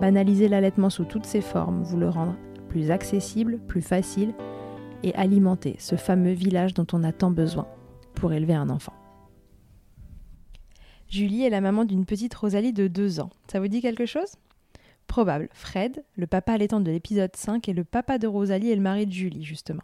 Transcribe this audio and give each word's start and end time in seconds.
Banaliser 0.00 0.48
l'allaitement 0.48 0.88
sous 0.88 1.04
toutes 1.04 1.26
ses 1.26 1.42
formes, 1.42 1.82
vous 1.82 1.98
le 1.98 2.08
rendre 2.08 2.34
plus 2.70 2.90
accessible, 2.90 3.58
plus 3.58 3.82
facile 3.82 4.32
et 5.02 5.14
alimenter 5.14 5.76
ce 5.78 5.94
fameux 5.94 6.32
village 6.32 6.72
dont 6.72 6.86
on 6.94 7.04
a 7.04 7.12
tant 7.12 7.30
besoin 7.30 7.68
pour 8.14 8.32
élever 8.32 8.54
un 8.54 8.70
enfant. 8.70 8.94
Julie 11.10 11.44
est 11.44 11.50
la 11.50 11.60
maman 11.60 11.84
d'une 11.84 12.06
petite 12.06 12.34
Rosalie 12.34 12.72
de 12.72 12.88
2 12.88 13.20
ans. 13.20 13.28
Ça 13.52 13.60
vous 13.60 13.68
dit 13.68 13.82
quelque 13.82 14.06
chose? 14.06 14.36
Probable. 15.06 15.50
Fred, 15.52 16.02
le 16.16 16.26
papa 16.26 16.52
allaitant 16.52 16.80
de 16.80 16.90
l'épisode 16.90 17.36
5, 17.36 17.68
est 17.68 17.74
le 17.74 17.84
papa 17.84 18.16
de 18.16 18.26
Rosalie 18.26 18.70
et 18.70 18.76
le 18.76 18.80
mari 18.80 19.06
de 19.06 19.12
Julie, 19.12 19.44
justement. 19.44 19.82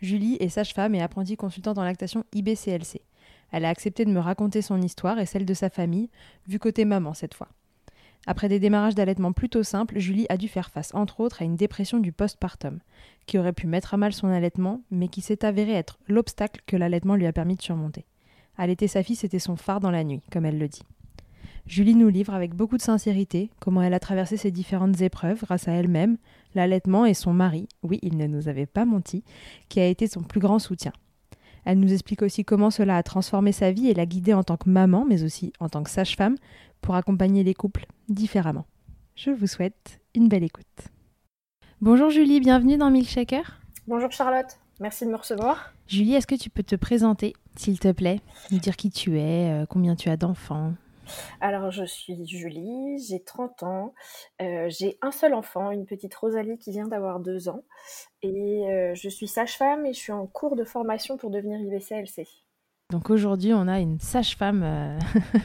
Julie 0.00 0.36
est 0.38 0.50
sage-femme 0.50 0.94
et 0.94 1.02
apprentie 1.02 1.36
consultante 1.36 1.78
en 1.78 1.84
lactation 1.84 2.22
IBCLC. 2.32 3.00
Elle 3.50 3.64
a 3.64 3.70
accepté 3.70 4.04
de 4.04 4.12
me 4.12 4.20
raconter 4.20 4.62
son 4.62 4.80
histoire 4.80 5.18
et 5.18 5.26
celle 5.26 5.46
de 5.46 5.54
sa 5.54 5.68
famille, 5.68 6.10
vu 6.46 6.60
côté 6.60 6.84
maman 6.84 7.12
cette 7.12 7.34
fois. 7.34 7.48
Après 8.26 8.48
des 8.48 8.58
démarrages 8.58 8.96
d'allaitement 8.96 9.32
plutôt 9.32 9.62
simples, 9.62 9.98
Julie 10.00 10.26
a 10.28 10.36
dû 10.36 10.48
faire 10.48 10.70
face, 10.70 10.92
entre 10.94 11.20
autres, 11.20 11.42
à 11.42 11.44
une 11.44 11.54
dépression 11.54 11.98
du 11.98 12.10
postpartum, 12.10 12.80
qui 13.26 13.38
aurait 13.38 13.52
pu 13.52 13.68
mettre 13.68 13.94
à 13.94 13.96
mal 13.96 14.12
son 14.12 14.28
allaitement, 14.28 14.82
mais 14.90 15.08
qui 15.08 15.20
s'est 15.20 15.44
avéré 15.44 15.72
être 15.72 15.98
l'obstacle 16.08 16.60
que 16.66 16.76
l'allaitement 16.76 17.14
lui 17.14 17.26
a 17.26 17.32
permis 17.32 17.54
de 17.54 17.62
surmonter. 17.62 18.04
Allaiter 18.58 18.88
sa 18.88 19.04
fille, 19.04 19.16
c'était 19.16 19.38
son 19.38 19.54
phare 19.54 19.80
dans 19.80 19.92
la 19.92 20.02
nuit, 20.02 20.22
comme 20.32 20.44
elle 20.44 20.58
le 20.58 20.68
dit. 20.68 20.82
Julie 21.66 21.96
nous 21.96 22.08
livre 22.08 22.34
avec 22.34 22.54
beaucoup 22.54 22.76
de 22.76 22.82
sincérité 22.82 23.50
comment 23.60 23.82
elle 23.82 23.94
a 23.94 24.00
traversé 24.00 24.36
ces 24.36 24.52
différentes 24.52 25.00
épreuves 25.00 25.40
grâce 25.40 25.68
à 25.68 25.72
elle-même, 25.72 26.16
l'allaitement 26.54 27.06
et 27.06 27.14
son 27.14 27.32
mari, 27.32 27.68
oui, 27.82 27.98
il 28.02 28.16
ne 28.16 28.26
nous 28.26 28.48
avait 28.48 28.66
pas 28.66 28.84
menti, 28.84 29.24
qui 29.68 29.80
a 29.80 29.86
été 29.86 30.06
son 30.06 30.22
plus 30.22 30.40
grand 30.40 30.58
soutien. 30.58 30.92
Elle 31.64 31.80
nous 31.80 31.92
explique 31.92 32.22
aussi 32.22 32.44
comment 32.44 32.70
cela 32.70 32.96
a 32.96 33.02
transformé 33.02 33.50
sa 33.50 33.72
vie 33.72 33.88
et 33.88 33.94
l'a 33.94 34.06
guidée 34.06 34.32
en 34.32 34.44
tant 34.44 34.56
que 34.56 34.70
maman, 34.70 35.04
mais 35.04 35.24
aussi 35.24 35.52
en 35.58 35.68
tant 35.68 35.82
que 35.82 35.90
sage-femme, 35.90 36.36
pour 36.80 36.94
accompagner 36.94 37.42
les 37.42 37.54
couples 37.54 37.86
différemment. 38.08 38.66
Je 39.14 39.30
vous 39.30 39.46
souhaite 39.46 40.00
une 40.14 40.28
belle 40.28 40.44
écoute. 40.44 40.88
Bonjour 41.80 42.10
Julie, 42.10 42.40
bienvenue 42.40 42.76
dans 42.76 42.90
Milkshaker. 42.90 43.60
Bonjour 43.86 44.10
Charlotte, 44.10 44.58
merci 44.80 45.04
de 45.04 45.10
me 45.10 45.16
recevoir. 45.16 45.72
Julie, 45.86 46.14
est-ce 46.14 46.26
que 46.26 46.34
tu 46.34 46.50
peux 46.50 46.62
te 46.62 46.74
présenter, 46.74 47.34
s'il 47.54 47.78
te 47.78 47.92
plaît? 47.92 48.20
Nous 48.50 48.58
dire 48.58 48.76
qui 48.76 48.90
tu 48.90 49.18
es, 49.18 49.50
euh, 49.50 49.66
combien 49.66 49.94
tu 49.94 50.08
as 50.08 50.16
d'enfants? 50.16 50.72
Alors, 51.40 51.70
je 51.70 51.84
suis 51.84 52.26
Julie, 52.26 52.98
j'ai 53.08 53.22
30 53.22 53.62
ans, 53.62 53.94
euh, 54.42 54.68
j'ai 54.68 54.98
un 55.02 55.12
seul 55.12 55.34
enfant, 55.34 55.70
une 55.70 55.86
petite 55.86 56.14
Rosalie 56.14 56.58
qui 56.58 56.72
vient 56.72 56.88
d'avoir 56.88 57.20
2 57.20 57.48
ans, 57.48 57.62
et 58.22 58.66
euh, 58.68 58.94
je 58.94 59.08
suis 59.08 59.28
sage-femme 59.28 59.86
et 59.86 59.92
je 59.92 59.98
suis 59.98 60.12
en 60.12 60.26
cours 60.26 60.56
de 60.56 60.64
formation 60.64 61.16
pour 61.16 61.30
devenir 61.30 61.60
IBCLC. 61.60 62.26
Donc 62.92 63.10
aujourd'hui, 63.10 63.52
on 63.52 63.66
a 63.66 63.80
une 63.80 63.98
sage-femme 63.98 64.62
euh, 64.64 64.98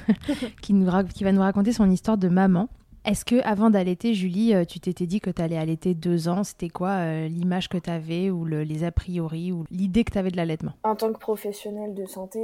qui, 0.62 0.76
qui 1.16 1.24
va 1.24 1.32
nous 1.32 1.42
raconter 1.42 1.74
son 1.74 1.90
histoire 1.90 2.18
de 2.18 2.30
maman. 2.30 2.70
Est-ce 3.04 3.26
que 3.26 3.42
avant 3.44 3.72
d'allaiter, 3.72 4.14
Julie, 4.14 4.54
tu 4.68 4.80
t'étais 4.80 5.08
dit 5.08 5.20
que 5.20 5.32
tu 5.32 5.42
allais 5.42 5.58
allaiter 5.58 5.96
deux 5.96 6.28
ans? 6.28 6.44
C'était 6.44 6.70
quoi 6.70 7.04
l'image 7.28 7.68
que 7.68 7.80
tu 7.80 7.90
avais 7.90 8.30
ou 8.30 8.46
les 8.46 8.84
a 8.84 8.92
priori 8.92 9.52
ou 9.52 9.64
l'idée 9.72 10.04
que 10.04 10.12
tu 10.12 10.20
avais 10.20 10.30
de 10.30 10.38
l'allaitement? 10.38 10.74
En 10.84 10.96
tant 10.96 11.12
que 11.12 11.18
professionnelle 11.18 11.96
de 11.96 12.06
santé, 12.06 12.40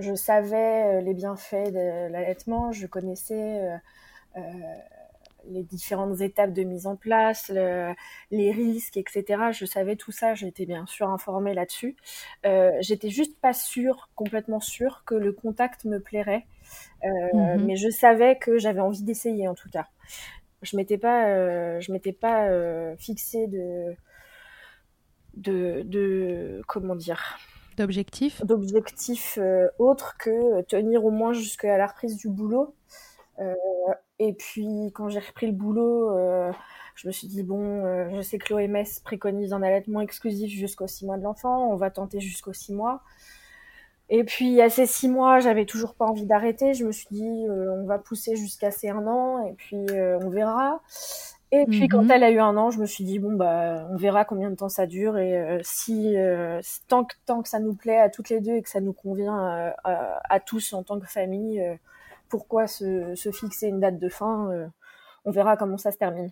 je 0.00 0.14
savais 0.16 1.00
les 1.02 1.14
bienfaits 1.14 1.70
de 1.70 2.10
l'allaitement, 2.10 2.72
je 2.72 2.88
connaissais 2.88 3.70
les 5.48 5.62
différentes 5.62 6.20
étapes 6.20 6.52
de 6.52 6.62
mise 6.62 6.86
en 6.86 6.96
place, 6.96 7.50
les 8.30 8.50
risques, 8.50 8.96
etc. 8.96 9.24
Je 9.52 9.64
savais 9.64 9.96
tout 9.96 10.12
ça, 10.12 10.34
j'étais 10.34 10.66
bien 10.66 10.86
sûr 10.86 11.08
informée 11.08 11.54
là-dessus. 11.54 11.96
Euh, 12.46 12.72
j'étais 12.80 13.10
juste 13.10 13.38
pas 13.40 13.52
sûre, 13.52 14.08
complètement 14.14 14.60
sûre, 14.60 15.02
que 15.06 15.14
le 15.14 15.32
contact 15.32 15.84
me 15.84 16.00
plairait, 16.00 16.46
euh, 17.04 17.08
mhm. 17.34 17.66
mais 17.66 17.76
je 17.76 17.90
savais 17.90 18.36
que 18.36 18.58
j'avais 18.58 18.80
envie 18.80 19.02
d'essayer 19.02 19.48
en 19.48 19.54
tout 19.54 19.68
cas. 19.70 19.86
Je 20.62 20.76
m'étais 20.76 20.98
pas, 20.98 21.28
euh, 21.28 21.80
je 21.80 21.92
m'étais 21.92 22.12
pas 22.12 22.48
fixée 22.96 23.46
de, 23.46 23.94
de, 25.34 25.82
de, 25.84 26.62
comment 26.66 26.96
dire, 26.96 27.38
d'objectifs, 27.76 28.44
d'objectifs 28.44 29.38
autres 29.78 30.16
que 30.18 30.62
tenir 30.62 31.04
au 31.04 31.10
moins 31.10 31.32
jusqu'à 31.32 31.78
la 31.78 31.86
reprise 31.86 32.16
du 32.16 32.28
boulot. 32.28 32.74
Euh, 34.20 34.24
et 34.24 34.32
puis 34.32 34.90
quand 34.94 35.08
j'ai 35.08 35.20
repris 35.20 35.46
le 35.46 35.52
boulot, 35.52 36.16
euh, 36.16 36.52
je 36.94 37.06
me 37.06 37.12
suis 37.12 37.26
dit 37.28 37.42
bon, 37.42 37.84
euh, 37.84 38.08
je 38.14 38.20
sais 38.20 38.38
que 38.38 38.52
l'OMS 38.52 38.84
préconise 39.04 39.52
un 39.52 39.62
allaitement 39.62 40.00
exclusif 40.00 40.50
jusqu'aux 40.50 40.86
6 40.86 41.06
mois 41.06 41.16
de 41.16 41.22
l'enfant, 41.22 41.70
on 41.70 41.76
va 41.76 41.90
tenter 41.90 42.20
jusqu'aux 42.20 42.52
6 42.52 42.74
mois. 42.74 43.02
Et 44.12 44.24
puis 44.24 44.60
à 44.60 44.70
ces 44.70 44.86
6 44.86 45.08
mois, 45.08 45.38
j'avais 45.38 45.66
toujours 45.66 45.94
pas 45.94 46.04
envie 46.04 46.26
d'arrêter. 46.26 46.74
Je 46.74 46.84
me 46.84 46.92
suis 46.92 47.06
dit 47.10 47.46
on 47.48 47.86
va 47.86 47.98
pousser 47.98 48.36
jusqu'à 48.36 48.70
ces 48.72 48.88
1 48.88 49.06
an 49.06 49.46
et 49.46 49.52
puis 49.52 49.86
on 49.90 50.28
verra. 50.30 50.80
Et 51.52 51.64
puis 51.66 51.88
quand 51.88 52.02
mhm. 52.02 52.10
elle 52.12 52.24
a 52.24 52.30
eu 52.30 52.38
un 52.38 52.56
an, 52.56 52.70
je 52.70 52.80
me 52.80 52.86
suis 52.86 53.04
dit 53.04 53.20
bon 53.20 53.32
bah 53.32 53.86
on 53.90 53.96
verra 53.96 54.24
combien 54.24 54.50
de 54.50 54.56
temps 54.56 54.68
ça 54.68 54.86
dure 54.86 55.16
et 55.16 55.60
si 55.62 56.16
tant 56.88 57.04
que 57.04 57.14
tant 57.24 57.40
que 57.42 57.48
ça 57.48 57.60
nous 57.60 57.74
plaît 57.74 57.98
à 57.98 58.08
toutes 58.08 58.30
les 58.30 58.40
deux 58.40 58.54
et 58.54 58.62
que 58.62 58.68
ça 58.68 58.80
nous 58.80 58.92
convient 58.92 59.72
à 59.84 60.40
tous 60.40 60.72
en 60.72 60.82
tant 60.82 60.98
que 60.98 61.06
famille, 61.06 61.62
pourquoi 62.30 62.66
se, 62.66 63.14
fixer 63.32 63.66
une 63.66 63.80
date 63.80 63.98
de 63.98 64.08
fin 64.08 64.50
euh, 64.50 64.66
On 65.24 65.30
verra 65.30 65.56
comment 65.56 65.76
ça 65.76 65.92
se 65.92 65.98
termine. 65.98 66.30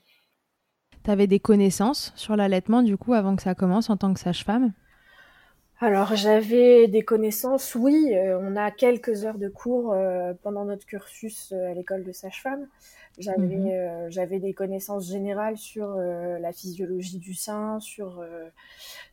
Tu 1.04 1.10
avais 1.10 1.26
des 1.26 1.40
connaissances 1.40 2.12
sur 2.16 2.36
l'allaitement 2.36 2.82
du 2.82 2.96
coup 2.96 3.12
avant 3.12 3.36
que 3.36 3.42
ça 3.42 3.54
commence 3.54 3.90
en 3.90 3.96
tant 3.96 4.14
que 4.14 4.20
sage-femme? 4.20 4.72
Alors 5.80 6.16
j'avais 6.16 6.88
des 6.88 7.02
connaissances, 7.02 7.76
oui, 7.76 8.12
euh, 8.12 8.36
on 8.40 8.56
a 8.56 8.72
quelques 8.72 9.24
heures 9.24 9.38
de 9.38 9.48
cours 9.48 9.92
euh, 9.92 10.32
pendant 10.42 10.64
notre 10.64 10.86
cursus 10.86 11.52
à 11.52 11.74
l'école 11.74 12.02
de 12.02 12.10
sage-femme. 12.10 12.66
J'avais 13.18 13.56
mhm. 13.56 14.10
j'avais 14.10 14.38
des 14.38 14.54
connaissances 14.54 15.08
générales 15.08 15.56
sur 15.56 15.96
la 15.96 16.52
physiologie 16.52 17.18
du 17.18 17.34
sein, 17.34 17.80
sur 17.80 18.24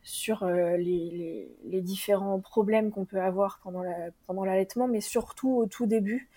sur 0.02 0.46
les, 0.46 1.48
les, 1.64 1.80
différents 1.80 2.38
problèmes 2.38 2.90
qu'on 2.90 3.04
peut 3.04 3.20
avoir 3.20 3.60
pendant 3.62 3.82
la, 3.82 4.10
pendant 4.26 4.44
l'allaitement, 4.44 4.86
mais 4.86 5.00
surtout 5.00 5.50
au 5.50 5.66
tout 5.66 5.86
début, 5.86 6.28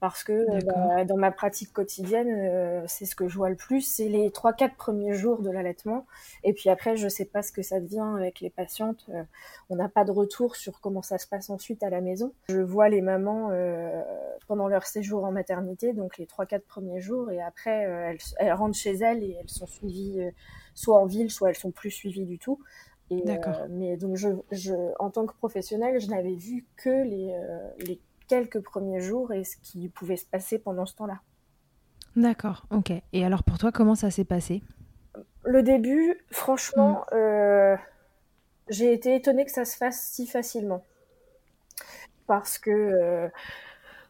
parce 0.00 0.22
que 0.22 0.32
euh, 0.32 0.60
bah, 0.64 1.04
dans 1.04 1.16
ma 1.16 1.32
pratique 1.32 1.72
quotidienne, 1.72 2.28
euh, 2.30 2.84
c'est 2.86 3.04
ce 3.04 3.16
que 3.16 3.28
je 3.28 3.36
vois 3.36 3.50
le 3.50 3.56
plus, 3.56 3.82
c'est 3.82 4.08
les 4.08 4.30
trois 4.30 4.52
quatre 4.52 4.76
premiers 4.76 5.14
jours 5.14 5.42
de 5.42 5.50
l'allaitement, 5.50 6.06
et 6.44 6.52
puis 6.52 6.70
après, 6.70 6.96
je 6.96 7.08
sais 7.08 7.24
pas 7.24 7.42
ce 7.42 7.52
que 7.52 7.62
ça 7.62 7.80
devient 7.80 8.14
avec 8.16 8.40
les 8.40 8.50
patientes. 8.50 9.06
Euh, 9.10 9.22
on 9.70 9.76
n'a 9.76 9.88
pas 9.88 10.04
de 10.04 10.12
retour 10.12 10.56
sur 10.56 10.80
comment 10.80 11.02
ça 11.02 11.18
se 11.18 11.26
passe 11.26 11.50
ensuite 11.50 11.82
à 11.82 11.90
la 11.90 12.00
maison. 12.00 12.32
Je 12.48 12.60
vois 12.60 12.88
les 12.88 13.00
mamans 13.00 13.50
pendant 14.46 14.68
leur 14.68 14.86
séjour 14.86 15.24
en 15.24 15.32
maternité, 15.32 15.92
donc 15.92 16.16
les 16.18 16.26
trois 16.26 16.46
quatre 16.46 16.64
premiers 16.64 17.00
jours, 17.00 17.17
et 17.30 17.40
après, 17.40 17.82
elles, 17.82 18.18
elles, 18.38 18.52
rentrent 18.52 18.76
chez 18.76 18.94
elles 18.96 19.22
et 19.22 19.36
elles 19.40 19.50
sont 19.50 19.66
suivies 19.66 20.20
soit 20.74 20.98
en 20.98 21.06
ville, 21.06 21.30
soit 21.30 21.50
elles 21.50 21.56
sont 21.56 21.70
plus 21.70 21.90
suivies 21.90 22.26
du 22.26 22.38
tout. 22.38 22.58
Et, 23.10 23.22
mais 23.70 23.96
donc, 23.96 24.16
je, 24.16 24.28
je, 24.50 24.74
en 24.98 25.10
tant 25.10 25.26
que 25.26 25.34
professionnelle, 25.34 25.98
je 25.98 26.08
n'avais 26.08 26.34
vu 26.34 26.66
que 26.76 26.90
les, 26.90 27.34
les 27.86 28.00
quelques 28.28 28.60
premiers 28.60 29.00
jours 29.00 29.32
et 29.32 29.44
ce 29.44 29.56
qui 29.62 29.88
pouvait 29.88 30.16
se 30.16 30.26
passer 30.26 30.58
pendant 30.58 30.86
ce 30.86 30.94
temps-là. 30.96 31.20
D'accord, 32.16 32.66
ok. 32.70 32.92
Et 33.12 33.24
alors 33.24 33.42
pour 33.42 33.58
toi, 33.58 33.72
comment 33.72 33.94
ça 33.94 34.10
s'est 34.10 34.24
passé? 34.24 34.62
Le 35.44 35.62
début, 35.62 36.18
franchement, 36.30 37.04
mm. 37.10 37.14
euh, 37.14 37.76
j'ai 38.68 38.92
été 38.92 39.14
étonnée 39.14 39.44
que 39.44 39.50
ça 39.50 39.64
se 39.64 39.76
fasse 39.76 40.00
si 40.00 40.26
facilement. 40.26 40.84
Parce 42.26 42.58
que, 42.58 42.70
euh, 42.70 43.28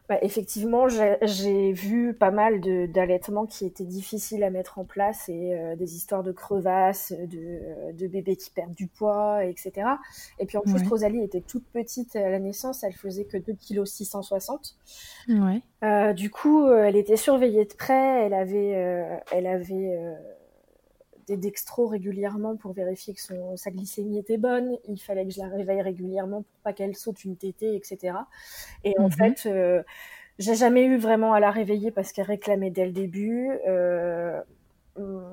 bah, 0.09 0.17
effectivement, 0.23 0.87
j'ai 0.87 1.71
vu 1.71 2.15
pas 2.15 2.31
mal 2.31 2.61
d'allaitements 2.91 3.45
qui 3.45 3.67
étaient 3.67 3.85
difficiles 3.85 4.43
à 4.43 4.49
mettre 4.49 4.79
en 4.79 4.83
place 4.83 5.29
et 5.29 5.53
euh, 5.53 5.75
des 5.75 5.95
histoires 5.95 6.23
de 6.23 6.31
crevasses, 6.31 7.11
de, 7.11 7.93
de, 7.93 8.07
bébés 8.07 8.35
qui 8.35 8.49
perdent 8.49 8.73
du 8.73 8.87
poids, 8.87 9.45
etc. 9.45 9.71
Et 10.39 10.47
puis 10.47 10.57
en 10.57 10.61
plus, 10.61 10.81
Rosalie 10.89 11.23
était 11.23 11.41
toute 11.41 11.63
petite 11.65 12.15
à 12.15 12.27
la 12.27 12.39
naissance, 12.39 12.83
elle 12.83 12.93
faisait 12.93 13.25
que 13.25 13.37
2 13.37 13.53
kg 13.53 13.85
660. 13.85 14.77
Ouais. 15.27 15.61
Euh, 15.83 16.13
du 16.13 16.31
coup, 16.31 16.65
euh, 16.65 16.85
elle 16.85 16.95
était 16.95 17.15
surveillée 17.15 17.65
de 17.65 17.73
près, 17.75 18.25
elle 18.25 18.33
avait, 18.33 19.21
elle 19.31 19.45
avait 19.45 19.95
des 21.29 21.37
dextros 21.37 21.87
régulièrement 21.87 22.55
pour 22.55 22.73
vérifier 22.73 23.13
que 23.13 23.21
son, 23.21 23.55
sa 23.55 23.69
glycémie 23.69 24.17
était 24.17 24.37
bonne. 24.37 24.77
Il 24.87 24.99
fallait 24.99 25.25
que 25.25 25.31
je 25.31 25.39
la 25.39 25.47
réveille 25.47 25.81
régulièrement 25.81 26.41
pour 26.41 26.59
pas 26.63 26.73
qu'elle 26.73 26.95
saute 26.95 27.23
une 27.23 27.37
tétée, 27.37 27.75
etc. 27.75 28.17
Et 28.83 28.97
en 28.97 29.05
mhm. 29.05 29.11
fait, 29.11 29.45
euh, 29.45 29.83
j'ai 30.39 30.55
jamais 30.55 30.85
eu 30.85 30.97
vraiment 30.97 31.33
à 31.33 31.39
la 31.39 31.51
réveiller 31.51 31.91
parce 31.91 32.11
qu'elle 32.11 32.25
réclamait 32.25 32.71
dès 32.71 32.85
le 32.85 32.91
début. 32.91 33.51
Euh, 33.67 34.41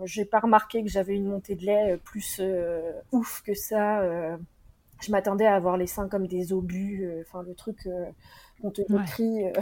j'ai 0.04 0.26
pas 0.26 0.40
remarqué 0.40 0.82
que 0.82 0.88
j'avais 0.90 1.14
une 1.14 1.26
montée 1.26 1.54
de 1.54 1.64
lait 1.64 1.98
plus 2.04 2.40
euh, 2.40 2.92
ouf 3.10 3.42
que 3.42 3.54
ça. 3.54 4.02
Euh. 4.98 5.02
je 5.02 5.12
m'attendais 5.12 5.46
à 5.46 5.54
avoir 5.54 5.76
les 5.76 5.86
seins 5.86 6.08
comme 6.08 6.26
des 6.26 6.52
obus, 6.52 7.08
enfin 7.22 7.42
le 7.42 7.54
truc 7.54 7.86
on 8.62 8.70
te 8.70 8.82
décrit. 8.82 9.44
Euh, 9.44 9.52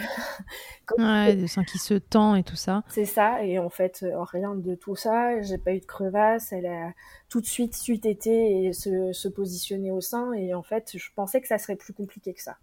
ouais, 0.99 1.37
des 1.37 1.47
seins 1.47 1.65
qui 1.65 1.79
se 1.79 1.95
tend 1.95 2.35
et 2.35 2.43
tout 2.43 2.57
ça. 2.57 2.83
C'est 2.89 3.05
ça, 3.05 3.45
et 3.45 3.59
en 3.59 3.69
fait, 3.69 4.01
euh, 4.03 4.23
rien 4.23 4.55
de 4.55 4.75
tout 4.75 4.97
ça. 4.97 5.41
J'ai 5.43 5.59
pas 5.59 5.73
eu 5.73 5.81
de 5.81 5.85
crevasse. 5.85 6.53
Elle 6.53 6.67
a 6.67 6.93
tout 7.29 7.41
de 7.41 7.47
suite 7.47 7.75
suite 7.75 8.07
été 8.07 8.65
et 8.65 8.73
se, 8.73 9.13
se 9.13 9.29
positionner 9.29 9.91
au 9.91 10.01
sein. 10.01 10.33
Et 10.33 10.55
en 10.55 10.63
fait, 10.63 10.93
je 10.97 11.09
pensais 11.15 11.41
que 11.41 11.49
ça 11.49 11.59
serait 11.59 11.77
plus 11.77 11.93
compliqué 11.93 12.35
que 12.35 12.43
ça. 12.43 12.57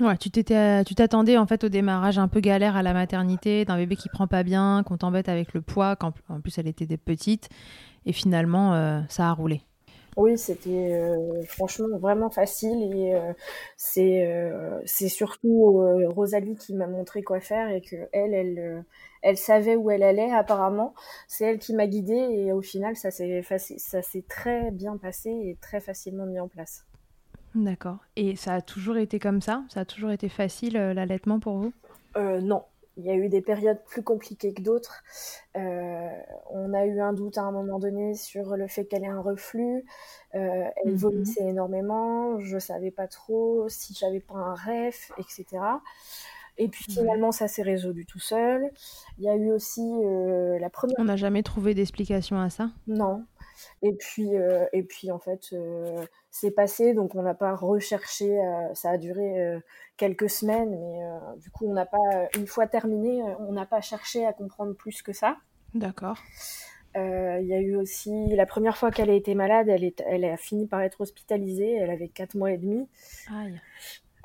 Ouais, 0.00 0.16
tu 0.16 0.30
t'étais, 0.30 0.84
tu 0.84 0.94
t'attendais 0.94 1.36
en 1.38 1.46
fait 1.46 1.64
au 1.64 1.68
démarrage 1.68 2.20
un 2.20 2.28
peu 2.28 2.38
galère 2.38 2.76
à 2.76 2.84
la 2.84 2.94
maternité, 2.94 3.64
d'un 3.64 3.76
bébé 3.76 3.96
qui 3.96 4.08
prend 4.08 4.28
pas 4.28 4.44
bien, 4.44 4.84
qu'on 4.86 4.96
t'embête 4.96 5.28
avec 5.28 5.54
le 5.54 5.60
poids, 5.60 5.96
qu'en 5.96 6.14
en 6.28 6.40
plus 6.40 6.56
elle 6.56 6.68
était 6.68 6.86
des 6.86 6.96
petites, 6.96 7.48
et 8.06 8.12
finalement 8.12 8.74
euh, 8.74 9.00
ça 9.08 9.28
a 9.28 9.32
roulé. 9.32 9.62
Oui, 10.16 10.36
c'était 10.36 10.92
euh, 10.94 11.42
franchement 11.44 11.96
vraiment 11.98 12.28
facile 12.30 12.92
et 12.92 13.14
euh, 13.14 13.32
c'est 13.76 14.26
euh, 14.26 14.80
c'est 14.84 15.08
surtout 15.08 15.80
Rosalie 16.08 16.56
qui 16.56 16.74
m'a 16.74 16.88
montré 16.88 17.22
quoi 17.22 17.40
faire 17.40 17.70
et 17.70 17.80
que 17.80 17.96
elle 18.12 18.34
elle 18.34 18.84
elle 19.22 19.36
savait 19.36 19.76
où 19.76 19.90
elle 19.90 20.02
allait 20.02 20.32
apparemment. 20.32 20.94
C'est 21.28 21.44
elle 21.44 21.58
qui 21.58 21.74
m'a 21.74 21.86
guidée 21.86 22.14
et 22.14 22.52
au 22.52 22.62
final 22.62 22.96
ça 22.96 23.10
s'est 23.10 23.42
ça 23.42 24.02
s'est 24.02 24.24
très 24.28 24.70
bien 24.72 24.96
passé 24.96 25.30
et 25.30 25.56
très 25.60 25.80
facilement 25.80 26.26
mis 26.26 26.40
en 26.40 26.48
place. 26.48 26.84
D'accord. 27.54 27.98
Et 28.16 28.34
ça 28.34 28.54
a 28.54 28.60
toujours 28.60 28.96
été 28.96 29.18
comme 29.18 29.40
ça? 29.40 29.64
Ça 29.68 29.80
a 29.80 29.84
toujours 29.84 30.10
été 30.10 30.28
facile 30.28 30.74
l'allaitement 30.74 31.38
pour 31.38 31.58
vous? 31.58 31.72
Non, 32.16 32.64
il 32.98 33.04
y 33.04 33.10
a 33.10 33.14
eu 33.14 33.28
des 33.28 33.40
périodes 33.40 33.80
plus 33.86 34.02
compliquées 34.02 34.52
que 34.52 34.60
d'autres. 34.60 35.02
Euh, 35.56 36.08
on 36.50 36.74
a 36.74 36.84
eu 36.84 37.00
un 37.00 37.12
doute 37.12 37.38
à 37.38 37.42
un 37.42 37.52
moment 37.52 37.78
donné 37.78 38.14
sur 38.14 38.56
le 38.56 38.66
fait 38.66 38.86
qu'elle 38.86 39.04
ait 39.04 39.08
un 39.08 39.20
reflux. 39.20 39.84
Euh, 40.34 40.64
elle 40.84 40.92
mhm. 40.92 40.96
vomissait 40.96 41.44
énormément. 41.44 42.40
Je 42.40 42.58
savais 42.58 42.90
pas 42.90 43.06
trop 43.06 43.68
si 43.68 43.94
j'avais 43.94 44.20
pas 44.20 44.34
un 44.34 44.54
ref, 44.54 45.12
etc. 45.16 45.46
Et 46.58 46.66
puis 46.66 46.84
finalement, 46.90 47.30
ça 47.30 47.46
s'est 47.46 47.62
résolu 47.62 48.04
tout 48.04 48.18
seul. 48.18 48.68
Il 49.18 49.24
y 49.24 49.28
a 49.28 49.36
eu 49.36 49.52
aussi 49.52 49.80
euh, 49.80 50.58
la 50.58 50.68
première. 50.68 50.96
On 50.98 51.04
n'a 51.04 51.16
jamais 51.16 51.44
trouvé 51.44 51.74
d'explication 51.74 52.40
à 52.40 52.50
ça? 52.50 52.70
Non. 52.88 53.24
Et 53.82 53.92
puis, 53.92 54.30
et 54.72 54.82
puis 54.82 55.10
en 55.10 55.18
fait, 55.18 55.54
c'est 56.30 56.50
passé, 56.50 56.94
donc 56.94 57.14
on 57.14 57.22
n'a 57.22 57.34
pas 57.34 57.54
recherché. 57.54 58.36
ça 58.74 58.90
a 58.90 58.98
duré 58.98 59.60
quelques 59.98 60.30
semaines, 60.30 60.70
mais 60.70 61.02
euh, 61.02 61.36
du 61.36 61.50
coup, 61.50 61.66
on 61.68 61.74
n'a 61.74 61.84
pas, 61.84 62.28
une 62.38 62.46
fois 62.46 62.66
terminé, 62.66 63.20
euh, 63.20 63.34
on 63.40 63.52
n'a 63.52 63.66
pas 63.66 63.82
cherché 63.82 64.24
à 64.24 64.32
comprendre 64.32 64.72
plus 64.72 65.02
que 65.02 65.12
ça. 65.12 65.36
D'accord. 65.74 66.18
Euh, 66.96 67.38
il 67.42 67.46
y 67.46 67.52
a 67.52 67.60
eu 67.60 67.76
aussi 67.76 68.34
la 68.34 68.46
première 68.46 68.78
fois 68.78 68.90
qu'elle 68.90 69.10
a 69.10 69.14
été 69.14 69.34
malade, 69.34 69.68
elle, 69.68 69.84
est, 69.84 70.02
elle 70.06 70.24
a 70.24 70.38
fini 70.38 70.66
par 70.66 70.80
être 70.80 71.02
hospitalisée. 71.02 71.74
Elle 71.74 71.90
avait 71.90 72.08
4 72.08 72.34
mois 72.34 72.52
et 72.52 72.58
demi. 72.58 72.88
Aïe. 73.30 73.60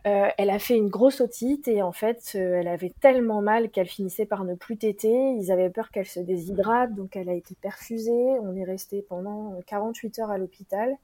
Elle 0.04 0.50
a 0.50 0.60
fait 0.60 0.76
une 0.76 0.90
grosse 0.90 1.22
otite 1.22 1.68
et 1.68 1.82
en 1.82 1.92
fait, 1.92 2.36
elle 2.36 2.68
avait 2.68 2.94
tellement 3.00 3.42
mal 3.42 3.70
qu'elle 3.70 3.88
finissait 3.88 4.26
par 4.26 4.44
ne 4.44 4.56
plus 4.56 4.78
téter. 4.78 5.14
Ils 5.38 5.52
avaient 5.52 5.70
peur 5.70 5.92
qu'elle 5.92 6.06
se 6.06 6.20
déshydrate, 6.20 6.94
donc 6.94 7.16
elle 7.16 7.30
a 7.30 7.34
été 7.34 7.56
perfusée. 7.56 8.38
On 8.42 8.56
est 8.56 8.66
resté 8.66 9.02
pendant 9.02 9.60
48 9.66 10.20
heures 10.20 10.32
à 10.32 10.38
l'hôpital. 10.38 10.98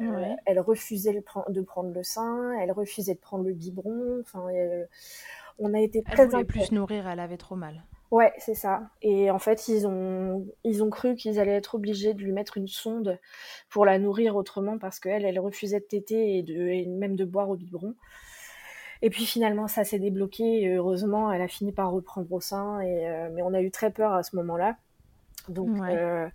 Euh, 0.00 0.34
elle 0.44 0.58
refusait 0.58 1.12
de 1.12 1.60
prendre 1.60 1.94
le 1.94 2.02
sein, 2.02 2.52
elle 2.60 2.72
refusait 2.72 3.14
de 3.14 3.20
prendre 3.20 3.44
le 3.44 3.52
biberon. 3.52 4.20
Enfin, 4.20 4.48
on 5.58 5.72
a 5.72 5.80
été 5.80 6.02
très. 6.02 6.24
Elle 6.24 6.28
voulait 6.28 6.44
plus 6.44 6.72
nourrir, 6.72 7.08
elle 7.08 7.20
avait 7.20 7.36
trop 7.36 7.54
mal. 7.54 7.84
Ouais, 8.14 8.32
c'est 8.38 8.54
ça. 8.54 8.90
Et 9.02 9.28
en 9.32 9.40
fait, 9.40 9.66
ils 9.66 9.88
ont, 9.88 10.46
ils 10.62 10.84
ont 10.84 10.88
cru 10.88 11.16
qu'ils 11.16 11.40
allaient 11.40 11.56
être 11.56 11.74
obligés 11.74 12.14
de 12.14 12.22
lui 12.22 12.30
mettre 12.30 12.56
une 12.58 12.68
sonde 12.68 13.18
pour 13.68 13.84
la 13.84 13.98
nourrir 13.98 14.36
autrement 14.36 14.78
parce 14.78 15.00
qu'elle, 15.00 15.24
elle 15.24 15.40
refusait 15.40 15.80
de 15.80 15.84
téter 15.84 16.38
et, 16.38 16.44
de, 16.44 16.88
même 16.96 17.16
de 17.16 17.24
boire 17.24 17.50
au 17.50 17.56
biberon. 17.56 17.96
Et 19.02 19.10
puis 19.10 19.26
finalement, 19.26 19.66
ça 19.66 19.82
s'est 19.82 19.98
débloqué. 19.98 20.72
heureusement, 20.76 21.32
elle 21.32 21.42
a 21.42 21.48
fini 21.48 21.72
par 21.72 21.90
reprendre 21.90 22.32
au 22.32 22.40
sein. 22.40 22.78
Et, 22.82 23.08
euh, 23.08 23.30
mais 23.32 23.42
on 23.42 23.52
a 23.52 23.60
eu 23.60 23.72
très 23.72 23.90
peur 23.90 24.12
à 24.12 24.22
ce 24.22 24.36
moment-là. 24.36 24.76
Donc, 25.48 25.76
euh, 25.80 26.28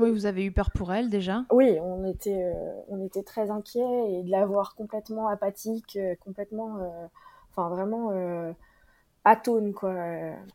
oui, 0.00 0.10
vous 0.10 0.26
avez 0.26 0.44
eu 0.44 0.50
peur 0.50 0.72
pour 0.72 0.92
elle 0.92 1.08
déjà 1.08 1.44
Oui, 1.52 1.78
on 1.80 2.04
était, 2.04 2.42
euh, 2.42 2.72
on 2.88 3.00
était 3.00 3.22
très 3.22 3.48
inquiets 3.52 4.10
et 4.10 4.24
de 4.24 4.30
la 4.32 4.44
voir 4.44 4.74
complètement 4.74 5.28
apathique, 5.28 5.96
complètement, 6.18 6.80
enfin 7.52 7.68
vraiment 7.68 8.10
atone 9.24 9.72
quoi, 9.72 9.94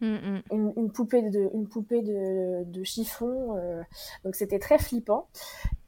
mm, 0.02 0.42
mm. 0.52 0.74
Une, 0.76 0.92
poupée 0.92 1.22
de, 1.22 1.50
une 1.54 1.68
poupée 1.68 2.02
de, 2.02 2.64
de 2.66 2.84
chiffon. 2.84 3.56
donc 4.24 4.36
c'était 4.36 4.60
très 4.60 4.78
flippant. 4.78 5.28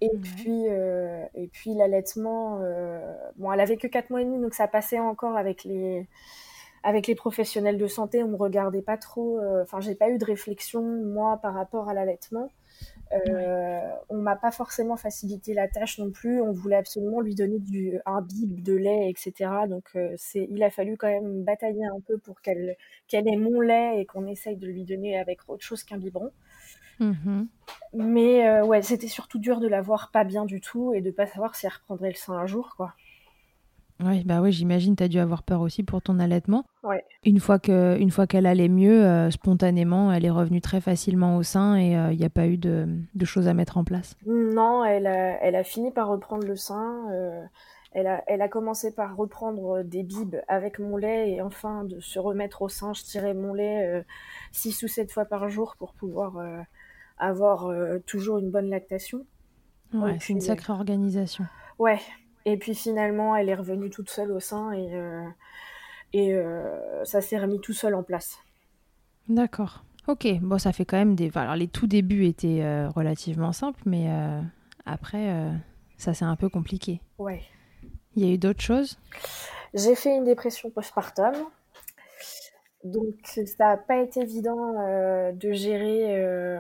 Et 0.01 0.11
puis, 0.17 0.65
et 0.65 1.47
puis 1.51 1.73
l'allaitement, 1.73 2.59
bon, 3.37 3.51
elle 3.51 3.59
avait 3.59 3.77
que 3.77 3.87
4 3.87 4.09
mois 4.09 4.21
et 4.21 4.25
demi, 4.25 4.41
donc 4.41 4.53
ça 4.53 4.67
passait 4.67 4.99
encore 4.99 5.35
avec 5.35 5.63
les 5.63 6.07
avec 6.83 7.07
les 7.07 7.15
professionnels 7.15 7.77
de 7.77 7.87
santé, 7.87 8.23
on 8.23 8.29
me 8.29 8.35
regardait 8.35 8.81
pas 8.81 8.97
trop. 8.97 9.39
Euh, 9.39 9.63
enfin, 9.63 9.79
j'ai 9.79 9.95
pas 9.95 10.09
eu 10.09 10.17
de 10.17 10.25
réflexion 10.25 10.81
moi 10.81 11.37
par 11.41 11.53
rapport 11.53 11.89
à 11.89 11.93
l'allaitement. 11.93 12.50
Euh, 13.12 13.80
On 14.10 14.18
m'a 14.18 14.36
pas 14.36 14.51
forcément 14.51 14.98
facilité 14.98 15.54
la 15.54 15.68
tâche 15.68 15.98
non 15.98 16.12
plus. 16.12 16.42
On 16.42 16.51
voulait 16.51 16.75
absolument 16.75 17.22
lui 17.22 17.36
donner 17.36 17.60
du 17.60 18.00
un 18.06 18.22
bib 18.22 18.62
de 18.62 18.74
lait, 18.74 19.10
etc. 19.10 19.51
Donc 19.68 19.86
euh, 19.96 20.13
c'est, 20.18 20.48
il 20.50 20.62
a 20.63 20.70
fallu 20.70 20.98
quand 20.98 21.08
même 21.08 21.44
batailler 21.44 21.86
un 21.86 22.00
peu 22.08 22.18
pour 22.18 22.42
qu'elle 22.42 22.75
qu'elle 23.08 23.28
ait 23.28 23.38
mon 23.38 23.62
lait 23.62 24.00
et 24.00 24.06
qu'on 24.06 24.28
essaye 24.28 24.58
de 24.58 24.68
lui 24.68 24.84
donner 24.84 25.20
avec 25.20 25.39
autre 25.48 25.63
chose 25.63 25.84
qu'un 25.84 25.98
biberon. 25.98 26.32
Mm-hmm. 27.00 27.48
Mais 27.94 28.48
euh, 28.48 28.66
ouais, 28.66 28.82
c'était 28.82 29.08
surtout 29.08 29.39
dur 29.39 29.60
de 29.60 29.68
la 29.68 29.82
voir 29.82 30.12
pas 30.12 30.24
bien 30.24 30.46
du 30.46 30.62
tout 30.62 30.94
et 30.94 31.01
de 31.01 31.12
pas 31.12 31.25
savoir 31.25 31.56
si 31.56 31.66
elle 31.66 31.74
reprendrait 31.74 32.10
le 32.10 32.16
sein 32.16 32.34
un 32.34 32.46
jour, 32.46 32.74
quoi. 32.75 32.94
Oui, 34.01 34.24
bah 34.24 34.41
oui, 34.41 34.51
j'imagine 34.53 34.96
tu 34.96 35.03
as 35.03 35.08
dû 35.10 35.20
avoir 35.20 35.44
peur 35.44 35.60
aussi 35.60 35.84
pour 35.84 36.01
ton 36.01 36.20
allaitement. 36.20 36.63
Ouais. 36.84 37.03
Une 37.25 37.39
fois 37.39 37.60
que 37.60 37.98
une 38.00 38.12
fois 38.12 38.27
qu'elle 38.27 38.46
allait 38.46 38.70
mieux, 38.70 39.03
euh, 39.06 39.29
spontanément, 39.29 40.12
elle 40.12 40.24
est 40.24 40.29
revenue 40.29 40.62
très 40.62 40.79
facilement 40.79 41.36
au 41.36 41.44
sein 41.44 41.75
et 41.77 41.91
il 41.91 41.96
euh, 41.96 42.13
n'y 42.13 42.24
a 42.24 42.29
pas 42.29 42.48
eu 42.48 42.58
de, 42.58 42.88
de, 43.13 43.25
choses 43.25 43.50
à 43.50 43.53
mettre 43.53 43.77
en 43.77 43.84
place. 43.84 44.15
Non, 44.25 44.86
elle 44.86 45.06
a, 45.06 45.44
elle 45.44 45.56
a 45.56 45.65
fini 45.65 45.91
par 45.91 46.08
reprendre 46.08 46.48
le 46.48 46.56
sein. 46.56 47.12
Euh, 47.12 47.44
elle, 47.91 48.08
a, 48.08 48.24
elle 48.27 48.41
a 48.41 48.48
commencé 48.48 48.96
par 48.96 49.18
reprendre 49.18 49.84
des 49.84 50.03
bibes 50.03 50.38
avec 50.48 50.79
mon 50.79 50.96
lait 50.96 51.32
et 51.32 51.41
enfin 51.41 51.84
de 51.84 52.00
se 52.00 52.20
remettre 52.20 52.62
au 52.62 52.70
sein. 52.70 52.94
Je 52.94 53.03
tirais 53.03 53.34
mon 53.34 53.53
lait 53.53 54.06
six 54.53 54.82
ou 54.84 54.88
sept 54.88 55.12
fois 55.12 55.25
par 55.25 55.50
jour 55.50 55.75
pour 55.77 55.94
pouvoir 55.94 56.38
avoir 57.18 57.70
toujours 58.06 58.38
une 58.38 58.51
bonne 58.51 58.70
lactation. 58.70 59.25
Ouais, 59.94 60.18
c'est 60.20 60.34
une 60.34 60.41
sacrée 60.41 60.72
organisation. 60.72 61.46
Ouais, 61.79 62.00
et 62.46 62.58
puis 62.58 62.75
finalement, 62.75 63.36
elle 63.36 63.50
est 63.50 63.55
revenue 63.55 63.89
toute 63.89 64.10
seule 64.10 64.31
au 64.31 64.39
sein 64.39 64.72
et, 64.72 64.93
euh, 64.93 65.27
et 66.13 66.34
euh, 66.34 67.03
ça 67.05 67.22
s'est 67.22 67.38
remis 67.38 67.60
tout 67.60 67.74
seul 67.74 67.96
en 67.96 68.03
place. 68.03 68.38
D'accord. 69.27 69.84
Ok, 70.08 70.27
bon, 70.41 70.58
ça 70.58 70.72
fait 70.72 70.86
quand 70.86 70.98
même 70.98 71.15
des. 71.15 71.29
Alors, 71.36 71.55
les 71.55 71.67
tout 71.67 71.86
débuts 71.86 72.25
étaient 72.25 72.63
euh, 72.63 72.89
relativement 72.89 73.51
simples, 73.51 73.81
mais 73.86 74.10
après, 74.86 75.51
ça 75.98 76.13
c'est 76.13 76.25
un 76.25 76.36
peu 76.36 76.50
compliqué. 76.50 77.01
Ouais. 77.19 77.43
Il 78.15 78.25
y 78.25 78.29
a 78.29 78.34
eu 78.34 78.38
d'autres 78.38 78.62
choses? 78.62 78.98
J'ai 79.75 79.93
fait 79.93 80.15
une 80.15 80.25
dépression 80.25 80.72
postpartum. 80.72 81.34
Donc, 82.84 83.13
ça 83.24 83.43
n'a 83.60 83.77
pas 83.77 83.98
été 83.98 84.22
évident 84.22 84.74
de 85.31 85.51
gérer 85.51 86.60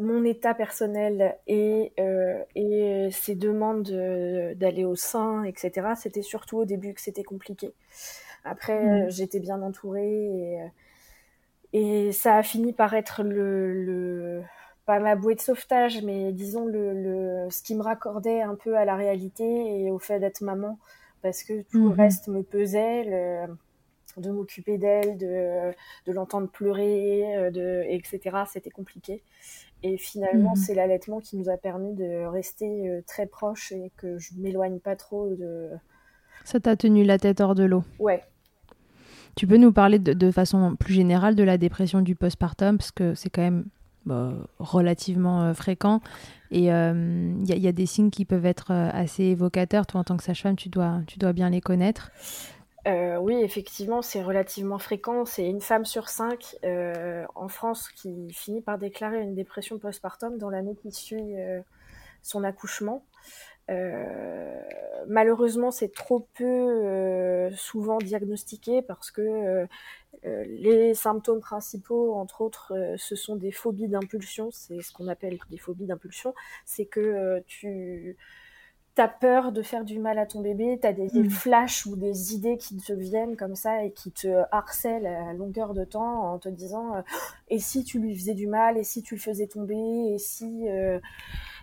mon 0.00 0.24
état 0.24 0.54
personnel 0.54 1.36
et, 1.46 1.92
euh, 2.00 2.42
et 2.54 3.08
ses 3.12 3.34
demandes 3.34 3.90
d'aller 4.56 4.84
au 4.84 4.96
sein, 4.96 5.44
etc., 5.44 5.88
c'était 5.96 6.22
surtout 6.22 6.58
au 6.58 6.64
début 6.64 6.94
que 6.94 7.00
c'était 7.00 7.22
compliqué. 7.22 7.74
Après, 8.44 9.06
mm. 9.06 9.10
j'étais 9.10 9.40
bien 9.40 9.60
entourée 9.62 10.70
et, 11.72 12.08
et, 12.08 12.12
ça 12.12 12.36
a 12.36 12.42
fini 12.42 12.72
par 12.72 12.94
être 12.94 13.22
le, 13.22 13.84
le, 13.84 14.42
pas 14.86 14.98
ma 14.98 15.14
bouée 15.14 15.34
de 15.34 15.40
sauvetage, 15.40 16.02
mais 16.02 16.32
disons 16.32 16.66
le, 16.66 16.94
le, 16.94 17.50
ce 17.50 17.62
qui 17.62 17.74
me 17.74 17.82
raccordait 17.82 18.40
un 18.40 18.54
peu 18.54 18.76
à 18.76 18.84
la 18.84 18.96
réalité 18.96 19.44
et 19.44 19.90
au 19.90 19.98
fait 19.98 20.18
d'être 20.18 20.40
maman, 20.40 20.78
parce 21.22 21.42
que 21.42 21.62
tout 21.62 21.88
le 21.88 21.94
mm-hmm. 21.94 21.96
reste 21.96 22.28
me 22.28 22.42
pesait. 22.42 23.04
Le, 23.04 23.54
de 24.16 24.28
m'occuper 24.30 24.76
d'elle, 24.76 25.16
de, 25.18 25.72
de 26.04 26.12
l'entendre 26.12 26.48
pleurer, 26.48 27.50
de, 27.52 27.84
etc. 27.88 28.38
C'était 28.50 28.68
compliqué. 28.68 29.22
Et 29.82 29.96
finalement, 29.96 30.50
mhm. 30.50 30.56
c'est 30.56 30.74
l'allaitement 30.74 31.20
qui 31.20 31.36
nous 31.36 31.48
a 31.48 31.56
permis 31.56 31.94
de 31.94 32.26
rester 32.26 33.02
très 33.06 33.26
proches 33.26 33.72
et 33.72 33.90
que 33.96 34.18
je 34.18 34.34
m'éloigne 34.36 34.78
pas 34.78 34.96
trop 34.96 35.28
de. 35.34 35.70
Ça 36.44 36.60
t'a 36.60 36.76
tenu 36.76 37.04
la 37.04 37.18
tête 37.18 37.40
hors 37.40 37.54
de 37.54 37.64
l'eau. 37.64 37.84
Ouais. 37.98 38.22
Tu 39.36 39.46
peux 39.46 39.56
nous 39.56 39.72
parler 39.72 39.98
de, 39.98 40.12
de, 40.12 40.30
façon 40.30 40.76
plus 40.76 40.92
générale 40.92 41.34
de 41.34 41.44
la 41.44 41.56
dépression 41.56 42.02
du 42.02 42.14
postpartum 42.16 42.78
parce 42.78 42.90
que 42.90 43.14
c'est 43.14 43.30
quand 43.30 43.42
même 43.42 43.64
bah, 44.04 44.34
relativement 44.58 45.54
fréquent. 45.54 46.00
Et 46.50 46.64
il 46.64 46.70
euh, 46.70 47.34
y, 47.44 47.68
a 47.68 47.72
des 47.72 47.86
signes 47.86 48.10
qui 48.10 48.24
peuvent 48.24 48.46
être 48.46 48.72
euh, 48.72 48.90
assez 48.92 49.24
évocateurs. 49.24 49.86
Toi, 49.86 50.00
en 50.00 50.04
tant 50.04 50.16
que 50.16 50.24
sage-femme, 50.24 50.56
tu 50.56 50.68
dois, 50.68 51.00
tu 51.06 51.18
dois 51.18 51.32
bien 51.32 51.50
les 51.50 51.60
connaître. 51.60 52.10
Euh, 52.86 53.16
oui, 53.18 53.36
effectivement, 53.42 54.02
c'est 54.02 54.22
relativement 54.22 54.78
fréquent. 54.78 55.24
C'est 55.24 55.46
une 55.46 55.60
femme 55.60 55.84
sur 55.84 56.08
cinq 56.08 56.56
en 57.34 57.48
France 57.48 57.88
qui 57.90 58.32
finit 58.32 58.60
par 58.60 58.78
déclarer 58.78 59.20
une 59.20 59.34
dépression 59.34 59.78
postpartum 59.78 60.38
dans 60.38 60.50
l'année 60.50 60.76
qui 60.76 60.92
suit 60.92 61.34
son 62.22 62.44
accouchement. 62.44 63.04
malheureusement, 65.06 65.70
c'est 65.70 65.92
trop 65.92 66.26
peu 66.34 67.50
souvent 67.54 67.98
diagnostiqué 67.98 68.82
parce 68.82 69.10
que 69.10 69.66
euh, 70.26 70.44
les 70.48 70.92
symptômes 70.94 71.40
principaux, 71.40 72.14
entre 72.14 72.42
autres, 72.42 72.74
euh, 72.76 72.96
ce 72.98 73.16
sont 73.16 73.36
des 73.36 73.52
phobies 73.52 73.88
d'impulsion. 73.88 74.50
C'est 74.52 74.82
ce 74.82 74.92
qu'on 74.92 75.08
appelle 75.08 75.38
des 75.50 75.56
phobies 75.56 75.86
d'impulsion. 75.86 76.34
C'est 76.66 76.84
que 76.86 77.00
euh, 77.00 77.40
tu 77.46 78.16
as 78.98 79.08
peur 79.08 79.52
de 79.52 79.62
faire 79.62 79.84
du 79.84 79.98
mal 79.98 80.18
à 80.18 80.26
ton 80.26 80.40
bébé, 80.40 80.78
tu 80.80 80.86
as 80.86 80.92
des, 80.92 81.08
mm. 81.12 81.30
flashs 81.30 81.86
ou 81.86 81.96
des 81.96 82.34
idées 82.34 82.56
qui 82.56 82.76
te 82.76 82.92
viennent 82.92 83.36
comme 83.36 83.54
ça 83.54 83.84
et 83.84 83.92
qui 83.92 84.12
te 84.12 84.42
harcèlent 84.50 85.06
à 85.06 85.32
longueur 85.32 85.74
de 85.74 85.84
temps 85.84 86.32
en 86.32 86.38
te 86.38 86.48
disant 86.48 87.02
et 87.48 87.58
si 87.58 87.84
tu 87.84 87.98
lui 87.98 88.14
faisais 88.14 88.34
du 88.34 88.46
mal, 88.46 88.76
et 88.76 88.84
si 88.84 89.02
tu 89.02 89.14
le 89.14 89.20
faisais 89.20 89.46
tomber, 89.46 90.12
et 90.14 90.18
si... 90.18 90.66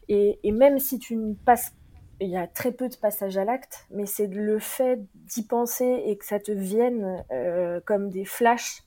et, 0.10 0.40
et, 0.44 0.52
même 0.52 0.80
si 0.80 1.00
tu 1.00 1.16
ne 1.16 1.34
passes 1.34 1.74
il 2.20 2.30
y 2.30 2.38
a 2.38 2.48
très 2.48 2.72
peu 2.72 2.90
de 2.90 2.96
passages 2.96 3.38
à 3.38 3.46
l'acte, 3.46 3.86
mais 3.92 4.06
c'est 4.06 4.28
le 4.28 4.60
fait 4.60 5.00
d'y 5.14 5.44
penser 5.44 6.04
et 6.06 6.18
que 6.18 6.26
ça 6.26 6.40
te 6.40 6.52
vienne 6.52 7.24
euh, 7.32 7.80
comme 7.86 8.10
des 8.10 8.26
flashs 8.26 8.84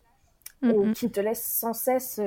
mm-hmm. 0.63 0.93
qui 0.95 1.11
te 1.11 1.21
laissent 1.21 1.45
sans 1.45 1.73
cesse 1.73 2.21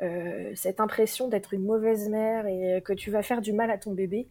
euh, 0.00 0.04
euh, 0.10 0.52
cette 0.54 0.80
impression 0.80 1.28
d'être 1.28 1.54
une 1.54 1.64
mauvaise 1.64 2.08
mère 2.08 2.46
et 2.46 2.82
que 2.84 2.92
tu 2.92 3.10
vas 3.10 3.22
faire 3.22 3.40
du 3.40 3.52
mal 3.52 3.70
à 3.70 3.78
ton 3.78 3.92
bébé. 3.92 4.28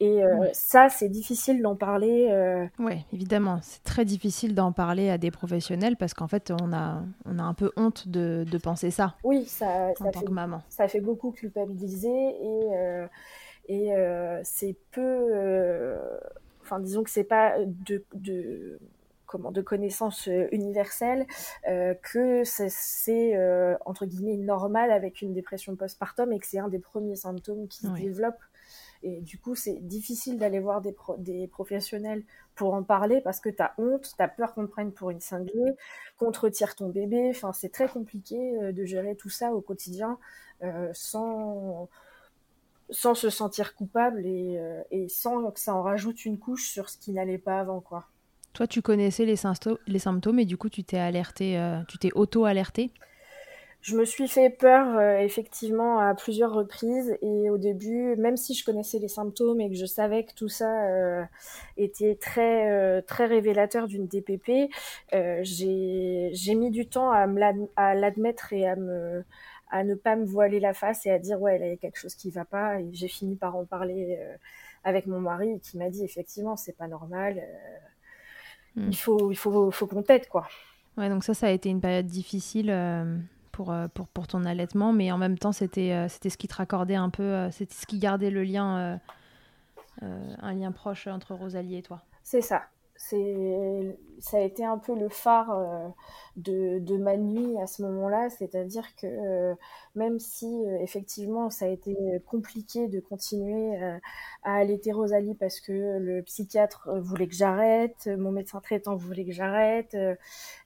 Et 0.00 0.22
ça, 0.52 0.88
c'est 0.88 1.08
difficile 1.08 1.60
d'en 1.60 1.76
parler. 1.76 2.28
Oui, 2.78 3.04
évidemment, 3.12 3.58
c'est 3.62 3.82
très 3.82 4.04
difficile 4.04 4.54
d'en 4.54 4.72
parler 4.72 5.10
à 5.10 5.18
des 5.18 5.30
professionnels 5.30 5.96
parce 5.96 6.14
qu'en 6.14 6.28
fait, 6.28 6.52
on 6.62 6.72
a, 6.72 7.02
on 7.26 7.38
a 7.38 7.42
un 7.42 7.54
peu 7.54 7.70
honte 7.76 8.08
de, 8.08 8.44
de 8.50 8.58
penser 8.58 8.90
ça. 8.90 9.14
Oui, 9.24 9.44
ça, 9.44 9.92
en 10.00 10.10
tant 10.10 10.22
que 10.22 10.32
maman. 10.32 10.62
Ça 10.68 10.88
fait 10.88 11.00
beaucoup 11.00 11.32
culpabiliser 11.32 12.08
et 12.08 13.06
et 13.70 13.94
euh, 13.94 14.40
c'est 14.42 14.76
peu. 14.90 15.00
Euh, 15.32 15.96
enfin, 16.60 16.80
disons 16.80 17.04
que 17.04 17.10
c'est 17.10 17.24
pas 17.24 17.54
de, 17.64 18.04
de 18.14 18.80
comment 19.30 19.52
de 19.52 19.62
connaissances 19.62 20.28
euh, 20.28 20.48
universelles 20.52 21.26
que 22.02 22.42
c'est 22.44 23.36
entre 23.84 24.06
guillemets 24.06 24.36
normal 24.36 24.90
avec 24.90 25.22
une 25.22 25.32
dépression 25.32 25.76
postpartum 25.76 26.32
et 26.32 26.38
que 26.38 26.46
c'est 26.46 26.58
un 26.58 26.68
des 26.68 26.78
premiers 26.78 27.16
symptômes 27.16 27.68
qui 27.68 27.80
se 27.80 27.88
développent 27.88 28.42
et 29.02 29.20
du 29.20 29.38
coup 29.38 29.54
c'est 29.54 29.78
difficile 29.80 30.38
d'aller 30.38 30.58
voir 30.58 30.80
des, 30.80 30.94
des 31.18 31.46
professionnels 31.46 32.24
pour 32.54 32.74
en 32.74 32.82
parler 32.82 33.20
parce 33.20 33.40
que 33.40 33.48
tu 33.48 33.62
as 33.62 33.74
honte, 33.78 34.12
tu 34.16 34.22
as 34.22 34.28
peur 34.28 34.52
qu'on 34.52 34.66
te 34.66 34.70
prenne 34.70 34.92
pour 34.92 35.10
une 35.10 35.20
cinglée, 35.20 35.74
qu'on 36.18 36.32
te 36.32 36.40
retire 36.40 36.74
ton 36.74 36.88
bébé, 36.88 37.28
enfin 37.30 37.52
c'est 37.52 37.70
très 37.70 37.88
compliqué 37.88 38.36
de 38.72 38.84
gérer 38.84 39.14
tout 39.16 39.30
ça 39.30 39.52
au 39.52 39.60
quotidien 39.60 40.18
sans 40.92 41.88
sans 42.90 43.14
se 43.14 43.30
sentir 43.30 43.74
coupable 43.74 44.26
et, 44.26 44.58
euh, 44.58 44.82
et, 44.90 45.08
sans 45.08 45.50
que 45.50 45.60
ça 45.60 45.74
en 45.74 45.82
rajoute 45.82 46.24
une 46.24 46.38
couche 46.38 46.68
sur 46.68 46.90
ce 46.90 46.98
qui 46.98 47.12
n'allait 47.12 47.38
pas 47.38 47.60
avant 47.60 47.80
quoi. 47.80 48.08
Toi, 48.52 48.66
tu 48.66 48.82
connaissais 48.82 49.24
les, 49.24 49.36
symptômes 49.36 50.38
et 50.38 50.44
du 50.44 50.56
coup, 50.56 50.68
tu 50.68 50.84
t'es 50.84 50.98
alerté, 50.98 51.58
euh, 51.58 51.80
tu 51.88 51.98
t'es 51.98 52.10
auto-alerté? 52.14 52.90
Je 53.82 53.96
me 53.96 54.04
suis 54.04 54.28
fait 54.28 54.50
peur 54.50 54.98
euh, 54.98 55.18
effectivement 55.20 55.98
à 56.00 56.14
plusieurs 56.14 56.52
reprises 56.52 57.16
et 57.22 57.48
au 57.48 57.56
début, 57.56 58.14
même 58.16 58.36
si 58.36 58.52
je 58.52 58.62
connaissais 58.62 58.98
les 58.98 59.08
symptômes 59.08 59.58
et 59.60 59.70
que 59.70 59.76
je 59.76 59.86
savais 59.86 60.24
que 60.24 60.34
tout 60.34 60.50
ça 60.50 60.68
était 61.78 62.14
très 62.16 63.00
très 63.02 63.24
révélateur 63.24 63.88
d'une 63.88 64.06
DPP, 64.06 64.70
j'ai 65.42 66.54
mis 66.54 66.70
du 66.70 66.88
temps 66.88 67.10
à 67.10 67.94
l'admettre 67.94 68.52
et 68.52 68.68
à 69.70 69.84
ne 69.84 69.94
pas 69.94 70.16
me 70.16 70.24
voiler 70.24 70.60
la 70.60 70.74
face 70.74 71.06
et 71.06 71.10
à 71.10 71.18
dire 71.18 71.40
ouais, 71.40 71.58
il 71.60 71.66
y 71.66 71.72
a 71.72 71.76
quelque 71.76 71.98
chose 71.98 72.14
qui 72.14 72.30
va 72.30 72.44
pas. 72.44 72.78
J'ai 72.92 73.08
fini 73.08 73.36
par 73.36 73.56
en 73.56 73.64
parler 73.64 74.18
euh, 74.20 74.36
avec 74.84 75.06
mon 75.06 75.20
mari 75.20 75.60
qui 75.60 75.78
m'a 75.78 75.90
dit 75.90 76.04
effectivement, 76.04 76.56
c'est 76.56 76.76
pas 76.76 76.88
normal. 76.88 77.38
Euh, 77.38 77.78
hmm. 78.76 78.88
Il 78.88 78.96
faut, 78.96 79.30
il 79.30 79.36
faut, 79.36 79.70
faut 79.70 79.86
qu'on 79.86 80.02
t'aide 80.02 80.28
quoi. 80.28 80.46
Ouais, 80.96 81.08
donc 81.08 81.24
ça, 81.24 81.34
ça 81.34 81.46
a 81.46 81.50
été 81.50 81.68
une 81.68 81.80
période 81.80 82.06
difficile 82.06 82.70
euh, 82.70 83.16
pour, 83.52 83.74
pour, 83.94 84.08
pour 84.08 84.26
ton 84.26 84.44
allaitement, 84.44 84.92
mais 84.92 85.12
en 85.12 85.18
même 85.18 85.38
temps, 85.38 85.52
c'était 85.52 86.08
c'était 86.08 86.30
ce 86.30 86.36
qui 86.36 86.48
te 86.48 86.54
raccordait 86.54 86.96
un 86.96 87.10
peu, 87.10 87.50
c'était 87.50 87.74
ce 87.74 87.86
qui 87.86 87.98
gardait 87.98 88.30
le 88.30 88.42
lien, 88.42 88.98
un 90.02 90.54
lien 90.54 90.72
proche 90.72 91.06
entre 91.06 91.34
Rosalie 91.34 91.76
et 91.76 91.82
toi. 91.82 92.02
C'est 92.22 92.42
ça 92.42 92.62
c'est 93.02 93.96
ça 94.20 94.36
a 94.36 94.40
été 94.40 94.64
un 94.64 94.76
peu 94.78 94.94
le 94.94 95.08
phare 95.08 95.50
euh, 95.50 95.88
de, 96.36 96.78
de, 96.80 96.96
ma 96.98 97.16
nuit 97.16 97.58
à 97.58 97.66
ce 97.66 97.82
moment-là, 97.82 98.28
c'est-à-dire 98.28 98.94
que 98.96 99.06
euh, 99.06 99.54
même 99.94 100.18
si 100.18 100.46
euh, 100.46 100.78
effectivement 100.82 101.48
ça 101.48 101.64
a 101.64 101.68
été 101.68 101.96
compliqué 102.26 102.88
de 102.88 103.00
continuer 103.00 103.76
à 104.42 104.54
allaiter 104.56 104.92
Rosalie 104.92 105.34
parce 105.34 105.60
que 105.60 105.72
le 105.98 106.22
psychiatre 106.22 106.90
voulait 107.00 107.28
que 107.28 107.34
j'arrête, 107.34 108.08
mon 108.18 108.32
médecin 108.32 108.60
traitant 108.60 108.94
voulait 108.94 109.24
que 109.24 109.32
j'arrête, 109.32 109.96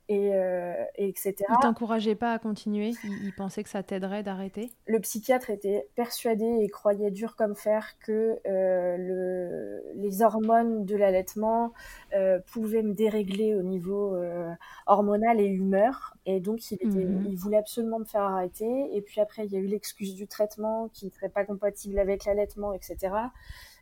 et, 0.09 0.35
euh, 0.35 0.85
etc. 0.97 1.35
Il 1.49 1.57
t'encourageait 1.63 2.15
pas 2.15 2.33
à 2.33 2.39
continuer? 2.39 2.93
Il, 3.05 3.33
pensait 3.37 3.63
que 3.63 3.69
ça 3.69 3.83
t'aiderait 3.83 4.23
d'arrêter? 4.23 4.71
Le 4.87 5.01
psychiatre 5.01 5.51
était 5.51 5.89
persuadé 5.95 6.45
et 6.45 6.69
croyait 6.69 7.11
dur 7.11 7.37
comme 7.37 7.55
fer 7.55 7.95
que 8.05 8.39
euh, 8.47 8.97
le, 8.99 9.83
les 9.95 10.23
hormones 10.23 10.85
de 10.85 10.97
l'allaitement 10.97 11.73
euh, 12.15 12.39
pouvaient 12.53 12.83
me 12.83 12.93
dérégler 12.93 13.55
au 13.55 13.63
niveau 13.63 14.15
euh, 14.15 14.53
hormonal 14.87 15.41
et 15.41 15.47
humeur. 15.47 16.15
Et 16.27 16.41
donc, 16.41 16.71
il, 16.71 16.75
était, 16.75 16.87
mhm. 16.87 17.27
il 17.29 17.37
voulait 17.37 17.59
absolument 17.59 17.99
me 17.99 18.05
faire 18.05 18.23
arrêter. 18.23 18.97
Et 18.97 19.01
puis 19.01 19.21
après, 19.21 19.47
il 19.47 19.53
y 19.53 19.57
a 19.57 19.61
eu 19.61 19.67
l'excuse 19.67 20.15
du 20.15 20.27
traitement 20.27 20.89
qui 20.93 21.07
ne 21.07 21.11
serait 21.11 21.29
pas 21.29 21.45
compatible 21.45 21.99
avec 21.99 22.25
l'allaitement, 22.25 22.73
etc. 22.73 23.15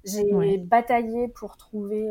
J'ai 0.04 0.58
bataillé 0.58 1.28
pour 1.28 1.56
trouver 1.56 2.10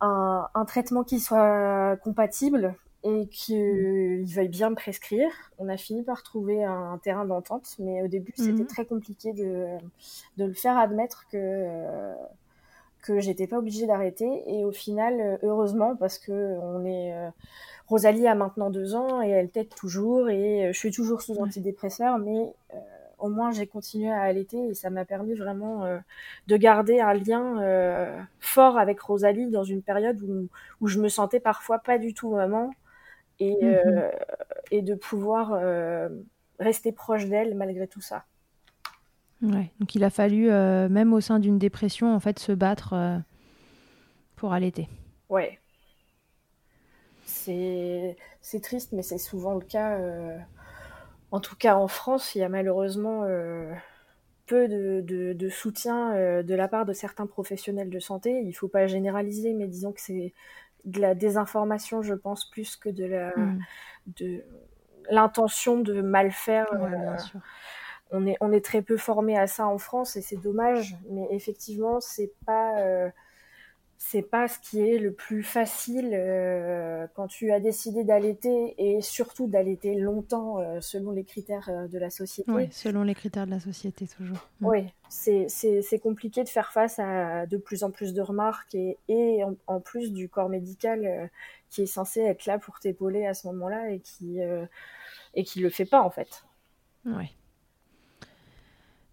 un, 0.00 0.48
un, 0.54 0.64
traitement 0.64 1.04
qui 1.04 1.20
soit 1.20 1.96
compatible 2.02 2.74
et 3.04 3.28
qu'il 3.28 4.24
veuille 4.26 4.48
bien 4.48 4.70
me 4.70 4.74
prescrire. 4.74 5.30
On 5.58 5.68
a 5.68 5.76
fini 5.76 6.02
par 6.02 6.22
trouver 6.22 6.64
un, 6.64 6.98
terrain 7.02 7.24
d'entente, 7.24 7.76
mais 7.78 8.02
au 8.02 8.08
début, 8.08 8.32
c'était 8.36 8.52
mhm. 8.52 8.66
très 8.66 8.84
compliqué 8.84 9.32
de, 9.32 9.66
de, 10.36 10.44
le 10.44 10.54
faire 10.54 10.76
admettre 10.76 11.26
que, 11.30 12.14
que 13.02 13.20
j'étais 13.20 13.46
pas 13.46 13.58
obligée 13.58 13.86
d'arrêter. 13.86 14.42
Et 14.46 14.64
au 14.64 14.72
final, 14.72 15.38
heureusement, 15.42 15.96
parce 15.96 16.18
que 16.18 16.58
on 16.60 16.84
est. 16.84 17.14
Euh, 17.14 17.30
Rosalie 17.86 18.26
a 18.26 18.34
maintenant 18.34 18.68
deux 18.68 18.94
ans 18.94 19.22
et 19.22 19.30
elle 19.30 19.48
t'aide 19.48 19.74
toujours 19.74 20.28
et 20.28 20.70
je 20.70 20.78
suis 20.78 20.90
toujours 20.90 21.22
sous 21.22 21.38
antidépresseur, 21.38 22.18
mais 22.18 22.52
euh, 22.74 22.78
au 23.18 23.28
moins 23.28 23.50
j'ai 23.50 23.66
continué 23.66 24.10
à 24.10 24.22
allaiter 24.22 24.68
et 24.68 24.74
ça 24.74 24.90
m'a 24.90 25.04
permis 25.04 25.34
vraiment 25.34 25.84
euh, 25.84 25.98
de 26.46 26.56
garder 26.56 27.00
un 27.00 27.14
lien 27.14 27.60
euh, 27.60 28.20
fort 28.40 28.78
avec 28.78 29.00
Rosalie 29.00 29.50
dans 29.50 29.64
une 29.64 29.82
période 29.82 30.20
où, 30.22 30.48
où 30.80 30.88
je 30.88 30.98
me 30.98 31.08
sentais 31.08 31.40
parfois 31.40 31.78
pas 31.78 31.98
du 31.98 32.14
tout 32.14 32.30
maman 32.30 32.70
et, 33.40 33.56
mhm. 33.60 33.74
euh, 33.86 34.10
et 34.70 34.82
de 34.82 34.94
pouvoir 34.94 35.60
rester 36.58 36.92
proche 36.92 37.26
d'elle 37.26 37.54
malgré 37.54 37.86
tout 37.86 38.00
ça. 38.00 38.24
Ouais, 39.40 39.70
donc 39.78 39.94
il 39.94 40.02
a 40.02 40.10
fallu, 40.10 40.50
même 40.50 41.12
au 41.12 41.20
sein 41.20 41.38
d'une 41.38 41.58
dépression, 41.58 42.12
en 42.12 42.18
fait, 42.18 42.40
se 42.40 42.50
battre 42.50 43.20
pour 44.34 44.52
allaiter. 44.52 44.88
Ouais. 45.28 45.60
C'est 47.24 48.16
triste, 48.60 48.90
mais 48.92 49.02
c'est 49.02 49.18
souvent 49.18 49.54
le 49.54 49.60
cas 49.60 49.96
en 51.30 51.40
tout 51.40 51.56
cas, 51.56 51.76
en 51.76 51.88
France, 51.88 52.34
il 52.34 52.38
y 52.38 52.42
a 52.42 52.48
malheureusement 52.48 53.24
euh, 53.24 53.72
peu 54.46 54.68
de, 54.68 55.48
soutien 55.50 56.14
euh, 56.14 56.42
de 56.42 56.54
la 56.54 56.68
part 56.68 56.86
de 56.86 56.92
certains 56.92 57.26
professionnels 57.26 57.90
de 57.90 57.98
santé. 57.98 58.30
Il 58.40 58.48
ne 58.48 58.52
faut 58.52 58.68
pas 58.68 58.86
généraliser, 58.86 59.52
mais 59.54 59.66
disons 59.66 59.92
que 59.92 60.00
c'est 60.00 60.32
de 60.84 61.00
la 61.00 61.14
désinformation, 61.14 62.02
je 62.02 62.14
pense, 62.14 62.48
plus 62.50 62.76
que 62.76 62.88
de 62.88 63.04
la 63.04 63.36
hmm. 63.36 63.60
de 64.18 64.42
l'intention 65.10 65.78
de 65.78 66.00
mal 66.00 66.30
faire. 66.30 66.66
Euh, 66.72 67.16
on 68.10 68.26
est 68.26 68.36
on 68.40 68.52
est 68.52 68.64
très 68.64 68.80
peu 68.80 68.96
formé 68.96 69.36
à 69.36 69.46
ça 69.46 69.66
en 69.66 69.76
France 69.76 70.16
et 70.16 70.22
c'est 70.22 70.36
dommage, 70.36 70.96
mais 71.10 71.26
effectivement, 71.30 72.00
c'est 72.00 72.32
pas 72.46 72.76
c'est 74.00 74.22
pas 74.22 74.46
ce 74.46 74.60
qui 74.60 74.80
est 74.80 74.96
le 74.96 75.12
plus 75.12 75.42
facile 75.42 76.12
euh, 76.14 77.08
quand 77.14 77.26
tu 77.26 77.50
as 77.50 77.58
décidé 77.58 78.04
d'allaiter 78.04 78.74
et 78.78 79.00
surtout 79.02 79.48
d'allaiter 79.48 79.96
longtemps 79.96 80.60
euh, 80.60 80.80
selon 80.80 81.10
les 81.10 81.24
critères 81.24 81.68
euh, 81.68 81.88
de 81.88 81.98
la 81.98 82.08
société. 82.08 82.50
Oui, 82.50 82.68
selon 82.70 83.02
les 83.02 83.16
critères 83.16 83.46
de 83.46 83.50
la 83.50 83.58
société 83.58 84.06
toujours. 84.06 84.38
Mm. 84.60 84.66
Oui, 84.66 84.86
c'est 85.08 85.98
compliqué 86.00 86.44
de 86.44 86.48
faire 86.48 86.70
face 86.70 87.00
à 87.00 87.46
de 87.46 87.56
plus 87.56 87.82
en 87.82 87.90
plus 87.90 88.14
de 88.14 88.22
remarques 88.22 88.74
et, 88.76 88.98
et 89.08 89.42
en, 89.66 89.80
plus 89.80 90.12
du 90.12 90.28
corps 90.28 90.48
médical 90.48 91.28
qui 91.68 91.82
est 91.82 91.86
censé 91.86 92.20
être 92.20 92.46
là 92.46 92.58
pour 92.58 92.78
t'épauler 92.78 93.26
à 93.26 93.34
ce 93.34 93.48
moment-là 93.48 93.90
et 93.90 93.98
qui 93.98 94.38
et 95.34 95.44
qui 95.44 95.60
le 95.60 95.70
fait 95.70 95.86
pas 95.86 96.02
en 96.02 96.10
fait. 96.10 96.44
Oui. 97.04 97.34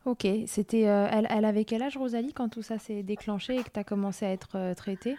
Ok, 0.06 0.28
c'était. 0.46 0.88
Euh, 0.88 1.08
elle, 1.12 1.28
elle, 1.32 1.46
avait 1.46 1.66
quel 1.66 1.82
âge, 1.82 1.98
Rosalie, 1.98 2.32
quand 2.34 2.48
tout 2.48 2.62
ça 2.62 2.78
s'est 2.78 3.02
déclenché 3.02 3.56
et 3.56 3.64
que 3.64 3.72
tu 3.72 3.80
as 3.80 3.84
commencé 3.84 4.26
à 4.26 4.32
être 4.32 4.56
euh, 4.56 4.76
traitée? 4.76 5.16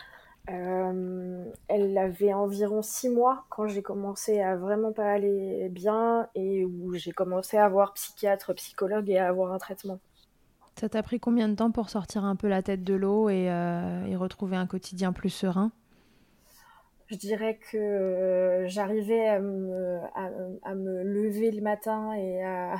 Euh, 0.48 1.44
Elle 1.66 1.98
avait 1.98 2.32
environ 2.32 2.82
six 2.82 3.08
mois 3.08 3.46
quand 3.50 3.66
j'ai 3.66 3.82
commencé 3.82 4.40
à 4.40 4.56
vraiment 4.56 4.92
pas 4.92 5.10
aller 5.10 5.68
bien 5.70 6.28
et 6.36 6.64
où 6.64 6.94
j'ai 6.94 7.10
commencé 7.10 7.56
à 7.56 7.68
voir 7.68 7.94
psychiatre, 7.94 8.54
psychologue 8.54 9.10
et 9.10 9.18
à 9.18 9.26
avoir 9.26 9.52
un 9.52 9.58
traitement. 9.58 9.98
Ça 10.78 10.88
t'a 10.88 11.02
pris 11.02 11.18
combien 11.18 11.48
de 11.48 11.56
temps 11.56 11.72
pour 11.72 11.90
sortir 11.90 12.24
un 12.24 12.36
peu 12.36 12.46
la 12.46 12.62
tête 12.62 12.84
de 12.84 12.94
l'eau 12.94 13.28
et, 13.28 13.46
et 13.46 14.14
retrouver 14.14 14.56
un 14.56 14.66
quotidien 14.66 15.12
plus 15.12 15.30
serein? 15.30 15.72
Je 17.08 17.16
dirais 17.16 17.58
que 17.72 18.64
j'arrivais 18.66 19.26
à 19.26 19.40
me, 19.40 19.98
à 20.62 20.74
me, 20.74 21.02
lever 21.02 21.50
le 21.50 21.62
matin 21.62 22.12
et 22.12 22.44
à, 22.44 22.76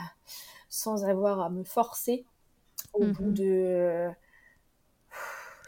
sans 0.69 1.05
avoir 1.05 1.41
à 1.41 1.51
me 1.51 1.65
forcer 1.65 2.25
au 2.93 3.07
bout 3.07 3.27
mhm. 3.27 3.35
de 3.35 4.09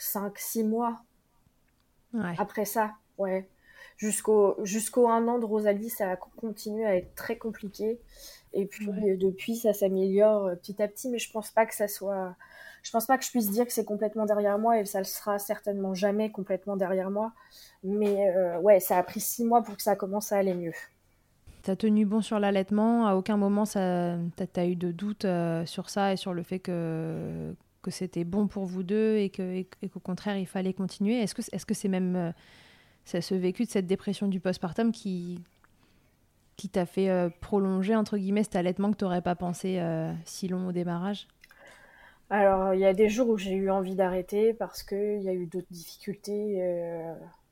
5-6 0.01 0.67
mois. 0.67 1.03
Après 2.39 2.65
ça, 2.65 2.93
ouais. 3.19 3.49
Jusqu'au 3.97 4.57
jusqu'au 4.65 5.09
un 5.09 5.27
an 5.27 5.39
de 5.39 5.45
Rosalie, 5.45 5.91
ça 5.91 6.13
a 6.13 6.17
continué 6.17 6.87
à 6.87 6.97
être 6.97 7.15
très 7.15 7.37
compliqué. 7.37 8.01
Et 8.53 8.65
puis 8.65 8.89
depuis, 9.19 9.57
ça 9.57 9.73
s'améliore 9.73 10.47
euh, 10.47 10.55
petit 10.55 10.81
à 10.83 10.89
petit, 10.89 11.09
mais 11.09 11.19
je 11.19 11.31
pense 11.31 11.51
pas 11.51 11.67
que 11.67 11.75
ça 11.75 11.89
soit. 11.89 12.35
Je 12.83 12.91
pense 12.93 13.07
pas 13.07 13.19
que 13.19 13.25
je 13.25 13.31
puisse 13.31 13.51
dire 13.51 13.67
que 13.67 13.73
c'est 13.73 13.85
complètement 13.85 14.25
derrière 14.25 14.59
moi 14.59 14.79
et 14.79 14.85
ça 14.85 14.99
le 14.99 15.05
sera 15.05 15.39
certainement 15.39 15.95
jamais 15.95 16.31
complètement 16.31 16.77
derrière 16.77 17.11
moi. 17.11 17.33
Mais 17.83 18.31
euh, 18.31 18.59
ouais, 18.61 18.81
ça 18.81 18.97
a 18.97 19.03
pris 19.03 19.21
six 19.21 19.45
mois 19.45 19.63
pour 19.63 19.77
que 19.77 19.83
ça 19.83 19.97
commence 19.97 20.33
à 20.33 20.39
aller 20.39 20.55
mieux. 20.55 20.73
T'as 21.63 21.77
tenu 21.77 22.07
bon 22.07 22.21
sur 22.21 22.39
l'allaitement. 22.39 23.07
À 23.07 23.15
aucun 23.15 23.37
moment 23.37 23.65
t'as, 23.65 24.67
eu 24.67 24.77
de 24.77 24.93
doute 24.93 25.25
euh, 25.25 25.67
sur 25.67 25.91
ça 25.91 26.13
et 26.13 26.17
sur 26.17 26.33
le 26.33 26.43
fait 26.43 26.59
que, 26.59 27.55
que 27.83 27.91
c'était 27.91 28.25
bon 28.25 28.47
pour 28.47 28.65
vous 28.65 28.83
deux 28.83 29.17
et, 29.17 29.31
qu'au 29.31 30.01
contraire 30.01 30.39
il 30.39 30.47
fallait 30.47 30.73
continuer. 30.73 31.21
Est-ce 31.21 31.35
que, 31.35 31.75
c'est 31.75 31.89
même 31.89 32.17
euh, 32.17 32.33
ce 33.05 33.35
vécu 33.35 33.65
de 33.65 33.71
cette 33.71 33.87
dépression 33.87 34.29
du 34.29 34.41
postpartum 34.41 34.93
qui, 34.93 35.43
qui 36.57 36.69
t'a 36.69 36.87
fait 36.87 37.11
euh, 37.11 37.29
prolonger 37.41 37.97
entre 37.97 38.17
guillemets 38.19 38.45
cet 38.45 38.57
allaitement 38.57 38.91
que 38.93 38.97
tu 38.97 39.05
n'aurais 39.05 39.23
pas 39.23 39.35
pensé 39.35 39.83
si 40.25 40.49
long 40.49 40.69
au 40.69 40.73
démarrage? 40.73 41.27
Alors, 42.31 42.75
il 42.75 42.81
y 42.81 42.85
a 42.85 42.93
des 42.93 43.09
jours 43.09 43.31
où 43.31 43.39
j'ai 43.39 43.55
eu 43.55 43.71
envie 43.71 43.95
d'arrêter 43.95 44.53
parce 44.53 44.83
qu'il 44.83 45.23
y 45.23 45.29
a 45.31 45.33
eu 45.33 45.47
d'autres 45.47 45.71
difficultés 45.71 46.63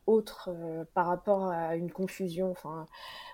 autre 0.07 0.51
euh, 0.53 0.85
par 0.95 1.07
rapport 1.07 1.51
à 1.51 1.77
une 1.77 1.91
confusion. 1.91 2.51
Enfin, 2.51 2.87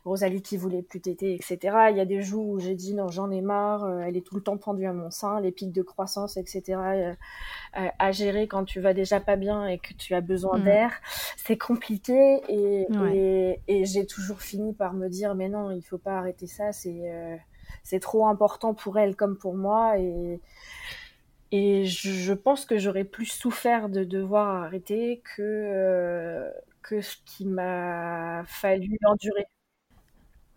Rosalie 0.05 0.43
qui 0.43 0.57
voulait 0.57 0.83
plus 0.83 1.01
téter, 1.01 1.35
etc. 1.35 1.59
Il 1.91 1.97
y 1.97 2.01
a 2.01 2.05
des 2.05 2.23
jours 2.23 2.49
où 2.49 2.59
j'ai 2.59 2.75
dit 2.75 2.95
non, 2.95 3.09
j'en 3.09 3.31
ai 3.31 3.41
marre. 3.41 3.85
Euh, 3.85 4.01
elle 4.01 4.17
est 4.17 4.27
tout 4.27 4.35
le 4.35 4.43
temps 4.43 4.57
pendue 4.57 4.87
à 4.87 4.93
mon 4.93 5.11
sein, 5.11 5.41
les 5.41 5.53
pics 5.53 5.73
de 5.73 5.83
croissance, 5.83 6.37
etc. 6.37 6.63
Euh, 6.79 7.15
à 7.99 8.13
gérer 8.13 8.49
quand 8.49 8.65
tu 8.65 8.81
vas 8.81 8.95
déjà 8.95 9.21
pas 9.21 9.37
bien 9.37 9.67
et 9.67 9.79
que 9.79 9.95
tu 9.95 10.15
as 10.15 10.21
besoin 10.21 10.59
mm. 10.59 10.65
d'air, 10.65 10.93
c'est 11.37 11.59
compliqué. 11.59 12.41
Et, 12.49 12.87
et, 13.69 13.85
j'ai 13.85 14.07
toujours 14.07 14.41
fini 14.41 14.73
par 14.73 14.95
me 14.95 15.09
dire 15.09 15.35
mais 15.35 15.49
non, 15.49 15.71
il 15.71 15.83
faut 15.83 15.99
pas 15.99 16.19
arrêter 16.19 16.47
ça. 16.47 16.73
C'est 16.73 17.41
c'est 17.83 18.01
trop 18.01 18.27
important 18.27 18.75
pour 18.75 18.99
elle 18.99 19.17
comme 19.17 19.37
pour 19.37 19.55
moi 19.55 19.99
et 19.99 20.41
et 21.55 21.85
je, 21.85 22.33
pense 22.33 22.65
que 22.65 22.79
j'aurais 22.79 23.05
plus 23.05 23.27
souffert 23.27 23.91
de 23.91 24.05
devoir 24.05 24.65
arrêter 24.65 25.23
que, 25.37 25.43
euh, 25.43 26.51
que 26.81 27.03
ce 27.03 27.17
qui 27.27 27.45
m'a 27.45 28.43
fallu 28.47 28.99
endurer. 29.05 29.47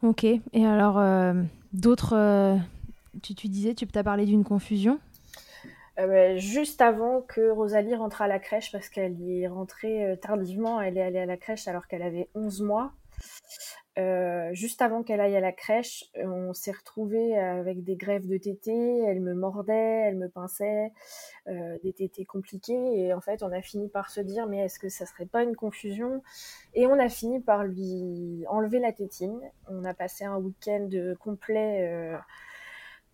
Ok. 0.01 0.23
Et 0.23 0.65
alors, 0.65 0.97
euh, 0.97 1.33
d'autres. 1.73 2.15
Euh, 2.15 2.55
tu, 3.21 3.35
tu, 3.35 3.49
disais, 3.49 3.75
tu 3.75 3.85
as 3.93 4.03
parlé 4.03 4.25
d'une 4.25 4.45
confusion? 4.45 4.99
Juste 6.37 6.81
avant 6.81 7.21
que 7.21 7.49
Rosalie 7.51 7.95
rentre 7.95 8.21
à 8.21 8.27
la 8.27 8.39
crèche, 8.39 8.71
parce 8.71 8.89
qu'elle 8.89 9.19
y 9.19 9.41
est 9.41 9.47
rentrée 9.47 10.17
tardivement, 10.21 10.81
elle 10.81 10.97
est 10.97 11.01
allée 11.01 11.19
à 11.19 11.25
la 11.25 11.37
crèche 11.37 11.67
alors 11.69 11.87
qu'elle 11.87 12.03
avait 12.03 12.29
11 12.35 12.61
mois. 12.61 12.91
Euh, 13.97 14.49
juste 14.53 14.81
avant 14.81 15.03
qu'elle 15.03 15.21
aille 15.21 15.37
à 15.37 15.39
la 15.39 15.53
crèche, 15.53 16.05
on 16.15 16.53
s'est 16.53 16.71
retrouvés 16.71 17.37
avec 17.37 17.83
des 17.83 17.95
grèves 17.95 18.27
de 18.27 18.37
tétés. 18.37 19.03
Elle 19.05 19.21
me 19.21 19.33
mordait, 19.33 20.01
elle 20.07 20.17
me 20.17 20.27
pinçait, 20.27 20.91
euh, 21.47 21.77
des 21.83 21.93
tétés 21.93 22.25
compliqués. 22.25 22.99
Et 22.99 23.13
en 23.13 23.21
fait, 23.21 23.41
on 23.43 23.51
a 23.51 23.61
fini 23.61 23.87
par 23.87 24.09
se 24.09 24.21
dire, 24.21 24.47
mais 24.47 24.59
est-ce 24.59 24.79
que 24.79 24.89
ça 24.89 25.05
serait 25.05 25.25
pas 25.25 25.43
une 25.43 25.55
confusion? 25.55 26.21
Et 26.73 26.87
on 26.87 26.99
a 26.99 27.09
fini 27.09 27.39
par 27.39 27.63
lui 27.63 28.45
enlever 28.49 28.79
la 28.79 28.91
tétine. 28.91 29.39
On 29.69 29.85
a 29.85 29.93
passé 29.93 30.25
un 30.25 30.37
week-end 30.37 30.89
complet. 31.19 31.87
Euh, 31.87 32.17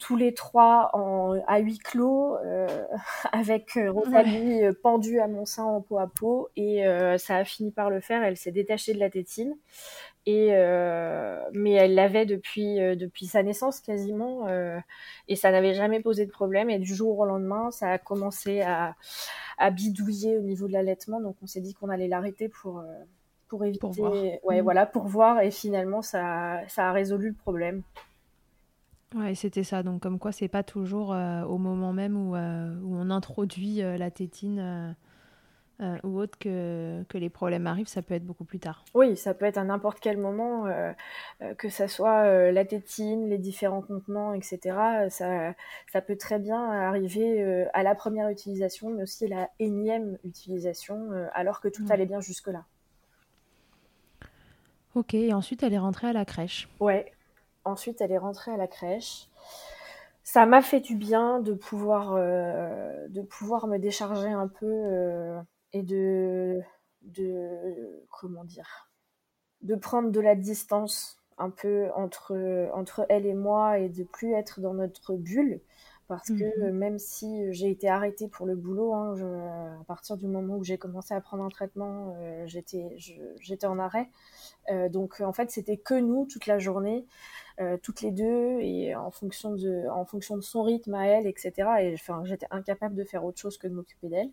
tous 0.01 0.15
les 0.15 0.33
trois 0.33 0.89
en, 0.93 1.39
à 1.47 1.59
huis 1.59 1.77
clos, 1.77 2.35
euh, 2.37 2.67
avec 3.31 3.77
Rosalie 3.89 4.63
pendue 4.81 5.19
à 5.19 5.27
mon 5.27 5.45
sein 5.45 5.63
en 5.63 5.79
peau 5.79 5.99
à 5.99 6.07
peau, 6.07 6.49
et 6.57 6.83
ça 7.17 7.37
a 7.37 7.43
fini 7.45 7.71
par 7.71 7.89
le 7.89 8.01
faire. 8.01 8.23
Elle 8.23 8.37
s'est 8.37 8.51
détachée 8.51 8.93
de 8.93 8.99
la 8.99 9.09
tétine. 9.09 9.55
Et 10.27 10.49
euh, 10.51 11.41
mais 11.51 11.71
elle 11.71 11.95
l'avait 11.95 12.27
depuis 12.27 12.79
euh, 12.79 12.95
depuis 12.95 13.25
sa 13.25 13.41
naissance 13.41 13.79
quasiment 13.79 14.47
euh, 14.47 14.77
et 15.27 15.35
ça 15.35 15.49
n'avait 15.51 15.73
jamais 15.73 15.99
posé 15.99 16.27
de 16.27 16.31
problème 16.31 16.69
et 16.69 16.77
du 16.77 16.93
jour 16.93 17.17
au 17.17 17.25
lendemain 17.25 17.71
ça 17.71 17.89
a 17.89 17.97
commencé 17.97 18.61
à, 18.61 18.95
à 19.57 19.71
bidouiller 19.71 20.37
au 20.37 20.41
niveau 20.41 20.67
de 20.67 20.73
l'allaitement 20.73 21.21
donc 21.21 21.37
on 21.41 21.47
s'est 21.47 21.59
dit 21.59 21.73
qu'on 21.73 21.89
allait 21.89 22.07
l'arrêter 22.07 22.49
pour 22.49 22.83
pour 23.47 23.65
éviter 23.65 23.79
pour 23.79 23.93
voir. 23.93 24.13
ouais 24.13 24.61
mmh. 24.61 24.61
voilà 24.61 24.85
pour 24.85 25.07
voir 25.07 25.41
et 25.41 25.49
finalement 25.49 26.03
ça 26.03 26.59
ça 26.67 26.89
a 26.89 26.91
résolu 26.91 27.29
le 27.29 27.35
problème 27.35 27.81
ouais 29.15 29.35
c'était 29.35 29.63
ça 29.63 29.83
donc 29.83 30.01
comme 30.01 30.19
quoi 30.19 30.31
c'est 30.31 30.47
pas 30.47 30.63
toujours 30.63 31.09
au 31.09 31.57
moment 31.57 31.93
même 31.93 32.15
où, 32.15 32.35
où 32.35 32.95
on 32.95 33.09
introduit 33.09 33.77
la 33.81 34.11
tétine 34.11 34.95
euh, 35.81 35.97
ou 36.03 36.19
autre 36.19 36.37
que, 36.37 37.03
que, 37.09 37.17
les 37.17 37.31
problèmes 37.31 37.65
arrivent, 37.65 37.87
ça 37.87 38.03
peut 38.03 38.13
être 38.13 38.25
beaucoup 38.25 38.43
plus 38.43 38.59
tard. 38.59 38.85
Oui, 38.93 39.17
ça 39.17 39.33
peut 39.33 39.45
être 39.45 39.57
à 39.57 39.63
n'importe 39.63 39.99
quel 39.99 40.17
moment, 40.17 40.67
euh, 40.67 40.91
euh, 41.41 41.55
que 41.55 41.69
ça 41.69 41.87
soit 41.87 42.51
la 42.51 42.65
tétine, 42.65 43.27
les 43.27 43.39
différents 43.39 43.81
contenants, 43.81 44.33
etc. 44.33 44.59
Ça, 45.09 45.55
ça 45.91 46.01
peut 46.01 46.17
très 46.17 46.37
bien 46.37 46.69
arriver 46.69 47.65
à 47.73 47.81
la 47.81 47.95
première 47.95 48.29
utilisation, 48.29 48.91
mais 48.91 49.03
aussi 49.03 49.25
à 49.25 49.29
la 49.29 49.49
énième 49.57 50.19
utilisation, 50.23 51.09
alors 51.33 51.61
que 51.61 51.67
tout 51.67 51.85
allait 51.89 52.05
bien 52.05 52.21
jusque-là. 52.21 52.65
Ok, 54.93 55.15
et 55.15 55.33
ensuite 55.33 55.63
elle 55.63 55.73
est 55.73 55.79
rentrée 55.79 56.07
à 56.07 56.13
la 56.13 56.25
crèche. 56.25 56.69
Ouais, 56.79 57.11
ensuite 57.65 58.01
elle 58.01 58.11
est 58.11 58.17
rentrée 58.17 58.51
à 58.51 58.57
la 58.57 58.67
crèche 58.67 59.29
ça 60.23 60.45
m'a 60.45 60.61
fait 60.61 60.79
du 60.79 60.95
bien 60.95 61.39
de 61.39 61.53
pouvoir, 61.53 62.13
de 62.13 63.21
pouvoir 63.21 63.67
me 63.67 63.79
décharger 63.79 64.29
un 64.29 64.47
peu 64.47 65.35
et 65.73 65.81
de, 65.81 66.61
de 67.01 68.05
comment 68.09 68.43
dire, 68.43 68.89
de 69.61 69.75
prendre 69.75 70.11
de 70.11 70.19
la 70.19 70.35
distance 70.35 71.19
un 71.37 71.49
peu 71.49 71.89
entre, 71.95 72.69
entre 72.73 73.05
elle 73.09 73.25
et 73.25 73.33
moi 73.33 73.79
et 73.79 73.89
de 73.89 74.03
plus 74.03 74.33
être 74.33 74.61
dans 74.61 74.73
notre 74.73 75.15
bulle. 75.15 75.61
Parce 76.11 76.27
que 76.27 76.59
mhm. 76.59 76.77
même 76.77 76.99
si 76.99 77.53
j'ai 77.53 77.69
été 77.69 77.87
arrêtée 77.87 78.27
pour 78.27 78.45
le 78.45 78.57
boulot, 78.57 78.93
hein, 78.93 79.15
à 79.79 79.83
partir 79.85 80.17
du 80.17 80.27
moment 80.27 80.57
où 80.57 80.63
j'ai 80.65 80.77
commencé 80.77 81.13
à 81.13 81.21
prendre 81.21 81.41
un 81.41 81.47
traitement, 81.47 82.17
euh, 82.19 82.43
j'étais, 82.47 82.97
j'étais 83.39 83.65
en 83.65 83.79
arrêt. 83.79 84.09
Euh, 84.71 84.89
donc 84.89 85.21
en 85.21 85.31
fait, 85.31 85.51
c'était 85.51 85.77
que 85.77 85.93
nous 85.93 86.25
toute 86.25 86.47
la 86.47 86.59
journée, 86.59 87.05
euh, 87.61 87.77
toutes 87.81 88.01
les 88.01 88.11
deux, 88.11 88.59
et 88.59 88.93
en 88.93 89.09
fonction 89.09 89.55
de, 89.55 89.87
en 89.89 90.03
fonction 90.03 90.35
de 90.35 90.41
son 90.41 90.63
rythme 90.63 90.95
à 90.95 91.07
elle, 91.07 91.27
etc. 91.27 91.53
Et 91.79 91.93
enfin, 91.93 92.23
j'étais 92.25 92.47
incapable 92.51 92.95
de 92.95 93.05
faire 93.05 93.23
autre 93.23 93.39
chose 93.39 93.57
que 93.57 93.69
de 93.69 93.73
m'occuper 93.73 94.09
d'elle. 94.09 94.31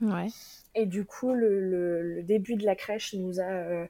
Ouais. 0.00 0.28
Et 0.74 0.86
du 0.86 1.04
coup, 1.04 1.34
le, 1.34 2.22
début 2.22 2.56
de 2.56 2.64
la 2.64 2.74
crèche 2.74 3.12
nous 3.12 3.38
a, 3.38 3.42
euh, 3.42 3.86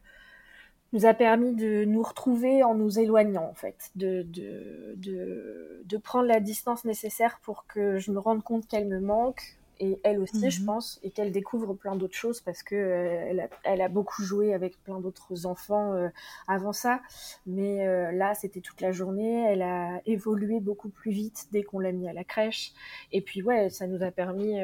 nous 0.92 1.06
a 1.06 1.14
permis 1.14 1.54
de 1.54 1.84
nous 1.84 2.02
retrouver 2.02 2.62
en 2.62 2.74
nous 2.74 2.98
éloignant, 2.98 3.48
en 3.48 3.54
fait, 3.54 3.90
de, 3.96 4.22
de, 4.22 5.82
de, 5.84 5.96
prendre 5.96 6.26
la 6.26 6.40
distance 6.40 6.84
nécessaire 6.84 7.38
pour 7.42 7.66
que 7.66 7.98
je 7.98 8.10
me 8.12 8.18
rende 8.18 8.42
compte 8.42 8.66
qu'elle 8.66 8.86
me 8.86 9.00
manque, 9.00 9.56
et 9.80 9.98
elle 10.04 10.20
aussi, 10.20 10.50
je 10.50 10.60
mhm. 10.60 10.66
pense, 10.66 11.00
et 11.02 11.10
qu'elle 11.10 11.32
découvre 11.32 11.74
plein 11.74 11.96
d'autres 11.96 12.14
choses 12.14 12.40
parce 12.40 12.62
que 12.62 12.76
euh, 12.76 13.26
elle, 13.28 13.40
a, 13.40 13.48
elle, 13.64 13.80
a, 13.80 13.88
beaucoup 13.88 14.22
joué 14.22 14.54
avec 14.54 14.80
plein 14.84 15.00
d'autres 15.00 15.46
enfants 15.46 15.94
euh, 15.94 16.08
avant 16.46 16.72
ça, 16.72 17.00
mais 17.46 17.84
là, 18.12 18.34
c'était 18.34 18.60
toute 18.60 18.80
la 18.80 18.92
journée. 18.92 19.44
Elle 19.50 19.62
a 19.62 20.00
évolué 20.06 20.60
beaucoup 20.60 20.90
plus 20.90 21.10
vite 21.10 21.46
dès 21.52 21.62
qu'on 21.62 21.78
l'a 21.78 21.92
mis 21.92 22.08
à 22.08 22.12
la 22.12 22.22
crèche, 22.22 22.72
et 23.12 23.22
puis 23.22 23.42
ouais, 23.42 23.70
ça 23.70 23.86
nous 23.86 24.02
a 24.02 24.10
permis 24.10 24.60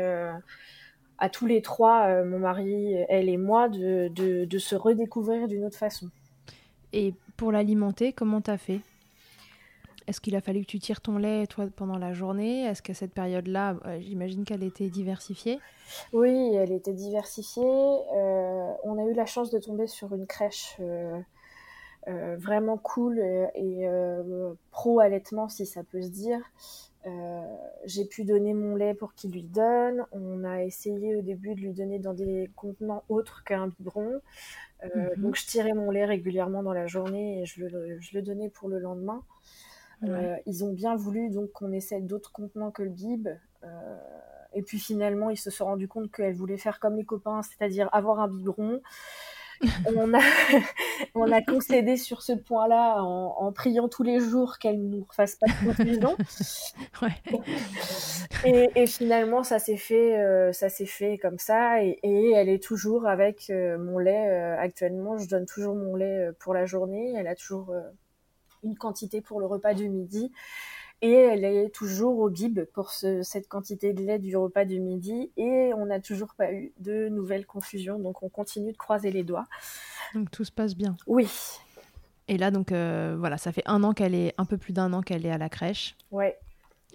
à 1.19 1.29
tous 1.29 1.47
les 1.47 1.63
trois, 1.63 2.25
mon 2.25 2.39
mari, 2.39 2.95
elle 3.09 3.29
et 3.29 3.37
moi, 3.37 3.69
de, 3.69 4.09
de 4.09 4.59
se 4.59 4.75
redécouvrir 4.75 5.49
d'une 5.49 5.65
autre 5.65 5.79
façon. 5.79 6.09
Et 6.93 7.13
pour 7.37 7.53
l'alimenter, 7.53 8.13
comment 8.13 8.41
t'as 8.41 8.57
fait? 8.57 8.81
Est-ce 10.07 10.23
qu'il 10.23 10.35
a 10.37 10.41
fallu 10.41 10.63
que 10.63 10.67
tu 10.67 10.79
tires 10.79 11.03
ton 11.03 11.19
lait, 11.19 11.47
toi, 11.47 11.67
pendant 11.77 11.99
la 11.99 12.15
journée? 12.15 12.63
Est-ce 12.65 12.81
qu'à 12.81 12.95
cette 12.95 13.13
période-là, 13.13 13.77
euh, 13.85 14.01
j'imagine 14.01 14.45
qu'elle 14.45 14.63
était 14.63 14.89
diversifiée? 14.89 15.61
Oui, 16.15 16.55
elle 16.55 16.73
était 16.73 16.95
diversifiée. 16.95 17.63
Euh, 17.63 18.73
on 18.85 18.99
a 18.99 19.11
eu 19.11 19.13
la 19.13 19.27
chance 19.27 19.51
de 19.51 19.59
tomber 19.59 19.87
sur 19.87 20.15
une 20.15 20.27
crèche 20.27 20.77
euh, 20.81 21.19
vraiment 22.37 22.79
cool 22.79 23.19
et 23.55 23.89
pro-allaitement, 24.71 25.49
si 25.49 25.67
ça 25.67 25.83
peut 25.83 26.03
se 26.03 26.09
dire. 26.09 26.41
j'ai 27.85 28.05
pu 28.05 28.25
donner 28.25 28.55
mon 28.55 28.77
lait 28.77 28.95
pour 28.95 29.15
qu'il 29.15 29.33
lui 29.33 29.43
donne. 29.43 30.05
On 30.13 30.45
a 30.45 30.63
essayé 30.63 31.17
au 31.17 31.23
début 31.23 31.55
de 31.55 31.61
lui 31.61 31.73
donner 31.73 31.99
dans 31.99 32.15
des 32.15 32.51
contenants 32.57 33.05
autres 33.09 33.45
qu'un 33.45 33.69
biberon. 33.69 34.21
Mhm. 34.83 35.11
Donc 35.19 35.37
je 35.37 35.47
tirais 35.47 35.75
mon 35.75 35.91
lait 35.91 36.05
régulièrement 36.05 36.63
dans 36.63 36.73
la 36.73 36.87
journée 36.87 37.43
et 37.43 37.47
je 37.47 37.65
le, 37.65 38.01
je 38.01 38.17
le 38.17 38.23
donnais 38.23 38.49
pour 38.49 38.69
le 38.69 38.79
lendemain. 38.79 39.23
Euh, 40.05 40.37
ils 40.47 40.65
ont 40.65 40.73
bien 40.73 40.95
voulu 40.95 41.31
donc 41.31 41.51
qu'on 41.53 41.73
essaie 41.73 42.01
d'autres 42.01 42.33
contenants 42.33 42.71
que 42.71 42.83
le 42.83 42.91
bib. 42.91 43.29
Euh, 43.65 43.99
et 44.55 44.63
puis 44.63 44.79
finalement, 44.79 45.31
ils 45.31 45.37
se 45.37 45.51
sont 45.51 45.65
rendus 45.67 45.89
compte 45.89 46.11
qu'elle 46.13 46.35
voulait 46.35 46.57
faire 46.57 46.79
comme 46.81 46.97
les 46.97 47.05
copains, 47.05 47.43
c'est-à-dire 47.43 47.89
avoir 47.93 48.21
un 48.21 48.29
biberon. 48.29 48.81
On, 49.97 50.15
a, 50.15 50.21
on 51.15 51.31
a 51.31 51.43
concédé 51.43 51.97
sur 51.97 52.23
ce 52.23 52.33
point-là 52.33 53.03
en, 53.03 53.53
priant 53.53 53.89
tous 53.89 54.03
les 54.03 54.21
jours 54.21 54.59
qu'elle 54.59 54.79
ne 54.79 54.97
nous 54.97 55.07
fasse 55.13 55.37
pas 55.37 55.47
de 55.47 55.67
confusion. 55.67 56.17
et, 58.45 58.71
et, 58.75 58.87
finalement, 58.87 59.43
ça 59.43 59.59
s'est 59.59 59.77
fait, 59.77 60.19
euh, 60.19 60.53
ça 60.53 60.69
s'est 60.69 60.87
fait 60.87 61.19
comme 61.19 61.39
ça. 61.39 61.83
Et, 61.83 61.99
et, 62.03 62.33
elle 62.33 62.49
est 62.49 62.63
toujours 62.63 63.07
avec 63.07 63.51
mon 63.51 63.99
lait. 63.99 64.31
actuellement, 64.59 65.19
je 65.19 65.29
donne 65.29 65.47
toujours 65.47 65.75
mon 65.75 65.97
lait 65.97 66.31
pour 66.39 66.55
la 66.55 66.67
journée. 66.67 67.15
Elle 67.17 67.27
a 67.27 67.35
toujours 67.35 67.75
une 68.63 68.77
quantité 68.77 69.21
pour 69.21 69.41
le 69.41 69.47
repas 69.47 69.75
du 69.75 69.89
midi. 69.89 70.33
Et 71.01 71.13
elle 71.13 71.45
est 71.45 71.73
toujours 71.73 72.19
au 72.19 72.29
bib 72.29 72.65
pour 72.73 72.91
cette 72.91 73.49
quantité 73.49 73.93
de 73.93 74.03
lait 74.03 74.19
du 74.19 74.37
repas 74.37 74.65
du 74.65 74.81
midi. 74.81 75.31
Et 75.37 75.73
on 75.75 75.87
n'a 75.87 76.01
toujours 76.01 76.35
pas 76.35 76.53
eu 76.53 76.73
de 76.81 77.09
nouvelles 77.09 77.47
confusions. 77.47 77.99
Donc 77.99 78.23
on 78.23 78.29
continue 78.29 78.73
de 78.73 78.77
croiser 78.77 79.13
les 79.13 79.23
doigts. 79.23 79.47
Donc 80.15 80.31
tout 80.31 80.45
se 80.45 80.51
passe 80.51 80.75
bien. 80.75 80.97
Oui. 81.07 81.29
Et 82.27 82.37
là, 82.37 82.51
donc 82.51 82.73
euh, 82.73 83.17
voilà, 83.19 83.39
ça 83.39 83.53
fait 83.53 83.63
un 83.67 83.83
an 83.85 83.93
qu'elle 83.93 84.15
est, 84.15 84.35
un 84.39 84.45
peu 84.45 84.59
plus 84.59 84.73
d'un 84.73 84.93
an 84.93 85.01
qu'elle 85.03 85.25
est 85.25 85.31
à 85.31 85.39
la 85.39 85.49
crèche. 85.49 85.97
Ouais. 86.11 86.37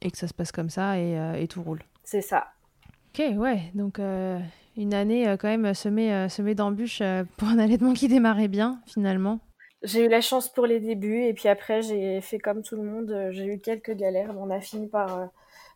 Et 0.01 0.11
que 0.11 0.17
ça 0.17 0.27
se 0.27 0.33
passe 0.33 0.51
comme 0.51 0.69
ça 0.69 0.99
et, 0.99 1.17
euh, 1.17 1.45
tout 1.47 1.63
roule. 1.63 1.81
C'est 2.03 2.21
ça. 2.21 2.47
Ok, 3.13 3.23
ouais. 3.37 3.71
Donc 3.73 3.99
euh, 3.99 4.39
une 4.75 4.93
année 4.93 5.35
quand 5.39 5.47
même 5.47 5.73
semée, 5.73 6.27
semée 6.29 6.55
d'embûches 6.55 7.01
pour 7.37 7.47
un 7.47 7.59
allaitement 7.59 7.93
qui 7.93 8.07
démarrait 8.07 8.47
bien 8.47 8.81
finalement. 8.85 9.39
J'ai 9.83 10.05
eu 10.05 10.07
la 10.07 10.21
chance 10.21 10.47
pour 10.47 10.65
les 10.65 10.79
débuts 10.79 11.23
et 11.23 11.33
puis 11.33 11.49
après 11.49 11.81
j'ai 11.81 12.21
fait 12.21 12.39
comme 12.39 12.63
tout 12.63 12.77
le 12.77 12.83
monde, 12.83 13.11
euh, 13.11 13.31
j'ai 13.31 13.45
eu 13.45 13.59
quelques 13.59 13.91
galères, 13.91 14.33
mais 14.33 14.39
on 14.39 14.49
a 14.49 14.61
fini 14.61 14.87
par, 14.87 15.17
euh, 15.17 15.25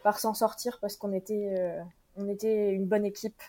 par 0.01 0.19
s'en 0.19 0.33
sortir 0.33 0.77
parce 0.79 0.95
qu'on 0.95 1.11
était, 1.11 1.55
euh, 1.59 1.81
on 2.15 2.29
était 2.29 2.71
une 2.71 2.85
bonne 2.85 3.05
équipe. 3.05 3.41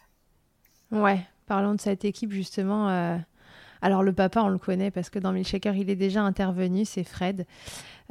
Ouais, 0.91 1.21
parlons 1.47 1.75
de 1.75 1.81
cette 1.81 2.05
équipe 2.05 2.33
justement. 2.33 2.89
Alors 3.81 4.03
le 4.03 4.13
papa, 4.13 4.43
on 4.43 4.49
le 4.49 4.59
connaît 4.59 4.91
parce 4.91 5.11
que 5.11 5.21
dans 5.21 5.31
Milkshaker, 5.33 5.77
il 5.77 5.91
est 5.91 5.97
déjà 5.97 6.23
intervenu, 6.23 6.85
c'est 6.85 7.05
Fred. 7.05 7.47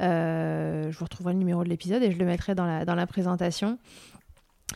je 0.00 0.96
vous 0.96 1.04
retrouverai 1.04 1.34
le 1.34 1.38
numéro 1.38 1.64
de 1.64 1.68
l'épisode 1.68 2.02
et 2.02 2.12
je 2.12 2.18
le 2.18 2.24
mettrai 2.24 2.54
dans 2.54 2.66
la, 2.66 2.86
dans 2.86 2.94
la 2.94 3.06
présentation. 3.06 3.78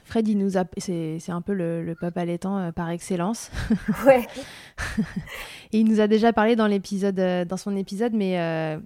Fred, 0.05 0.29
il 0.29 0.39
nous 0.39 0.59
a, 0.59 0.65
c'est, 0.79 1.21
un 1.29 1.41
peu 1.41 1.53
le, 1.53 1.95
papa 2.01 2.25
laitant 2.25 2.59
euh, 2.59 2.73
par 2.73 2.91
excellence. 2.91 3.51
Ouais. 4.07 4.27
et 5.73 5.81
il 5.81 5.89
nous 5.89 6.01
a 6.01 6.07
déjà 6.07 6.33
parlé 6.33 6.57
dans 6.57 6.67
l'épisode, 6.67 7.19
euh, 7.19 7.45
dans 7.45 7.57
son 7.57 7.77
épisode, 7.77 8.13
mais 8.13 8.41
euh, 8.41 8.79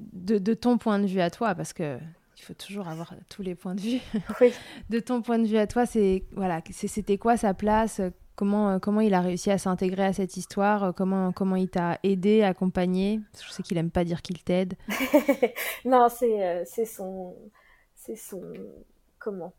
de, 0.00 0.54
ton 0.54 0.78
point 0.78 0.98
de 0.98 1.06
vue 1.06 1.20
à 1.20 1.30
toi, 1.30 1.54
parce 1.54 1.72
que 1.72 1.98
il 2.36 2.42
faut 2.42 2.54
toujours 2.54 2.88
avoir 2.88 3.12
tous 3.28 3.42
les 3.42 3.54
points 3.54 3.74
de 3.74 3.80
vue. 3.80 4.00
Oui. 4.40 4.52
de 4.88 4.98
ton 4.98 5.22
point 5.22 5.38
de 5.38 5.46
vue 5.46 5.58
à 5.58 5.66
toi, 5.66 5.86
c'est 5.86 6.24
voilà, 6.32 6.60
c'était 6.70 7.18
quoi 7.18 7.36
sa 7.36 7.54
place 7.54 8.00
Comment, 8.36 8.80
comment 8.80 9.02
il 9.02 9.12
a 9.12 9.20
réussi 9.20 9.50
à 9.50 9.58
s'intégrer 9.58 10.04
à 10.06 10.12
cette 10.14 10.38
histoire 10.38 10.94
comment, 10.94 11.30
comment 11.30 11.56
il 11.56 11.68
t'a 11.68 11.98
aidé, 12.02 12.42
accompagné? 12.42 13.20
Je 13.38 13.50
sais 13.50 13.62
qu'il 13.62 13.76
aime 13.76 13.90
pas 13.90 14.04
dire 14.04 14.22
qu'il 14.22 14.42
t'aide. 14.42 14.74
non, 15.84 16.08
c'est, 16.08 16.64
c'est 16.64 16.86
son, 16.86 17.34
c'est 17.94 18.16
son, 18.16 18.40
comment? 19.18 19.52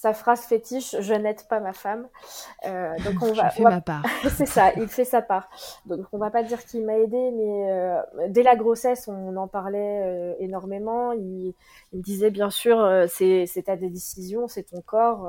Sa 0.00 0.14
phrase 0.14 0.46
fétiche 0.46 0.96
je 0.98 1.12
n'aide 1.12 1.42
pas 1.42 1.60
ma 1.60 1.74
femme 1.74 2.08
euh, 2.66 2.94
donc 3.04 3.22
on 3.22 3.32
va, 3.34 3.50
ma 3.60 3.80
part. 3.82 4.02
C'est 4.36 4.46
ça 4.46 4.72
il 4.76 4.88
fait 4.88 5.04
sa 5.04 5.20
part. 5.20 5.50
Donc 5.84 6.06
on 6.12 6.18
va 6.18 6.30
pas 6.30 6.42
dire 6.42 6.64
qu'il 6.64 6.86
m'a 6.86 6.96
aidé 6.96 7.30
mais 7.32 7.70
euh, 7.70 8.00
dès 8.28 8.42
la 8.42 8.56
grossesse 8.56 9.08
on 9.08 9.36
en 9.36 9.46
parlait 9.46 10.02
euh, 10.04 10.34
énormément. 10.38 11.12
Il, 11.12 11.54
il, 11.92 11.98
me 11.98 12.02
disait 12.02 12.30
bien 12.30 12.48
sûr 12.48 12.78
c'est 13.08 13.44
c'est 13.46 13.64
ta 13.64 13.76
décision 13.76 14.48
c'est 14.48 14.62
ton 14.62 14.80
corps 14.80 15.28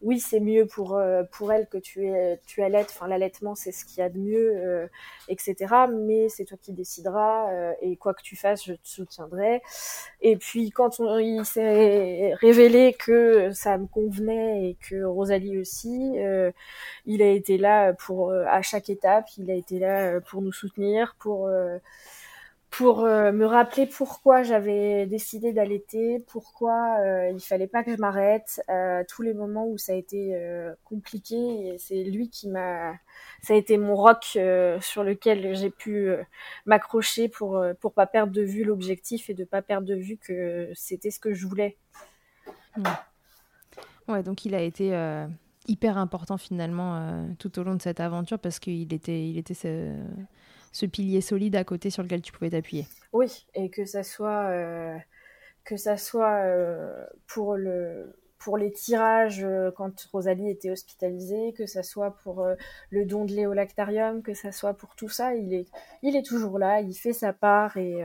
oui, 0.00 0.20
c'est 0.20 0.38
mieux 0.40 0.66
pour 0.66 0.96
euh, 0.96 1.24
pour 1.32 1.52
elle 1.52 1.66
que 1.68 1.78
tu 1.78 2.06
es 2.06 2.40
tu 2.46 2.62
allaites. 2.62 2.90
Enfin, 2.94 3.08
l'allaitement, 3.08 3.54
c'est 3.54 3.72
ce 3.72 3.84
qu'il 3.84 3.98
y 3.98 4.02
a 4.02 4.08
de 4.08 4.18
mieux, 4.18 4.52
euh, 4.56 4.86
etc. 5.28 5.56
Mais 5.92 6.28
c'est 6.28 6.44
toi 6.44 6.56
qui 6.60 6.72
décideras 6.72 7.50
euh, 7.52 7.72
et 7.82 7.96
quoi 7.96 8.14
que 8.14 8.22
tu 8.22 8.36
fasses, 8.36 8.64
je 8.64 8.74
te 8.74 8.86
soutiendrai. 8.88 9.60
Et 10.20 10.36
puis 10.36 10.70
quand 10.70 11.00
il 11.00 11.44
s'est 11.44 12.34
révélé 12.34 12.94
que 12.94 13.50
ça 13.52 13.76
me 13.78 13.86
convenait 13.86 14.70
et 14.70 14.76
que 14.88 15.02
Rosalie 15.04 15.58
aussi, 15.58 16.14
il 17.06 17.22
a 17.22 17.28
été 17.30 17.58
là 17.58 17.92
pour 17.92 18.32
à 18.32 18.62
chaque 18.62 18.90
étape. 18.90 19.26
Il 19.38 19.50
a 19.50 19.54
été 19.54 19.78
là 19.78 20.20
pour 20.20 20.42
nous 20.42 20.52
soutenir, 20.52 21.16
pour 21.18 21.48
pour 22.70 23.04
euh, 23.04 23.32
me 23.32 23.46
rappeler 23.46 23.86
pourquoi 23.86 24.42
j'avais 24.42 25.06
décidé 25.06 25.52
d'allaiter, 25.52 26.22
pourquoi 26.28 26.98
euh, 27.00 27.30
il 27.30 27.40
fallait 27.40 27.66
pas 27.66 27.82
que 27.82 27.92
je 27.92 28.00
m'arrête, 28.00 28.60
euh, 28.68 29.02
tous 29.08 29.22
les 29.22 29.32
moments 29.32 29.66
où 29.66 29.78
ça 29.78 29.92
a 29.92 29.94
été 29.94 30.34
euh, 30.34 30.74
compliqué, 30.84 31.76
c'est 31.78 32.04
lui 32.04 32.28
qui 32.28 32.48
m'a, 32.48 32.92
ça 33.42 33.54
a 33.54 33.56
été 33.56 33.78
mon 33.78 33.94
roc 33.96 34.38
sur 34.80 35.02
lequel 35.02 35.56
j'ai 35.56 35.70
pu 35.70 36.10
m'accrocher 36.66 37.28
pour 37.28 37.62
pour 37.80 37.92
pas 37.94 38.06
perdre 38.06 38.32
de 38.32 38.42
vue 38.42 38.64
l'objectif 38.64 39.30
et 39.30 39.34
de 39.34 39.44
pas 39.44 39.62
perdre 39.62 39.86
de 39.86 39.94
vue 39.94 40.18
que 40.18 40.70
c'était 40.74 41.10
ce 41.10 41.20
que 41.20 41.32
je 41.32 41.46
voulais. 41.46 41.78
Ouais, 44.08 44.22
donc 44.22 44.44
il 44.44 44.54
a 44.54 44.60
été 44.60 44.96
hyper 45.66 45.96
important 45.96 46.36
finalement 46.36 47.26
tout 47.38 47.58
au 47.58 47.62
long 47.62 47.74
de 47.74 47.82
cette 47.82 48.00
aventure 48.00 48.38
parce 48.38 48.58
qu'il 48.58 48.92
était, 48.92 49.28
il 49.28 49.38
était 49.38 49.54
ce 50.78 50.86
pilier 50.86 51.20
solide 51.20 51.56
à 51.56 51.64
côté 51.64 51.90
sur 51.90 52.04
lequel 52.04 52.22
tu 52.22 52.30
pouvais 52.30 52.50
t'appuyer. 52.50 52.86
Oui, 53.12 53.46
et 53.54 53.68
que 53.68 53.84
ça 53.84 54.04
soit, 54.04 54.46
euh, 54.50 54.96
que 55.64 55.76
ça 55.76 55.96
soit 55.96 56.44
euh, 56.44 57.04
pour, 57.26 57.56
le, 57.56 58.16
pour 58.38 58.56
les 58.56 58.70
tirages 58.70 59.42
euh, 59.42 59.72
quand 59.72 59.92
Rosalie 60.12 60.48
était 60.48 60.70
hospitalisée, 60.70 61.52
que 61.52 61.66
ça 61.66 61.82
soit 61.82 62.12
pour 62.22 62.46
le 62.90 63.04
don 63.06 63.24
de 63.24 63.32
lait 63.32 63.52
lactarium, 63.52 64.22
que 64.22 64.34
ça 64.34 64.52
soit 64.52 64.74
pour 64.74 64.94
tout 64.94 65.08
ça, 65.08 65.34
il 65.34 65.52
est, 65.52 65.66
il 66.02 66.14
est 66.14 66.24
toujours 66.24 66.60
là, 66.60 66.80
il 66.80 66.94
fait 66.94 67.12
sa 67.12 67.32
part 67.32 67.76
et 67.76 68.00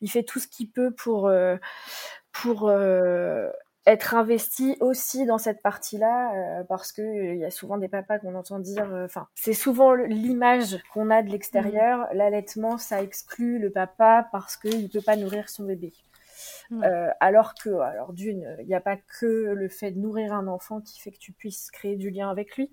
il 0.00 0.10
fait 0.10 0.24
tout 0.24 0.40
ce 0.40 0.48
qu'il 0.48 0.68
peut 0.68 0.90
pour, 0.90 1.30
pour 2.32 2.70
être 3.86 4.14
investi 4.14 4.76
aussi 4.80 5.26
dans 5.26 5.38
cette 5.38 5.62
partie-là 5.62 6.32
euh, 6.34 6.64
parce 6.64 6.90
que 6.92 7.02
il 7.02 7.28
euh, 7.28 7.34
y 7.36 7.44
a 7.44 7.50
souvent 7.50 7.78
des 7.78 7.88
papas 7.88 8.18
qu'on 8.18 8.34
entend 8.34 8.58
dire 8.58 8.92
euh, 8.92 9.04
enfin 9.04 9.28
c'est 9.34 9.52
souvent 9.52 9.94
l'image 9.94 10.78
qu'on 10.92 11.10
a 11.10 11.22
de 11.22 11.30
l'extérieur 11.30 12.00
mmh. 12.00 12.16
l'allaitement 12.16 12.78
ça 12.78 13.02
exclut 13.02 13.58
le 13.58 13.70
papa 13.70 14.28
parce 14.32 14.56
qu'il 14.56 14.88
peut 14.88 15.00
pas 15.00 15.16
nourrir 15.16 15.48
son 15.48 15.64
bébé 15.64 15.92
euh, 16.72 17.08
alors 17.20 17.54
que, 17.54 17.70
alors 17.80 18.12
d'une, 18.12 18.56
il 18.60 18.66
n'y 18.66 18.74
a 18.74 18.80
pas 18.80 18.96
que 18.96 19.52
le 19.54 19.68
fait 19.68 19.92
de 19.92 19.98
nourrir 19.98 20.32
un 20.32 20.46
enfant 20.46 20.80
qui 20.80 21.00
fait 21.00 21.10
que 21.10 21.18
tu 21.18 21.32
puisses 21.32 21.70
créer 21.70 21.96
du 21.96 22.10
lien 22.10 22.30
avec 22.30 22.56
lui. 22.56 22.70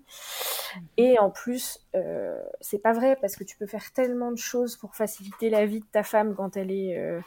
Mhm. 0.76 0.82
Et 0.96 1.18
en 1.18 1.30
plus, 1.30 1.80
euh, 1.94 2.40
c'est 2.60 2.78
pas 2.78 2.92
vrai 2.92 3.16
parce 3.20 3.36
que 3.36 3.44
tu 3.44 3.56
peux 3.56 3.66
faire 3.66 3.92
tellement 3.92 4.32
de 4.32 4.38
choses 4.38 4.76
pour 4.76 4.94
faciliter 4.94 5.50
la 5.50 5.66
vie 5.66 5.80
de 5.80 5.86
ta 5.90 6.02
femme 6.02 6.34
quand 6.34 6.56
elle 6.56 6.70
est, 6.70 6.98
euh, 6.98 7.20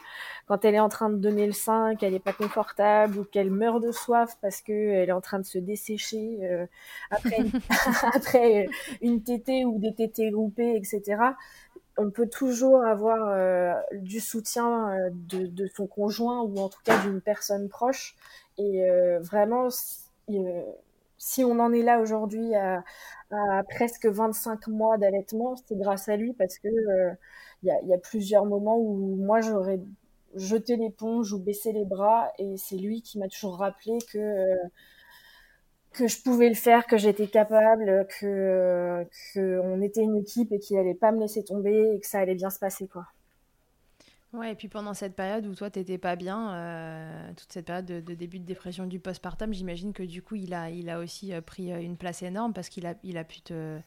quand 0.46 0.64
elle 0.64 0.74
est 0.74 0.80
en 0.80 0.88
train 0.88 1.10
de 1.10 1.16
donner 1.16 1.46
le 1.46 1.52
sein, 1.52 1.96
qu'elle 1.96 2.12
n'est 2.12 2.18
pas 2.18 2.32
confortable 2.32 3.18
ou 3.18 3.24
qu'elle 3.24 3.50
meurt 3.50 3.82
de 3.82 3.92
soif 3.92 4.36
parce 4.40 4.60
que 4.60 4.72
elle 4.72 5.08
est 5.08 5.12
en 5.12 5.20
train 5.20 5.38
de 5.38 5.44
se 5.44 5.58
dessécher 5.58 6.38
après, 7.10 7.38
après 8.14 8.68
une 9.00 9.22
tétée 9.22 9.64
ou 9.64 9.78
des 9.78 9.94
tétées 9.94 10.30
groupées, 10.30 10.76
etc 10.76 11.34
on 11.98 12.10
peut 12.10 12.28
toujours 12.28 12.84
avoir 12.84 13.28
euh, 13.28 13.74
du 13.92 14.20
soutien 14.20 14.90
euh, 14.90 15.10
de, 15.12 15.66
son 15.66 15.86
conjoint 15.86 16.42
ou 16.42 16.56
en 16.58 16.68
tout 16.68 16.80
cas 16.84 17.02
d'une 17.04 17.20
personne 17.20 17.68
proche. 17.68 18.16
Et 18.56 18.88
euh, 18.88 19.18
vraiment, 19.20 19.68
si, 21.18 21.44
on 21.44 21.58
en 21.58 21.72
est 21.72 21.82
là 21.82 22.00
aujourd'hui 22.00 22.54
à, 22.54 22.82
presque 23.68 24.06
25 24.06 24.68
mois 24.68 24.96
d'allaitement, 24.96 25.56
c'est 25.56 25.76
grâce 25.76 26.08
à 26.08 26.16
lui 26.16 26.32
parce 26.32 26.58
que 26.58 26.68
il 27.62 27.68
y 27.86 27.94
a, 27.94 27.98
plusieurs 27.98 28.46
moments 28.46 28.78
où 28.78 29.16
moi 29.16 29.40
j'aurais 29.40 29.80
jeté 30.34 30.76
l'éponge 30.76 31.32
ou 31.32 31.38
baissé 31.38 31.72
les 31.72 31.84
bras 31.84 32.30
et 32.38 32.56
c'est 32.56 32.76
lui 32.76 33.02
qui 33.02 33.18
m'a 33.18 33.28
toujours 33.28 33.58
rappelé 33.58 33.98
que 34.12 34.46
que 35.98 36.08
je 36.08 36.22
pouvais 36.22 36.48
le 36.48 36.54
faire, 36.54 36.86
que 36.86 36.96
j'étais 36.96 37.26
capable, 37.26 38.06
que, 38.20 39.04
que 39.34 39.60
on 39.60 39.82
était 39.82 40.02
une 40.02 40.16
équipe 40.16 40.52
et 40.52 40.58
qu'il 40.58 40.78
allait 40.78 40.94
pas 40.94 41.12
me 41.12 41.20
laisser 41.20 41.44
tomber 41.44 41.94
et 41.94 42.00
que 42.00 42.06
ça 42.06 42.20
allait 42.20 42.34
bien 42.34 42.50
se 42.50 42.58
passer 42.58 42.86
quoi. 42.86 43.04
Ouais, 44.34 44.52
et 44.52 44.54
puis 44.54 44.68
pendant 44.68 44.92
cette 44.92 45.16
période 45.16 45.46
où 45.46 45.54
toi 45.54 45.70
t'étais 45.70 45.96
pas 45.96 46.14
bien, 46.14 46.52
euh, 46.54 47.30
toute 47.34 47.50
cette 47.50 47.64
période 47.64 47.86
de, 47.86 48.14
début 48.14 48.38
de 48.38 48.44
dépression 48.44 48.84
du 48.84 49.00
postpartum, 49.00 49.54
j'imagine 49.54 49.94
que 49.94 50.02
du 50.02 50.22
coup 50.22 50.34
il 50.34 50.52
a, 50.52 50.68
il 50.68 50.90
a 50.90 50.98
aussi 50.98 51.32
euh, 51.32 51.40
pris 51.40 51.72
euh, 51.72 51.80
une 51.80 51.96
place 51.96 52.22
énorme 52.22 52.52
parce 52.52 52.68
qu'il 52.68 52.86
a, 52.86 52.94
il 53.02 53.16
a 53.16 53.24
pu 53.24 53.40
te, 53.40 53.78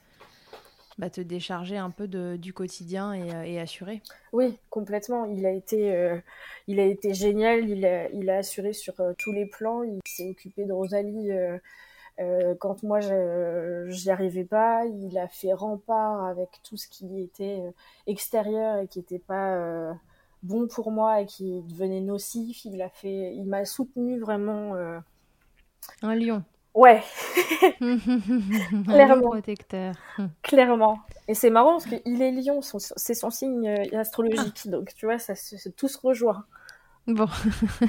bah, 0.97 1.11
te 1.11 1.21
décharger 1.21 1.77
un 1.77 1.91
peu 1.91 2.07
de, 2.07 2.37
du 2.37 2.53
quotidien 2.53 3.13
et, 3.13 3.53
et, 3.53 3.59
assurer. 3.59 4.01
Oui, 4.33 4.57
complètement. 4.71 5.25
Il 5.25 5.45
a 5.45 5.51
été, 5.51 6.19
il 6.67 6.79
a 6.79 6.85
été 6.85 7.13
génial. 7.13 7.69
Il 7.69 7.85
a, 7.85 8.09
il 8.09 8.29
a 8.29 8.37
assuré 8.37 8.73
sur 8.73 8.95
tous 9.17 9.31
les 9.31 9.45
plans. 9.45 9.83
Il 9.83 9.99
s'est 10.05 10.29
occupé 10.29 10.65
de 10.65 10.73
Rosalie. 10.73 11.29
Quand 12.59 12.83
moi 12.83 12.99
j'y 13.87 14.11
arrivais 14.11 14.43
pas, 14.43 14.85
il 14.85 15.17
a 15.17 15.27
fait 15.27 15.53
rempart 15.53 16.25
avec 16.25 16.49
tout 16.63 16.77
ce 16.77 16.87
qui 16.87 17.21
était 17.21 17.63
extérieur 18.07 18.79
et 18.79 18.87
qui 18.87 18.99
n'était 18.99 19.19
pas 19.19 19.93
bon 20.43 20.67
pour 20.67 20.91
moi 20.91 21.21
et 21.21 21.25
qui 21.25 21.61
devenait 21.61 22.01
nocif. 22.01 22.65
Il 22.65 22.81
a 22.81 22.89
fait, 22.89 23.33
il 23.35 23.45
m'a 23.45 23.65
soutenu 23.65 24.19
vraiment. 24.19 24.75
Euh, 24.75 24.99
Un 26.01 26.15
lion. 26.15 26.43
Ouais. 26.73 27.01
Clairement. 28.85 29.29
protecteur. 29.31 29.93
Clairement. 30.41 30.99
Et 31.27 31.33
c'est 31.33 31.49
marrant 31.49 31.73
parce 31.73 31.85
qu'il 31.85 32.21
est 32.21 32.31
lion, 32.31 32.61
c'est 32.61 33.13
son 33.13 33.29
signe 33.29 33.67
euh, 33.67 33.99
astrologique. 33.99 34.61
Ah. 34.65 34.69
Donc 34.69 34.93
tu 34.93 35.05
vois, 35.05 35.19
ça, 35.19 35.33
tout 35.75 35.87
se 35.87 35.97
rejoint. 35.97 36.45
Bon, 37.07 37.27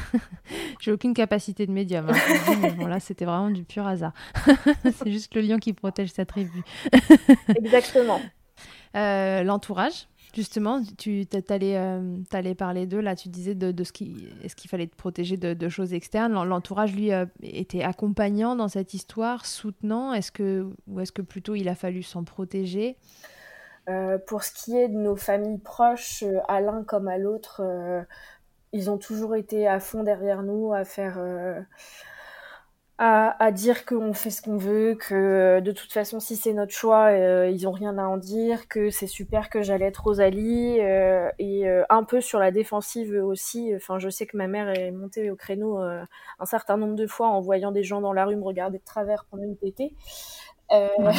j'ai 0.81 0.93
aucune 0.93 1.15
capacité 1.15 1.67
de 1.67 1.73
médium. 1.73 2.09
Hein. 2.09 2.73
bon, 2.77 2.87
là, 2.87 2.99
c'était 2.99 3.25
vraiment 3.25 3.51
du 3.51 3.65
pur 3.65 3.87
hasard. 3.87 4.13
c'est 4.85 5.11
juste 5.11 5.35
le 5.35 5.43
lion 5.43 5.59
qui 5.59 5.73
protège 5.73 6.13
sa 6.13 6.25
tribu. 6.25 6.63
Exactement. 7.57 8.21
Euh, 8.97 9.43
l'entourage 9.43 10.07
Justement, 10.35 10.81
tu 10.97 11.27
allais, 11.51 11.77
euh, 11.77 12.55
parler 12.57 12.87
d'eux, 12.87 13.01
là 13.01 13.15
tu 13.15 13.29
disais 13.29 13.55
de, 13.55 13.85
ce 13.85 13.93
qu'il 13.93 14.31
ce 14.49 14.55
qu'il 14.55 14.71
fallait 14.71 14.87
te 14.87 14.97
protéger 14.97 15.37
de, 15.37 15.69
choses 15.69 15.93
externes? 15.93 16.33
L'entourage, 16.33 16.95
lui, 16.95 17.13
euh, 17.13 17.27
était 17.43 17.83
accompagnant 17.83 18.57
dans 18.57 18.69
cette 18.69 18.95
histoire, 18.95 19.45
soutenant, 19.45 20.15
est-ce 20.15 20.33
que, 20.33 20.67
ou 20.87 21.01
est-ce 21.01 21.13
que 21.13 21.21
plutôt 21.21 21.55
il 21.55 21.69
a 21.69 21.75
fallu 21.75 22.03
s'en 22.03 22.25
protéger? 22.25 22.97
Euh, 23.91 24.17
Pour 24.27 24.43
ce 24.43 24.53
qui 24.53 24.75
est 24.75 24.89
de 24.89 24.97
nos 24.97 25.17
familles 25.17 25.59
proches, 25.59 26.25
à 26.49 26.63
l'un 26.63 26.83
comme 26.83 27.09
à 27.09 27.19
l'autre, 27.19 27.61
ils 28.73 28.91
ont 28.91 28.99
toujours 28.99 29.37
été 29.37 29.69
à 29.69 29.81
fond 29.81 30.03
derrière 30.03 30.43
nous, 30.43 30.73
à 30.73 30.85
faire 30.85 31.19
à, 33.05 33.51
dire 33.51 33.85
qu'on 33.85 34.13
fait 34.13 34.31
ce 34.31 34.43
qu'on 34.43 34.57
veut, 34.57 34.95
que 34.95 35.15
euh, 35.15 35.61
de 35.61 35.73
toute 35.73 35.93
façon, 35.93 36.21
si 36.21 36.37
c'est 36.37 36.53
notre 36.53 36.73
choix, 36.73 37.07
euh, 37.11 37.51
ils 37.51 37.67
ont 37.67 37.73
rien 37.73 37.99
à 37.99 38.05
en 38.05 38.17
dire, 38.17 38.69
que 38.69 38.91
c'est 38.91 39.09
super 39.09 39.51
que 39.51 39.61
j'allais 39.61 39.87
être 39.87 40.05
Rosalie, 40.05 40.79
euh, 40.81 41.29
et 41.41 41.69
un 41.91 42.05
peu 42.05 42.21
sur 42.21 42.39
la 42.39 42.53
défensive 42.53 43.13
aussi. 43.25 43.73
Enfin, 43.75 43.99
je 43.99 44.09
sais 44.09 44.27
que 44.27 44.37
ma 44.37 44.47
mère 44.47 44.69
est 44.69 44.93
montée 44.93 45.31
au 45.31 45.37
créneau 45.37 45.79
un 45.79 46.47
certain 46.47 46.77
nombre 46.77 46.95
de 46.95 47.07
fois 47.07 47.29
en 47.29 47.41
voyant 47.41 47.73
des 47.73 47.83
gens 47.83 48.01
dans 48.01 48.13
la 48.13 48.25
rue 48.25 48.37
me 48.37 48.45
regarder 48.45 48.79
de 48.79 48.85
travers 48.85 49.25
pendant 49.31 49.43
une 49.45 49.57
tétée. 49.57 49.95
Euh, 50.73 51.13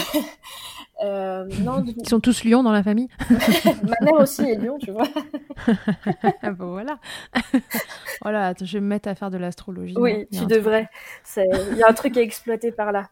euh, 1.03 1.47
Ils 1.97 2.07
sont 2.07 2.19
tous 2.19 2.43
lions 2.43 2.63
dans 2.63 2.71
la 2.71 2.83
famille 2.83 3.09
Ma 3.83 3.95
mère 4.01 4.13
aussi 4.15 4.43
est 4.43 4.55
lion, 4.55 4.77
tu 4.79 4.91
vois. 4.91 5.07
bon, 6.53 6.71
voilà. 6.71 6.99
voilà, 8.21 8.53
je 8.59 8.73
vais 8.73 8.81
me 8.81 8.87
mettre 8.87 9.09
à 9.09 9.15
faire 9.15 9.29
de 9.29 9.37
l'astrologie. 9.37 9.95
Oui, 9.97 10.27
tu 10.31 10.45
devrais. 10.45 10.89
Il 11.37 11.77
y 11.77 11.83
a 11.83 11.89
un 11.89 11.93
truc 11.93 12.17
à 12.17 12.21
exploiter 12.21 12.71
par 12.71 12.91
là. 12.91 13.09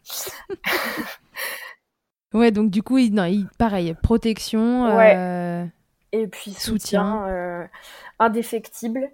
ouais, 2.34 2.51
donc 2.51 2.71
du 2.71 2.82
coup, 2.84 2.97
il... 2.97 3.13
Non, 3.13 3.25
il... 3.25 3.47
pareil, 3.58 3.95
protection. 4.01 4.88
Euh, 4.88 5.65
Et 6.12 6.27
puis 6.27 6.51
soutien, 6.51 7.69
indéfectible 8.19 9.12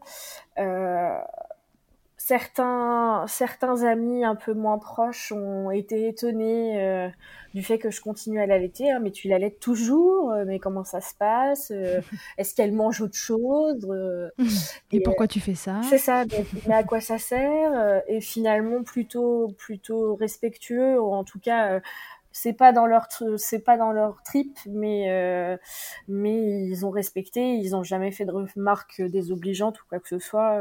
certains, 2.27 3.23
certains 3.29 3.83
amis 3.83 4.25
un 4.25 4.35
peu 4.35 4.53
moins 4.53 4.79
proches 4.79 5.31
ont 5.31 5.71
été 5.71 6.09
étonnés 6.09 6.77
euh, 6.83 7.07
du 7.53 7.63
fait 7.63 7.77
que 7.77 7.89
je 7.89 8.01
continue 8.01 8.41
à 8.41 8.45
l'allaiter. 8.45 8.91
Hein, 8.91 8.99
mais 9.01 9.11
tu 9.11 9.29
l'allaites 9.29 9.61
toujours 9.61 10.31
euh, 10.31 10.43
Mais 10.45 10.59
comment 10.59 10.83
ça 10.83 10.99
se 10.99 11.15
passe 11.15 11.71
euh, 11.71 12.01
Est-ce 12.37 12.53
qu'elle 12.53 12.73
mange 12.73 12.99
autre 12.99 13.15
chose 13.15 13.87
Et, 14.91 14.99
pourquoi 14.99 15.27
tu 15.27 15.39
fais 15.39 15.55
ça? 15.55 15.79
C'est 15.89 15.97
ça. 15.97 16.25
mais 16.67 16.75
à 16.75 16.83
quoi 16.83 16.99
ça 16.99 17.17
sert 17.17 18.01
Et 18.09 18.19
finalement, 18.19 18.83
plutôt, 18.83 19.47
plutôt 19.57 20.15
respectueux, 20.15 20.99
ou 20.99 21.13
en 21.13 21.23
tout 21.23 21.39
cas 21.39 21.79
c'est 22.33 22.53
pas 22.53 22.73
dans 22.73 22.85
leur 22.85 23.07
c'est 23.37 23.63
pas 23.63 23.77
dans 23.77 23.91
leur 23.91 24.21
trip 24.23 24.59
mais 24.67 25.57
mais 26.07 26.67
ils 26.67 26.85
ont 26.85 26.91
respecté 26.91 27.55
ils 27.55 27.75
ont 27.75 27.83
jamais 27.83 28.11
fait 28.11 28.25
de 28.25 28.31
remarques 28.31 29.01
désobligeantes 29.01 29.81
ou 29.81 29.85
quoi 29.89 29.99
que 29.99 30.07
ce 30.07 30.19
soit 30.19 30.59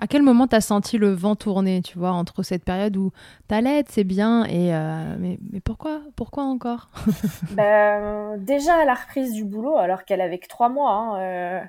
à 0.00 0.06
quel 0.06 0.22
moment 0.22 0.46
t'as 0.46 0.60
senti 0.60 0.96
le 0.96 1.12
vent 1.12 1.34
tourner, 1.34 1.82
tu 1.82 1.98
vois, 1.98 2.10
entre 2.10 2.42
cette 2.42 2.64
période 2.64 2.96
où 2.96 3.10
l'aide, 3.50 3.86
c'est 3.88 4.04
bien, 4.04 4.44
et 4.44 4.74
euh, 4.74 5.16
mais, 5.18 5.38
mais, 5.52 5.60
pourquoi 5.60 6.02
Pourquoi 6.14 6.44
encore 6.44 6.88
ben, 7.50 8.36
Déjà 8.38 8.76
à 8.76 8.84
la 8.84 8.94
reprise 8.94 9.32
du 9.32 9.44
boulot, 9.44 9.76
alors 9.76 10.04
qu'elle 10.04 10.20
avait 10.20 10.38
que 10.38 10.48
trois 10.48 10.68
mois. 10.68 10.92
Hein, 10.92 11.20
euh, 11.20 11.60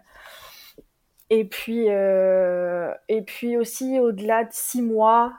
et, 1.32 1.46
puis, 1.46 1.86
euh, 1.90 2.94
et 3.10 3.24
puis 3.24 3.58
aussi 3.58 4.00
au-delà 4.00 4.44
de 4.44 4.52
six 4.52 4.84
mois, 4.84 5.34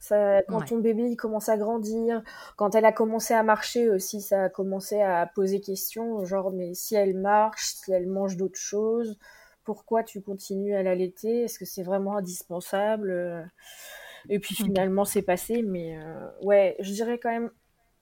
ça, 0.00 0.42
quand 0.48 0.62
ton 0.62 0.78
bébé 0.78 1.04
il 1.04 1.16
commence 1.16 1.48
à 1.48 1.56
grandir, 1.56 2.22
quand 2.56 2.74
elle 2.74 2.84
a 2.84 2.92
commencé 2.92 3.32
à 3.34 3.44
marcher 3.44 3.88
aussi, 3.88 4.20
ça 4.20 4.44
a 4.44 4.48
commencé 4.48 5.00
à 5.00 5.30
poser 5.32 5.60
question, 5.60 6.24
genre 6.24 6.50
mais 6.50 6.74
si 6.74 6.96
elle 6.96 7.16
marche, 7.16 7.74
si 7.74 7.92
elle 7.92 8.08
mange 8.08 8.36
d'autres 8.36 8.58
choses 8.58 9.16
pourquoi 9.64 10.02
tu 10.02 10.20
continues 10.20 10.74
à 10.74 10.82
l'allaiter? 10.82 11.42
Est-ce 11.44 11.58
que 11.58 11.64
c'est 11.64 11.82
vraiment 11.82 12.16
indispensable 12.16 13.50
Et 14.28 14.38
puis 14.38 14.54
finalement, 14.54 15.04
c'est 15.04 15.22
passé. 15.22 15.62
Mais 15.62 15.98
euh, 15.98 16.28
ouais, 16.42 16.76
je 16.80 16.92
dirais 16.92 17.18
quand 17.18 17.30
même 17.30 17.50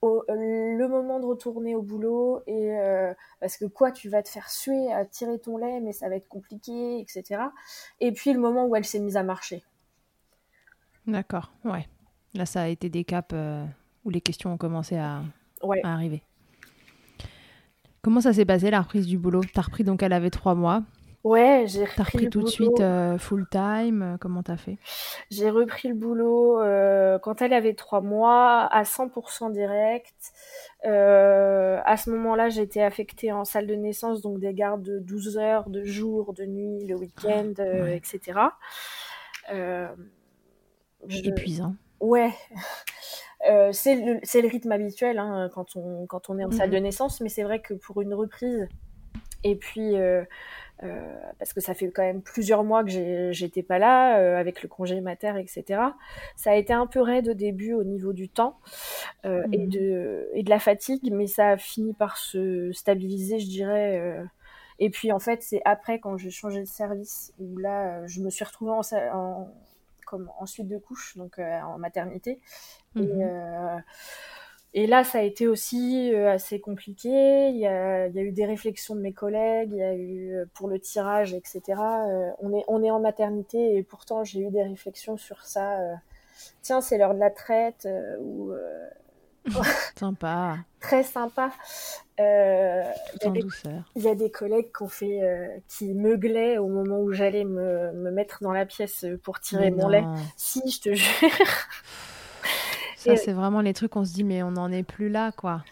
le 0.03 0.87
moment 0.87 1.19
de 1.19 1.25
retourner 1.25 1.75
au 1.75 1.83
boulot 1.83 2.41
et 2.47 2.71
euh, 2.71 3.13
parce 3.39 3.57
que 3.57 3.65
quoi, 3.65 3.91
tu 3.91 4.09
vas 4.09 4.23
te 4.23 4.29
faire 4.29 4.49
suer 4.49 4.91
à 4.91 5.05
tirer 5.05 5.39
ton 5.39 5.57
lait, 5.57 5.79
mais 5.79 5.93
ça 5.93 6.09
va 6.09 6.15
être 6.15 6.27
compliqué, 6.27 6.99
etc. 6.99 7.43
Et 7.99 8.11
puis 8.11 8.33
le 8.33 8.39
moment 8.39 8.65
où 8.65 8.75
elle 8.75 8.85
s'est 8.85 8.99
mise 8.99 9.17
à 9.17 9.23
marcher. 9.23 9.63
D'accord, 11.05 11.51
ouais. 11.65 11.87
Là, 12.33 12.45
ça 12.45 12.63
a 12.63 12.67
été 12.67 12.89
des 12.89 13.03
caps 13.03 13.29
euh, 13.33 13.63
où 14.03 14.09
les 14.09 14.21
questions 14.21 14.53
ont 14.53 14.57
commencé 14.57 14.97
à, 14.97 15.21
à 15.83 15.93
arriver. 15.93 16.23
Comment 18.01 18.21
ça 18.21 18.33
s'est 18.33 18.45
passé 18.45 18.71
la 18.71 18.81
reprise 18.81 19.05
du 19.05 19.19
boulot? 19.19 19.41
T'as 19.53 19.61
repris 19.61 19.83
donc 19.83 20.01
elle 20.01 20.13
avait 20.13 20.31
trois 20.31 20.55
mois. 20.55 20.83
Ouais, 21.23 21.65
j'ai 21.67 21.81
repris, 21.81 21.95
T'as 21.97 22.03
repris 22.03 22.29
tout 22.29 22.41
de 22.41 22.47
suite 22.47 22.79
euh, 22.79 23.17
full 23.19 23.47
time. 23.49 24.01
Euh, 24.01 24.17
comment 24.19 24.41
t'as 24.41 24.57
fait? 24.57 24.77
J'ai 25.29 25.51
repris 25.51 25.87
le 25.87 25.93
boulot 25.93 26.59
euh, 26.59 27.19
quand 27.19 27.43
elle 27.43 27.53
avait 27.53 27.75
trois 27.75 28.01
mois 28.01 28.65
à 28.65 28.83
100% 28.83 29.51
direct. 29.51 30.33
à 30.83 31.97
ce 31.97 32.09
moment-là, 32.09 32.49
j'étais 32.49 32.81
affectée 32.81 33.31
en 33.31 33.45
salle 33.45 33.67
de 33.67 33.75
naissance, 33.75 34.21
donc 34.21 34.39
des 34.39 34.53
gardes 34.53 34.81
de 34.81 34.99
12 34.99 35.37
heures, 35.37 35.69
de 35.69 35.83
jour, 35.83 36.33
de 36.33 36.45
nuit, 36.45 36.87
le 36.87 36.95
week-end, 36.95 37.53
ah, 37.59 37.91
etc. 37.91 38.39
Épuisant. 41.07 41.75
Ouais. 41.99 42.31
c'est 43.73 43.95
le, 43.95 44.13
le, 44.13 44.47
rythme 44.47 44.71
habituel 44.71 45.19
hein, 45.19 45.49
quand, 45.53 45.75
on, 45.75 46.07
quand 46.07 46.31
on 46.31 46.39
est 46.39 46.45
en 46.45 46.51
salle 46.51 46.71
de 46.71 46.77
mhm. 46.77 46.83
naissance, 46.83 47.21
mais 47.21 47.29
c'est 47.29 47.43
vrai 47.43 47.59
que 47.61 47.75
pour 47.75 48.01
une 48.01 48.15
reprise, 48.15 48.67
et 49.43 49.55
puis 49.55 49.97
euh, 49.97 50.23
parce 51.37 51.53
que 51.53 51.61
ça 51.61 51.73
fait 51.73 51.89
quand 51.91 52.01
même 52.01 52.21
plusieurs 52.21 52.63
mois 52.63 52.83
que 52.83 53.31
j'étais 53.31 53.63
pas 53.63 53.79
là, 53.79 54.19
euh, 54.19 54.37
avec 54.37 54.63
le 54.63 54.69
congé 54.69 54.99
mater, 55.01 55.33
etc. 55.39 55.81
Ça 56.35 56.51
a 56.51 56.55
été 56.55 56.73
un 56.73 56.87
peu 56.87 57.01
raide 57.01 57.29
au 57.29 57.33
début 57.33 57.73
au 57.73 57.83
niveau 57.83 58.13
du 58.13 58.29
temps 58.29 58.59
euh, 59.25 59.43
et, 59.51 59.67
de, 59.67 60.29
et 60.33 60.43
de 60.43 60.49
la 60.49 60.59
fatigue, 60.59 61.11
mais 61.11 61.27
ça 61.27 61.49
a 61.49 61.57
fini 61.57 61.93
par 61.93 62.17
se 62.17 62.71
stabiliser, 62.71 63.39
je 63.39 63.47
dirais. 63.47 64.23
Et 64.79 64.89
puis 64.89 65.11
en 65.11 65.19
fait, 65.19 65.43
c'est 65.43 65.61
après 65.65 65.99
quand 65.99 66.17
j'ai 66.17 66.31
changé 66.31 66.59
de 66.61 66.65
service 66.65 67.33
où 67.39 67.57
là, 67.57 68.05
je 68.07 68.21
me 68.21 68.29
suis 68.29 68.45
retrouvée 68.45 68.71
en, 68.71 68.81
en 69.13 69.47
comme 70.05 70.29
en 70.39 70.45
suite 70.45 70.67
de 70.67 70.77
couche, 70.77 71.15
donc 71.15 71.39
en 71.39 71.77
maternité. 71.77 72.39
Et, 72.95 73.01
mhm. 73.01 73.83
Et 74.73 74.87
là, 74.87 75.03
ça 75.03 75.19
a 75.19 75.21
été 75.21 75.47
aussi 75.47 76.13
euh, 76.13 76.31
assez 76.31 76.61
compliqué. 76.61 77.49
Il 77.49 77.57
y, 77.57 77.67
a, 77.67 78.07
il 78.07 78.15
y, 78.15 78.19
a, 78.19 78.21
eu 78.21 78.31
des 78.31 78.45
réflexions 78.45 78.95
de 78.95 79.01
mes 79.01 79.11
collègues, 79.11 79.71
il 79.73 79.77
y 79.77 79.83
a 79.83 79.93
eu 79.93 80.33
euh, 80.33 80.45
pour 80.53 80.69
le 80.69 80.79
tirage, 80.79 81.33
etc. 81.33 81.61
Euh, 81.67 82.29
on, 82.39 82.57
est, 82.57 82.63
on 82.69 82.81
est 82.81 82.91
en 82.91 83.01
maternité 83.01 83.75
et 83.75 83.83
pourtant 83.83 84.23
j'ai 84.23 84.39
eu 84.39 84.49
des 84.49 84.63
réflexions 84.63 85.17
sur 85.17 85.43
ça. 85.43 85.77
Tiens, 86.61 86.79
c'est 86.79 86.97
l'heure 86.97 87.13
de 87.13 87.19
la 87.19 87.29
traite 87.29 87.87
ou 88.21 88.53
sympa. 89.99 90.57
Très 90.79 91.03
sympa. 91.03 91.51
Euh, 92.21 92.83
il, 93.15 93.25
y 93.25 93.27
a 93.27 93.31
des, 93.31 93.47
il 93.95 94.03
y 94.03 94.07
a 94.07 94.15
des 94.15 94.31
collègues 94.31 94.71
qui 94.75 94.83
ont 94.83 94.87
fait, 94.87 95.61
qui 95.67 95.93
meuglaient 95.93 96.57
au 96.59 96.67
moment 96.67 97.01
où 97.01 97.11
j'allais 97.11 97.43
me, 97.43 97.91
me, 97.91 98.09
mettre 98.09 98.41
dans 98.41 98.53
la 98.53 98.65
pièce 98.65 99.05
pour 99.21 99.41
tirer 99.41 99.69
mon 99.69 99.89
lait. 99.89 100.05
Si, 100.37 100.61
je 100.71 100.79
te 100.79 100.93
jure. 100.93 101.29
Ça, 103.01 103.15
c'est 103.15 103.33
vraiment 103.33 103.61
les 103.61 103.73
trucs, 103.73 103.95
on 103.95 104.05
se 104.05 104.13
dit, 104.13 104.23
mais 104.23 104.43
on 104.43 104.51
n'en 104.51 104.71
est 104.71 104.83
plus 104.83 105.09
là, 105.09 105.31
quoi. 105.31 105.63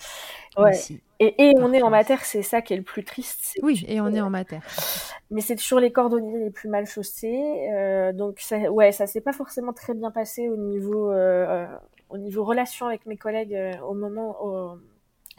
Ouais. 0.58 0.78
Et, 1.20 1.54
on 1.58 1.74
est 1.74 1.82
en 1.82 1.89
matière, 1.89 2.24
c'est 2.24 2.42
ça 2.42 2.62
qui 2.62 2.74
est 2.74 2.78
le 2.78 2.84
plus 2.84 3.04
triste. 3.04 3.60
Oui, 3.62 3.86
et 3.88 4.00
on 4.00 4.08
est 4.08 4.22
en 4.22 4.30
matière. 4.30 4.62
Mais 5.32 5.42
c'est 5.42 5.56
toujours 5.56 5.80
les 5.80 5.92
cordonniers 5.92 6.39
les 6.39 6.50
plus 6.50 6.70
mal 6.70 6.86
chaussés. 6.86 7.70
Euh, 7.74 8.13
donc, 8.13 8.39
ça, 8.39 8.58
ouais, 8.72 8.92
ça 8.92 9.06
s'est 9.06 9.22
pas 9.22 9.34
forcément 9.34 9.74
très 9.74 9.94
bien 9.94 10.12
passé 10.12 10.50
au 10.50 10.56
niveau, 10.56 11.12
euh, 11.12 11.68
au 12.10 12.18
niveau 12.18 12.44
relation 12.44 12.88
avec 12.88 13.06
mes 13.06 13.18
collègues 13.18 13.54
euh, 13.54 13.78
au 13.82 13.94
moment, 13.94 14.42
au, 14.42 14.80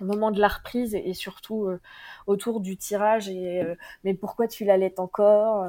moment 0.00 0.30
de 0.30 0.40
la 0.40 0.48
reprise 0.48 0.94
et, 0.94 1.14
surtout 1.14 1.68
autour 2.26 2.60
du 2.60 2.76
tirage. 2.76 3.28
Et 3.28 3.62
mais 4.04 4.14
pourquoi 4.14 4.48
tu 4.48 4.64
l'allaites 4.64 5.00
encore? 5.00 5.66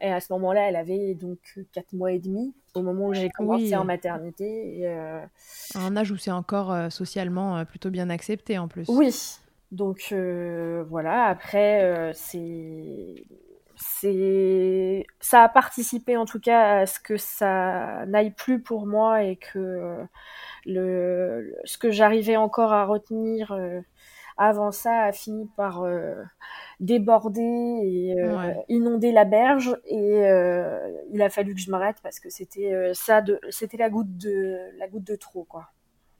Et 0.00 0.10
à 0.10 0.20
ce 0.20 0.32
moment-là, 0.32 0.68
elle 0.68 0.76
avait 0.76 1.14
donc 1.14 1.38
4 1.72 1.92
mois 1.92 2.12
et 2.12 2.18
demi 2.18 2.54
au 2.74 2.82
moment 2.82 3.08
où 3.08 3.14
j'ai 3.14 3.28
commencé 3.30 3.74
en 3.76 3.84
maternité. 3.84 4.78
Et, 4.78 4.86
euh... 4.86 5.20
un 5.74 5.96
âge 5.96 6.10
où 6.10 6.16
c'est 6.16 6.30
encore 6.30 6.72
euh, 6.72 6.88
socialement 6.88 7.58
euh, 7.58 7.64
plutôt 7.64 7.90
bien 7.90 8.08
accepté 8.08 8.58
en 8.58 8.68
plus. 8.68 8.88
Oui. 8.88 9.14
Donc 9.72 10.12
voilà, 10.88 11.26
après, 11.26 12.12
c'est. 12.14 13.24
C'est... 13.82 15.06
Ça 15.20 15.44
a 15.44 15.48
participé 15.48 16.18
en 16.18 16.26
tout 16.26 16.40
cas 16.40 16.80
à 16.80 16.86
ce 16.86 17.00
que 17.00 17.16
ça 17.16 18.04
n'aille 18.06 18.32
plus 18.32 18.60
pour 18.60 18.86
moi 18.86 19.22
et 19.22 19.36
que 19.36 19.96
le... 20.66 21.54
ce 21.64 21.78
que 21.78 21.90
j'arrivais 21.90 22.36
encore 22.36 22.74
à 22.74 22.84
retenir 22.84 23.56
avant 24.36 24.70
ça 24.70 25.04
a 25.04 25.12
fini 25.12 25.48
par 25.56 25.82
déborder 26.80 27.42
et 27.42 28.14
euh, 28.18 28.54
inonder 28.68 29.12
la 29.12 29.26
berge 29.26 29.76
et 29.84 30.24
euh, 30.24 30.90
il 31.12 31.20
a 31.20 31.28
fallu 31.28 31.54
que 31.54 31.60
je 31.60 31.70
m'arrête 31.70 31.98
parce 32.02 32.18
que 32.18 32.30
c'était 32.30 32.72
euh, 32.72 32.94
ça 32.94 33.20
de 33.20 33.38
c'était 33.50 33.76
la 33.76 33.90
goutte 33.90 34.16
de 34.16 34.56
la 34.78 34.88
goutte 34.88 35.04
de 35.04 35.14
trop 35.14 35.44
quoi. 35.44 35.68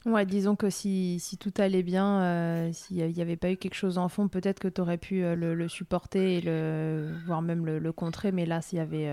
Ouais, 0.05 0.25
disons 0.25 0.55
que 0.55 0.71
si, 0.71 1.19
si 1.19 1.37
tout 1.37 1.53
allait 1.57 1.83
bien, 1.83 2.71
s'il 2.73 3.05
n'y 3.05 3.21
avait 3.21 3.35
pas 3.35 3.51
eu 3.51 3.57
quelque 3.57 3.75
chose 3.75 3.99
en 3.99 4.09
fond, 4.09 4.29
peut-être 4.29 4.59
que 4.59 4.67
tu 4.67 4.81
aurais 4.81 4.97
pu 4.97 5.21
le, 5.21 5.67
supporter 5.67 6.37
et 6.37 6.41
le, 6.41 7.11
voire 7.27 7.43
même 7.43 7.67
le, 7.67 7.91
contrer, 7.91 8.31
mais 8.31 8.47
là, 8.47 8.63
s'il 8.63 8.79
y 8.79 8.81
avait. 8.81 9.07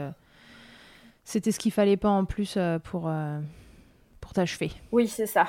C'était 1.24 1.52
ce 1.52 1.58
qu'il 1.58 1.72
fallait 1.72 1.98
pas 1.98 2.08
en 2.08 2.24
plus 2.24 2.56
pour, 2.84 3.12
pour 4.18 4.32
t'achever. 4.32 4.70
Oui, 4.90 5.08
c'est 5.08 5.26
ça. 5.26 5.48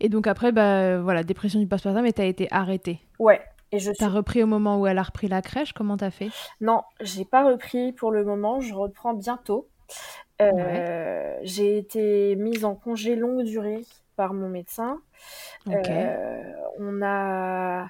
Et 0.00 0.08
donc 0.08 0.26
après, 0.26 0.50
bah, 0.50 1.00
voilà, 1.00 1.22
dépression 1.22 1.60
du 1.60 1.68
postpartum, 1.68 2.02
mais 2.02 2.12
tu 2.12 2.20
as 2.20 2.26
été 2.26 2.48
arrêtée. 2.50 2.98
Ouais, 3.20 3.40
et 3.72 3.78
je 3.78 3.92
T'as 3.92 4.08
repris 4.08 4.42
au 4.42 4.46
moment 4.46 4.80
où 4.80 4.86
elle 4.86 4.98
a 4.98 5.02
repris 5.02 5.28
la 5.28 5.42
crèche 5.42 5.72
Comment 5.72 5.96
t'as 5.96 6.10
fait? 6.10 6.30
Non, 6.60 6.82
j'ai 7.00 7.24
pas 7.24 7.44
repris 7.44 7.92
pour 7.92 8.10
le 8.10 8.24
moment. 8.24 8.60
Je 8.60 8.74
reprends 8.74 9.14
bientôt. 9.14 9.68
Euh, 10.40 11.38
j'ai 11.42 11.78
été 11.78 12.34
mise 12.36 12.64
en 12.64 12.74
congé 12.74 13.14
longue 13.14 13.44
durée 13.44 13.84
par 14.16 14.32
mon 14.32 14.48
médecin. 14.48 15.00
Euh, 15.68 16.52
on 16.78 17.02
a. 17.02 17.88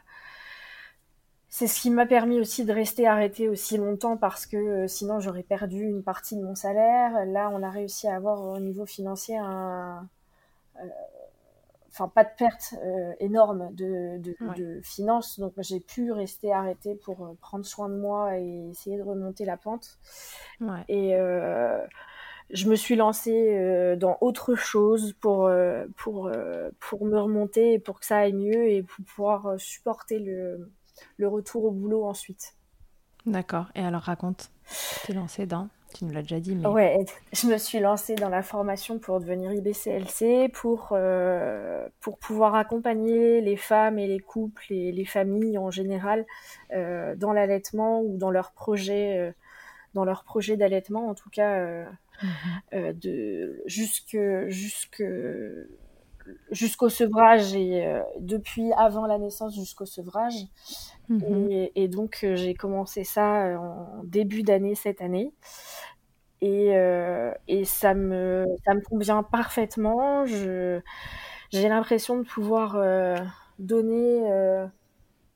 C'est 1.49 1.67
ce 1.67 1.81
qui 1.81 1.91
m'a 1.91 2.07
permis 2.07 2.39
aussi 2.41 2.65
de 2.65 2.73
rester 2.73 3.09
arrêtée 3.09 3.49
aussi 3.49 3.77
longtemps 3.77 4.17
parce 4.17 4.47
que 4.47 4.57
euh, 4.57 4.87
sinon 4.87 5.19
j'aurais 5.19 5.43
perdu 5.43 5.83
une 5.83 6.03
partie 6.03 6.37
de 6.37 6.43
mon 6.43 6.55
salaire. 6.55 7.25
Là, 7.27 7.51
on 7.53 7.63
a 7.63 7.71
réussi 7.71 8.07
à 8.07 8.17
avoir 8.17 8.41
au 8.43 8.59
niveau 8.61 8.87
financier 8.87 9.37
un, 9.39 10.09
enfin 11.91 12.09
pas 12.09 12.25
de 12.25 12.31
perte 12.37 12.75
euh, 12.83 13.13
énorme 13.19 13.75
de, 13.75 14.19
de, 14.19 14.81
finances, 14.83 15.39
donc 15.41 15.55
j'ai 15.59 15.81
pu 15.81 16.13
rester 16.13 16.53
arrêtée 16.53 16.95
pour 16.95 17.25
euh, 17.25 17.37
prendre 17.41 17.65
soin 17.65 17.89
de 17.89 17.97
moi 17.97 18.39
et 18.39 18.69
essayer 18.71 18.97
de 18.97 19.03
remonter 19.03 19.45
la 19.45 19.57
pente. 19.57 19.99
Et 20.89 21.15
euh, 21.17 21.85
je 22.51 22.69
me 22.69 22.77
suis 22.77 22.97
lancée 22.97 23.97
dans 23.99 24.19
autre 24.21 24.55
chose 24.55 25.15
pour, 25.21 25.51
pour, 25.97 26.31
pour 26.81 27.05
me 27.05 27.19
remonter 27.19 27.75
et 27.75 27.79
pour 27.79 28.01
que 28.01 28.07
ça 28.07 28.19
aille 28.19 28.33
mieux 28.33 28.69
et 28.69 28.83
pour 28.83 29.05
pouvoir 29.05 29.55
supporter 29.59 30.19
le, 30.19 30.73
le 31.17 31.29
retour 31.29 31.65
au 31.65 31.71
boulot 31.71 32.05
ensuite. 32.05 32.57
D'accord. 33.27 33.67
Et 33.75 33.85
alors 33.85 34.03
raconte, 34.03 34.51
t'es 35.05 35.13
lancée 35.13 35.47
dans 35.47 35.69
tu 35.95 36.05
nous 36.05 36.13
l'as 36.13 36.23
déjà 36.23 36.41
dit. 36.41 36.55
Mais... 36.55 36.67
Ouais, 36.67 37.05
je 37.33 37.47
me 37.47 37.59
suis 37.59 37.81
lancée 37.81 38.15
dans 38.15 38.29
la 38.29 38.43
formation 38.43 38.99
pour 38.99 39.21
devenir 39.21 39.53
IBCLC, 39.53 40.51
pour, 40.53 40.91
euh, 40.93 41.89
pour 42.01 42.19
pouvoir 42.19 42.55
accompagner 42.55 43.41
les 43.41 43.57
femmes 43.57 43.99
et 43.99 44.07
les 44.07 44.21
couples 44.21 44.73
et 44.73 44.93
les 44.93 45.05
familles 45.05 45.59
en 45.59 45.71
général 45.71 46.27
euh, 46.73 47.15
dans 47.17 47.33
l'allaitement 47.33 48.03
ou 48.03 48.17
dans 48.17 48.31
leur 48.31 48.53
projet, 48.53 49.19
euh, 49.19 49.33
dans 49.95 50.05
leur 50.05 50.25
projet 50.25 50.57
d'allaitement, 50.57 51.09
en 51.09 51.15
tout 51.15 51.31
cas, 51.31 51.85
mhm. 52.73 52.93
de 52.93 53.63
jusque, 53.67 54.17
jusque 54.49 55.03
jusqu'au 56.51 56.89
sevrage 56.89 57.55
et 57.55 58.01
depuis 58.19 58.73
avant 58.77 59.07
la 59.07 59.19
naissance 59.19 59.55
jusqu'au 59.55 59.87
sevrage. 59.87 60.47
Mhm. 61.09 61.51
Et, 61.51 61.73
et, 61.75 61.89
donc 61.89 62.19
j'ai 62.35 62.55
commencé 62.55 63.05
ça 63.05 63.59
en 63.59 64.05
début 64.05 64.43
d'année 64.43 64.75
cette 64.75 65.01
année 65.01 65.33
et, 66.41 66.77
euh, 66.77 67.33
et 67.49 67.65
ça 67.65 67.95
me 67.95 68.47
ça 68.65 68.75
me 68.75 68.81
convient 68.81 69.23
parfaitement. 69.23 70.25
Je 70.27 70.81
j'ai 71.51 71.69
l'impression 71.69 72.19
de 72.19 72.23
pouvoir 72.23 72.77
euh, 72.77 73.17
donner 73.59 74.31
euh, 74.31 74.67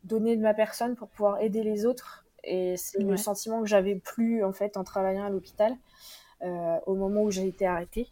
donner 0.05 0.37
de 0.37 0.43
ma 0.43 0.55
personne 0.55 0.97
pour 0.97 1.09
pouvoir 1.09 1.41
aider 1.41 1.63
les 1.63 1.87
autres 1.87 2.25
et 2.45 2.77
c'est 2.77 3.03
le 3.03 3.17
sentiment 3.17 3.61
que 3.63 3.67
j'avais 3.67 3.97
plus 3.97 4.45
en 4.45 4.53
fait 4.53 4.77
en 4.77 4.85
travaillant 4.85 5.25
à 5.25 5.31
l'hôpital. 5.31 5.77
Euh, 6.45 6.79
au 6.85 6.95
moment 6.95 7.23
où 7.23 7.31
j'ai 7.31 7.47
été 7.47 7.67
arrêtée. 7.67 8.09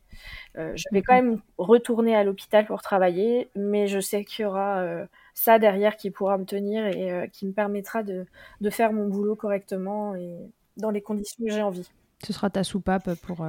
Euh, 0.56 0.72
je 0.74 0.84
vais 0.90 1.02
quand 1.02 1.14
même 1.14 1.40
retourner 1.58 2.16
à 2.16 2.24
l'hôpital 2.24 2.64
pour 2.64 2.80
travailler, 2.80 3.50
mais 3.54 3.88
je 3.88 4.00
sais 4.00 4.24
qu'il 4.24 4.44
y 4.44 4.46
aura 4.46 4.78
euh, 4.78 5.04
ça 5.34 5.58
derrière 5.58 5.98
qui 5.98 6.10
pourra 6.10 6.38
me 6.38 6.46
tenir 6.46 6.86
et 6.86 7.28
qui 7.30 7.46
me 7.46 7.52
permettra 7.52 8.02
de, 8.02 8.24
de, 8.62 8.70
faire 8.70 8.94
mon 8.94 9.06
boulot 9.08 9.36
correctement 9.36 10.14
et 10.14 10.38
dans 10.78 10.88
les 10.88 11.02
conditions 11.02 11.44
que 11.44 11.52
j'ai 11.52 11.60
envie. 11.60 11.90
Ce 12.24 12.32
sera 12.32 12.48
ta 12.48 12.64
soupape 12.64 13.12
pour, 13.16 13.44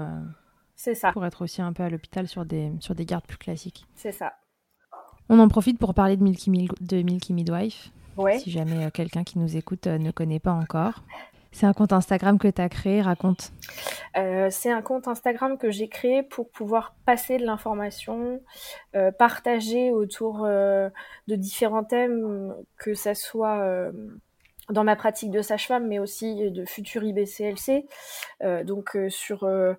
ça. 0.75 1.11
pour 1.13 1.25
être 1.25 1.43
aussi 1.43 1.61
un 1.61 1.71
peu 1.71 1.83
à 1.83 1.89
l'hôpital 1.89 2.27
sur 2.27 2.43
des, 2.43 2.69
sur 2.81 2.93
des 2.93 3.05
gardes 3.05 3.25
plus 3.25 3.37
classiques. 3.37 3.85
C'est 3.95 4.11
ça. 4.11 4.33
On 5.29 5.39
en 5.39 5.47
profite 5.47 5.79
pour 5.79 5.93
parler 5.93 6.17
de 6.17 6.23
Milky, 6.23 6.51
de 6.81 7.01
Milky 7.03 7.31
Midwife. 7.31 7.91
Si 8.37 8.51
jamais 8.51 8.91
quelqu'un 8.91 9.23
qui 9.23 9.39
nous 9.39 9.55
écoute 9.55 9.87
ne 9.87 10.11
connaît 10.11 10.39
pas 10.39 10.51
encore. 10.51 11.03
C'est 11.53 11.65
un 11.65 11.73
compte 11.73 11.93
Instagram 11.93 12.37
que 12.37 12.49
tu 12.49 12.61
as 12.61 12.67
créé, 12.67 13.01
raconte. 13.01 13.53
c'est 14.49 14.71
un 14.71 14.81
compte 14.81 15.07
Instagram 15.07 15.57
que 15.57 15.71
j'ai 15.71 15.87
créé 15.87 16.21
pour 16.23 16.49
pouvoir 16.49 16.95
passer 17.05 17.37
de 17.37 17.45
l'information, 17.45 18.41
partager 19.17 19.91
autour 19.91 20.45
de 20.45 20.91
différents 21.35 21.83
thèmes, 21.85 22.53
que 22.77 22.93
ce 22.93 23.13
soit 23.13 23.91
dans 24.69 24.83
ma 24.83 24.95
pratique 24.95 25.31
de 25.31 25.41
sage-femme, 25.41 25.87
mais 25.87 25.99
aussi 25.99 26.51
de 26.51 26.65
futur 26.65 27.03
IBCLC. 27.03 27.85
Euh, 28.43 28.63
donc 28.63 28.95
euh, 28.95 29.09
sur 29.09 29.43
euh, 29.43 29.73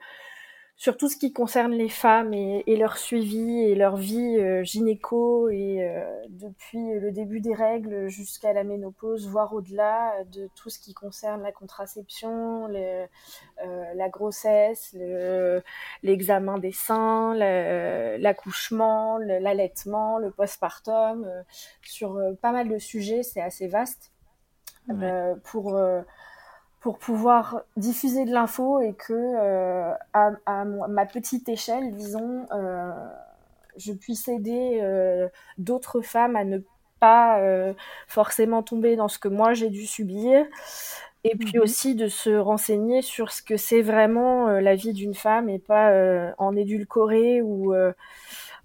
sur 0.77 0.97
tout 0.97 1.09
ce 1.09 1.17
qui 1.17 1.33
concerne 1.33 1.73
les 1.73 1.89
femmes 1.89 2.35
et, 2.35 2.77
leur 2.77 2.99
suivi 2.99 3.61
et 3.61 3.75
leur 3.75 3.97
vie 3.97 4.65
gynéco 4.65 5.49
et 5.49 5.89
depuis 6.29 6.99
le 6.99 7.13
début 7.13 7.41
des 7.41 7.55
règles 7.55 8.09
jusqu'à 8.09 8.53
la 8.53 8.65
ménopause, 8.65 9.29
voire 9.29 9.55
au-delà 9.55 10.13
de 10.33 10.49
tout 10.57 10.71
ce 10.71 10.79
qui 10.79 10.93
concerne 10.93 11.43
la 11.43 11.53
contraception, 11.53 12.67
la 12.67 14.09
grossesse, 14.09 14.97
l'examen 16.03 16.59
des 16.59 16.73
seins, 16.73 17.35
l'accouchement, 18.19 19.19
l'allaitement, 19.19 20.19
le 20.19 20.33
postpartum, 20.33 21.27
sur 21.83 22.21
pas 22.43 22.53
mal 22.53 22.69
de 22.69 22.79
sujets, 22.79 23.23
c'est 23.23 23.41
assez 23.41 23.69
vaste. 23.69 24.11
Euh, 24.91 25.35
pour 25.45 25.77
euh, 25.77 26.03
pour 26.85 26.99
pouvoir 26.99 27.63
diffuser 27.79 28.27
de 28.27 28.31
l'info 28.31 28.79
et 28.79 28.93
que 28.93 29.15
euh, 29.15 29.91
à, 30.13 30.33
à, 30.45 30.67
ma 30.67 31.07
petite 31.07 31.49
échelle, 31.49 31.97
disons, 31.97 32.47
je 33.79 33.95
puisse 33.95 34.29
aider 34.29 34.83
d'autres 35.57 36.03
femmes 36.03 36.37
à 36.37 36.45
ne 36.45 36.59
pas 37.01 37.41
forcément 38.07 38.63
tomber 38.63 38.97
dans 38.97 39.09
ce 39.09 39.19
que 39.19 39.29
moi 39.29 39.55
j'ai 39.55 39.71
dû 39.71 39.87
subir 39.87 40.45
et 41.25 41.35
puis 41.37 41.57
mhm. 41.57 41.63
aussi 41.63 41.95
de 41.95 42.07
se 42.07 42.37
renseigner 42.37 43.01
sur 43.01 43.33
ce 43.33 43.43
que 43.43 43.57
c'est 43.57 43.81
vraiment 43.81 44.49
la 44.49 44.75
vie 44.75 44.93
d'une 44.93 45.15
femme 45.15 45.49
et 45.49 45.59
pas 45.59 45.91
en 46.37 46.55
édulcoré 46.55 47.41
ou 47.41 47.75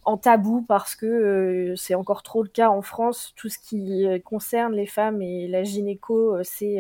en 0.10 0.18
tabou 0.18 0.66
parce 0.68 0.96
que 0.96 1.06
euh, 1.06 1.76
c'est 1.76 1.96
encore 1.96 2.24
trop 2.24 2.42
le 2.44 2.50
cas 2.50 2.70
en 2.70 2.82
France. 2.82 3.34
Tout 3.36 3.50
ce 3.50 3.60
qui 3.60 4.06
euh, 4.06 4.20
concerne 4.20 4.74
les 4.74 4.88
femmes 4.88 5.22
et 5.22 5.48
la 5.48 5.64
gynéco, 5.64 6.36
euh, 6.36 6.42
c'est 6.44 6.80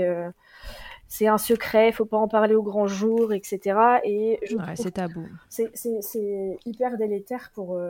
c'est 1.12 1.28
un 1.28 1.40
secret, 1.40 1.90
il 1.90 1.94
faut 1.94 2.06
pas 2.06 2.18
en 2.18 2.28
parler 2.28 2.54
au 2.54 2.62
grand 2.62 2.86
jour, 2.86 3.34
etc. 3.34 4.00
Et 4.04 4.40
c'est 4.76 4.92
tabou. 4.92 5.28
C'est 5.50 6.60
hyper 6.66 6.98
délétère 6.98 7.52
pour 7.54 7.82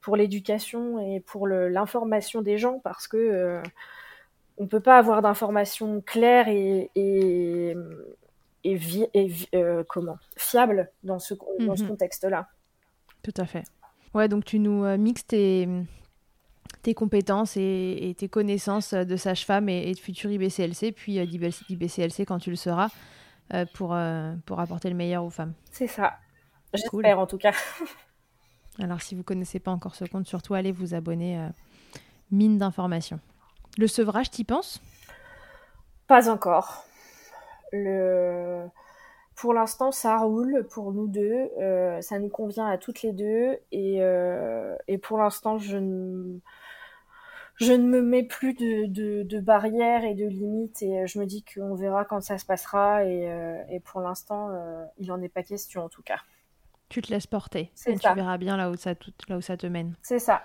pour 0.00 0.16
l'éducation 0.16 0.98
et 0.98 1.20
pour 1.20 1.46
l'information 1.46 2.42
des 2.42 2.58
gens 2.58 2.80
parce 2.80 3.06
que 3.06 3.62
on 4.58 4.66
peut 4.66 4.80
pas 4.80 4.98
avoir 4.98 5.22
d'informations 5.22 6.00
claires 6.00 6.48
et, 6.48 6.90
et, 6.96 7.76
et, 8.64 9.84
comment 9.88 10.18
fiables 10.36 10.90
dans 11.04 11.20
ce, 11.20 11.34
dans 11.60 11.76
ce 11.76 11.84
mhm. 11.84 11.88
contexte-là. 11.90 12.48
Tout 13.22 13.34
à 13.36 13.46
fait. 13.46 13.64
Ouais, 14.14 14.28
donc 14.28 14.44
tu 14.44 14.58
nous 14.58 14.84
mixes 14.98 15.26
tes, 15.26 15.68
tes 16.82 16.94
compétences 16.94 17.56
et, 17.56 18.14
tes 18.18 18.28
connaissances 18.28 18.94
de 18.94 19.16
sage-femme 19.16 19.68
et, 19.68 19.92
de 19.92 19.98
futur 19.98 20.30
IBCLC, 20.30 20.92
puis 20.92 21.24
d'IBCLC 21.26 22.24
quand 22.26 22.38
tu 22.38 22.50
le 22.50 22.56
seras, 22.56 22.88
pour, 23.74 23.96
pour 24.46 24.60
apporter 24.60 24.88
le 24.88 24.96
meilleur 24.96 25.24
aux 25.24 25.30
femmes. 25.30 25.54
C'est 25.70 25.86
ça. 25.86 26.14
J'espère 26.74 27.18
en 27.18 27.26
tout 27.26 27.38
cas. 27.38 27.52
Alors 28.80 29.02
si 29.02 29.14
vous 29.14 29.22
connaissez 29.22 29.60
pas 29.60 29.70
encore 29.70 29.94
ce 29.94 30.04
compte, 30.04 30.26
surtout 30.26 30.54
allez 30.54 30.72
vous 30.72 30.94
abonner. 30.94 31.48
mine 32.30 32.58
d'informations. 32.58 33.20
Le 33.78 33.86
sevrage, 33.86 34.30
t'y 34.30 34.44
penses? 34.44 34.80
Pas 36.06 36.28
encore. 36.28 36.84
Le... 37.72 38.66
Pour 39.42 39.54
l'instant, 39.54 39.90
ça 39.90 40.18
roule 40.18 40.68
pour 40.70 40.92
nous 40.92 41.08
deux. 41.08 41.50
Euh, 41.58 42.00
ça 42.00 42.20
nous 42.20 42.28
convient 42.28 42.68
à 42.68 42.78
toutes 42.78 43.02
les 43.02 43.10
deux. 43.10 43.58
Et, 43.72 43.96
euh, 44.00 44.76
et 44.86 44.98
pour 44.98 45.18
l'instant, 45.18 45.58
je 45.58 45.78
ne... 45.78 46.38
je 47.56 47.72
ne 47.72 47.84
me 47.84 48.02
mets 48.02 48.22
plus 48.22 48.54
de, 48.54 49.24
de, 49.24 49.40
barrières 49.40 50.04
et 50.04 50.14
de 50.14 50.26
limites. 50.26 50.80
Et 50.82 51.08
je 51.08 51.18
me 51.18 51.26
dis 51.26 51.44
qu'on 51.44 51.74
verra 51.74 52.04
quand 52.04 52.20
ça 52.20 52.38
se 52.38 52.46
passera. 52.46 53.04
Et, 53.04 53.28
euh, 53.28 53.60
et 53.68 53.80
pour 53.80 54.00
l'instant, 54.00 54.50
il 54.98 55.08
n'en 55.08 55.20
est 55.20 55.28
pas 55.28 55.42
question 55.42 55.82
en 55.82 55.88
tout 55.88 56.02
cas. 56.02 56.20
Tu 56.88 57.02
te 57.02 57.12
laisses 57.12 57.26
porter. 57.26 57.72
Et 57.86 57.96
tu 57.96 58.14
verras 58.14 58.38
bien 58.38 58.56
là 58.56 58.70
où 58.70 58.76
ça, 58.76 58.94
là 59.28 59.38
où 59.38 59.40
ça 59.40 59.56
te 59.56 59.66
mène. 59.66 59.96
C'est 60.02 60.20
ça. 60.20 60.42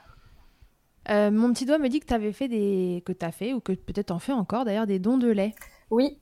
mon 1.07 1.53
petit 1.53 1.67
doigt 1.67 1.77
me 1.77 1.89
dit 1.89 1.99
que 1.99 2.07
tu 2.07 2.15
avais 2.15 2.33
fait 2.33 2.47
des. 2.47 3.03
que 3.05 3.13
tu 3.13 3.23
as 3.23 3.31
fait, 3.31 3.53
ou 3.53 3.59
que 3.59 3.73
peut-être 3.73 4.09
en 4.09 4.17
fais 4.17 4.33
encore 4.33 4.65
d'ailleurs, 4.65 4.87
des 4.87 4.97
dons 4.97 5.19
de 5.19 5.29
lait. 5.29 5.53
Oui, 5.91 6.19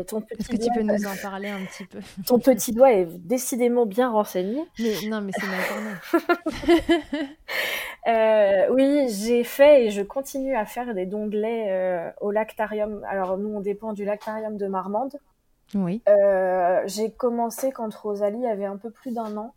est-ce 0.00 0.48
que 0.48 0.56
tu 0.56 0.70
peux 0.74 0.82
nous 0.82 1.06
en 1.06 1.16
parler 1.22 1.48
un 1.48 1.64
petit 1.64 1.84
peu? 1.84 1.98
Ton 2.26 2.38
petit 2.38 2.72
doigt 2.72 2.92
est 2.92 3.06
décidément 3.06 3.86
bien 3.86 4.10
renseigné. 4.10 4.64
non, 5.08 5.20
mais 5.20 5.32
c'est 5.32 5.46
ma 5.46 5.56
euh, 8.66 8.68
oui, 8.72 9.08
j'ai 9.08 9.44
fait 9.44 9.86
et 9.86 9.90
je 9.90 10.02
continue 10.02 10.56
à 10.56 10.66
faire 10.66 10.94
des 10.94 11.06
lait 11.06 11.66
euh, 11.70 12.10
au 12.20 12.30
lactarium. 12.30 13.04
Alors, 13.08 13.38
nous, 13.38 13.48
on 13.48 13.60
dépend 13.60 13.92
du 13.92 14.04
lactarium 14.04 14.56
de 14.56 14.66
Marmande. 14.66 15.18
Oui. 15.74 16.02
Euh, 16.08 16.82
j'ai 16.86 17.10
commencé 17.10 17.72
quand 17.72 17.92
Rosalie 17.94 18.46
avait 18.46 18.66
un 18.66 18.76
peu 18.76 18.90
plus 18.90 19.12
d'un 19.12 19.36
an 19.36 19.54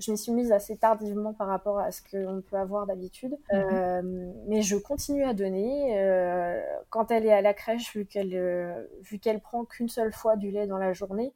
je 0.00 0.10
m'y 0.10 0.18
suis 0.18 0.32
mise 0.32 0.50
assez 0.52 0.76
tardivement 0.76 1.32
par 1.34 1.48
rapport 1.48 1.78
à 1.78 1.90
ce 1.92 2.00
qu'on 2.02 2.42
peut 2.42 2.56
avoir 2.56 2.86
d'habitude. 2.86 3.36
Mhm. 3.52 3.58
Euh, 3.72 4.32
mais 4.46 4.62
je 4.62 4.76
continue 4.76 5.24
à 5.24 5.34
donner. 5.34 5.98
Euh, 5.98 6.60
quand 6.88 7.10
elle 7.10 7.26
est 7.26 7.32
à 7.32 7.42
la 7.42 7.54
crèche, 7.54 7.94
vu 7.94 8.06
qu'elle 8.06 8.34
euh, 8.34 8.86
vu 9.02 9.18
qu'elle 9.18 9.40
prend 9.40 9.64
qu'une 9.64 9.88
seule 9.88 10.12
fois 10.12 10.36
du 10.36 10.50
lait 10.50 10.66
dans 10.66 10.78
la 10.78 10.92
journée, 10.92 11.32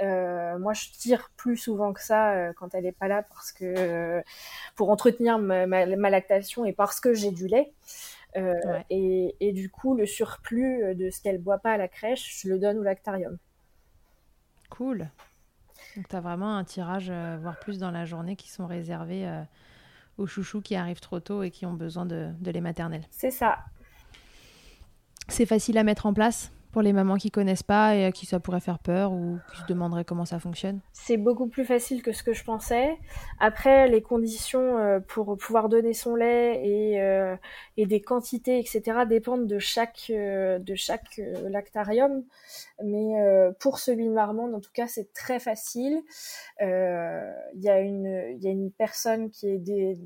moi 0.00 0.72
je 0.72 0.90
tire 0.90 1.30
plus 1.36 1.56
souvent 1.56 1.92
que 1.92 2.02
ça 2.02 2.52
quand 2.54 2.74
elle 2.74 2.84
n'est 2.84 2.92
pas 2.92 3.08
là 3.08 3.22
parce 3.22 3.52
que 3.52 4.22
pour 4.76 4.90
entretenir 4.90 5.38
ma, 5.38 5.66
ma, 5.66 6.10
lactation 6.10 6.64
et 6.64 6.72
parce 6.72 7.00
que 7.00 7.14
j'ai 7.14 7.30
du 7.30 7.48
lait. 7.48 7.72
et, 8.90 9.36
et, 9.40 9.52
du 9.52 9.70
coup, 9.70 9.94
le 9.94 10.06
surplus 10.06 10.94
de 10.96 11.10
ce 11.10 11.22
qu'elle 11.22 11.38
boit 11.38 11.58
pas 11.58 11.72
à 11.72 11.76
la 11.76 11.86
crèche, 11.86 12.40
je 12.42 12.48
le 12.48 12.58
donne 12.58 12.78
au 12.78 12.82
lactarium. 12.82 13.38
Cool. 14.70 15.08
Donc 15.96 16.08
tu 16.08 16.16
as 16.16 16.20
vraiment 16.20 16.56
un 16.56 16.64
tirage, 16.64 17.08
euh, 17.10 17.38
voire 17.40 17.58
plus 17.58 17.78
dans 17.78 17.90
la 17.90 18.04
journée, 18.04 18.36
qui 18.36 18.50
sont 18.50 18.66
réservés 18.66 19.26
euh, 19.26 19.42
aux 20.18 20.26
chouchous 20.26 20.60
qui 20.60 20.74
arrivent 20.74 21.00
trop 21.00 21.20
tôt 21.20 21.42
et 21.42 21.50
qui 21.50 21.66
ont 21.66 21.72
besoin 21.74 22.06
de, 22.06 22.30
de 22.40 22.50
lait 22.50 22.60
maternel. 22.60 23.02
C'est 23.10 23.30
ça. 23.30 23.58
C'est 25.28 25.46
facile 25.46 25.78
à 25.78 25.84
mettre 25.84 26.06
en 26.06 26.12
place 26.12 26.52
pour 26.74 26.82
les 26.82 26.92
mamans 26.92 27.18
qui 27.18 27.30
connaissent 27.30 27.62
pas 27.62 27.94
et 27.94 28.04
à 28.04 28.10
qui 28.10 28.26
ça 28.26 28.40
pourrait 28.40 28.58
faire 28.58 28.80
peur 28.80 29.12
ou 29.12 29.38
qui 29.52 29.60
se 29.60 29.66
demanderaient 29.66 30.04
comment 30.04 30.24
ça 30.24 30.40
fonctionne 30.40 30.80
C'est 30.92 31.16
beaucoup 31.16 31.46
plus 31.46 31.64
facile 31.64 32.02
que 32.02 32.10
ce 32.10 32.24
que 32.24 32.32
je 32.32 32.42
pensais. 32.42 32.98
Après, 33.38 33.86
les 33.86 34.02
conditions 34.02 34.76
euh, 34.76 34.98
pour 34.98 35.36
pouvoir 35.36 35.68
donner 35.68 35.92
son 35.92 36.16
lait 36.16 36.66
et, 36.66 37.00
euh, 37.00 37.36
des 37.78 38.00
quantités, 38.00 38.58
etc., 38.58 38.82
dépendent 39.08 39.46
de 39.46 39.60
chaque, 39.60 40.10
euh, 40.10 40.58
de 40.58 40.74
chaque 40.74 41.20
lactarium. 41.48 42.24
Mais 42.82 43.14
pour 43.60 43.78
celui 43.78 44.08
de 44.08 44.12
Marmande, 44.12 44.52
en 44.52 44.60
tout 44.60 44.72
cas, 44.74 44.88
c'est 44.88 45.12
très 45.12 45.38
facile. 45.38 46.02
Il 46.60 47.60
y, 47.60 47.68
a 47.68 47.78
une, 47.78 48.36
y 48.40 48.48
a 48.48 48.50
une 48.50 48.72
personne 48.72 49.30
qui 49.30 49.46
est 49.48 49.58
des, 49.58 49.96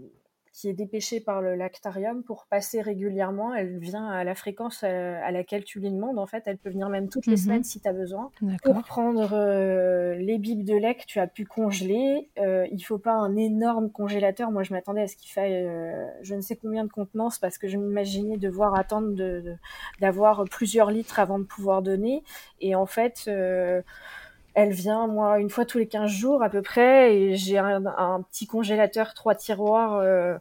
qui 0.58 0.68
est 0.68 0.72
dépêchée 0.72 1.20
par 1.20 1.40
le 1.40 1.54
lactarium 1.54 2.24
pour 2.24 2.46
passer 2.46 2.80
régulièrement. 2.80 3.54
Elle 3.54 3.78
vient 3.78 4.08
à 4.08 4.24
la 4.24 4.34
fréquence 4.34 4.80
euh, 4.82 5.20
à, 5.22 5.30
laquelle 5.30 5.62
tu 5.62 5.78
lui 5.78 5.88
demandes. 5.88 6.18
En 6.18 6.26
fait, 6.26 6.42
elle 6.46 6.58
peut 6.58 6.70
venir 6.70 6.88
même 6.88 7.08
toutes 7.08 7.26
les 7.26 7.32
mhm. 7.32 7.38
semaines 7.38 7.64
si 7.64 7.80
tu 7.80 7.88
as 7.88 7.92
besoin. 7.92 8.32
Pour 8.64 8.82
prendre 8.82 9.30
euh, 9.34 10.16
les 10.16 10.36
bibes 10.38 10.64
de 10.64 10.74
lait 10.74 10.96
que 10.96 11.04
tu 11.06 11.20
as 11.20 11.28
pu 11.28 11.44
congeler, 11.44 12.28
euh, 12.40 12.66
il 12.72 12.80
faut 12.80 12.98
pas 12.98 13.12
un 13.12 13.36
énorme 13.36 13.92
congélateur. 13.92 14.50
Moi, 14.50 14.64
je 14.64 14.74
m'attendais 14.74 15.02
à 15.02 15.06
ce 15.06 15.14
qu'il 15.14 15.30
faille 15.30 15.64
euh, 15.64 16.08
je 16.22 16.34
ne 16.34 16.40
sais 16.40 16.56
combien 16.56 16.82
de 16.82 16.90
contenance 16.90 17.38
parce 17.38 17.56
que 17.56 17.68
je 17.68 17.76
m'imaginais 17.76 18.36
devoir 18.36 18.76
attendre 18.76 19.14
d'avoir 20.00 20.42
de, 20.42 20.50
plusieurs 20.50 20.90
litres 20.90 21.20
avant 21.20 21.38
de 21.38 21.44
pouvoir 21.44 21.82
donner. 21.82 22.24
Et 22.60 22.74
en 22.74 22.86
fait 22.86 23.30
elle 24.54 24.72
vient, 24.72 25.06
moi, 25.06 25.38
une 25.38 25.50
fois 25.50 25.64
tous 25.64 25.78
les 25.78 25.86
15 25.86 26.10
jours 26.10 26.42
à 26.42 26.50
peu 26.50 26.62
près, 26.62 27.14
et 27.14 27.36
j'ai 27.36 27.58
un, 27.58 27.86
un, 27.86 28.22
petit 28.22 28.48
congélateur, 28.48 29.14
trois 29.14 29.36
tiroirs 29.36 30.40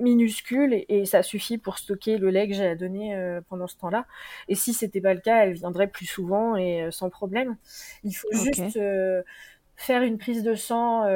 minuscule 0.00 0.84
et, 0.88 1.04
ça 1.06 1.22
suffit 1.22 1.58
pour 1.58 1.78
stocker 1.78 2.18
le 2.18 2.30
lait 2.30 2.48
que 2.48 2.54
j'ai 2.54 2.66
à 2.66 2.74
donner 2.74 3.16
euh, 3.16 3.40
pendant 3.48 3.66
ce 3.66 3.76
temps-là. 3.78 4.06
Et 4.48 4.54
si 4.54 4.72
c'était 4.72 5.00
pas 5.00 5.14
le 5.14 5.20
cas, 5.20 5.44
elle 5.44 5.54
viendrait 5.54 5.88
plus 5.88 6.06
souvent 6.06 6.56
et 6.56 6.82
euh, 6.82 6.90
sans 6.90 7.10
problème. 7.10 7.56
Il 8.04 8.12
faut 8.12 8.28
juste 8.32 8.76
euh, 8.76 9.22
faire 9.76 10.02
une 10.02 10.18
prise 10.18 10.42
de 10.42 10.54
sang 10.54 11.06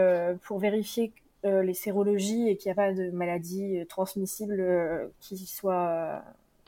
pour 0.43 0.59
vérifier 0.59 1.12
les 1.45 1.74
sérologies 1.74 2.49
et 2.49 2.57
qu'il 2.57 2.70
n'y 2.70 2.72
a 2.72 2.74
pas 2.74 2.95
de 2.95 3.11
maladie 3.11 3.85
transmissible 3.89 5.11
qui 5.20 5.37
soit 5.47 6.22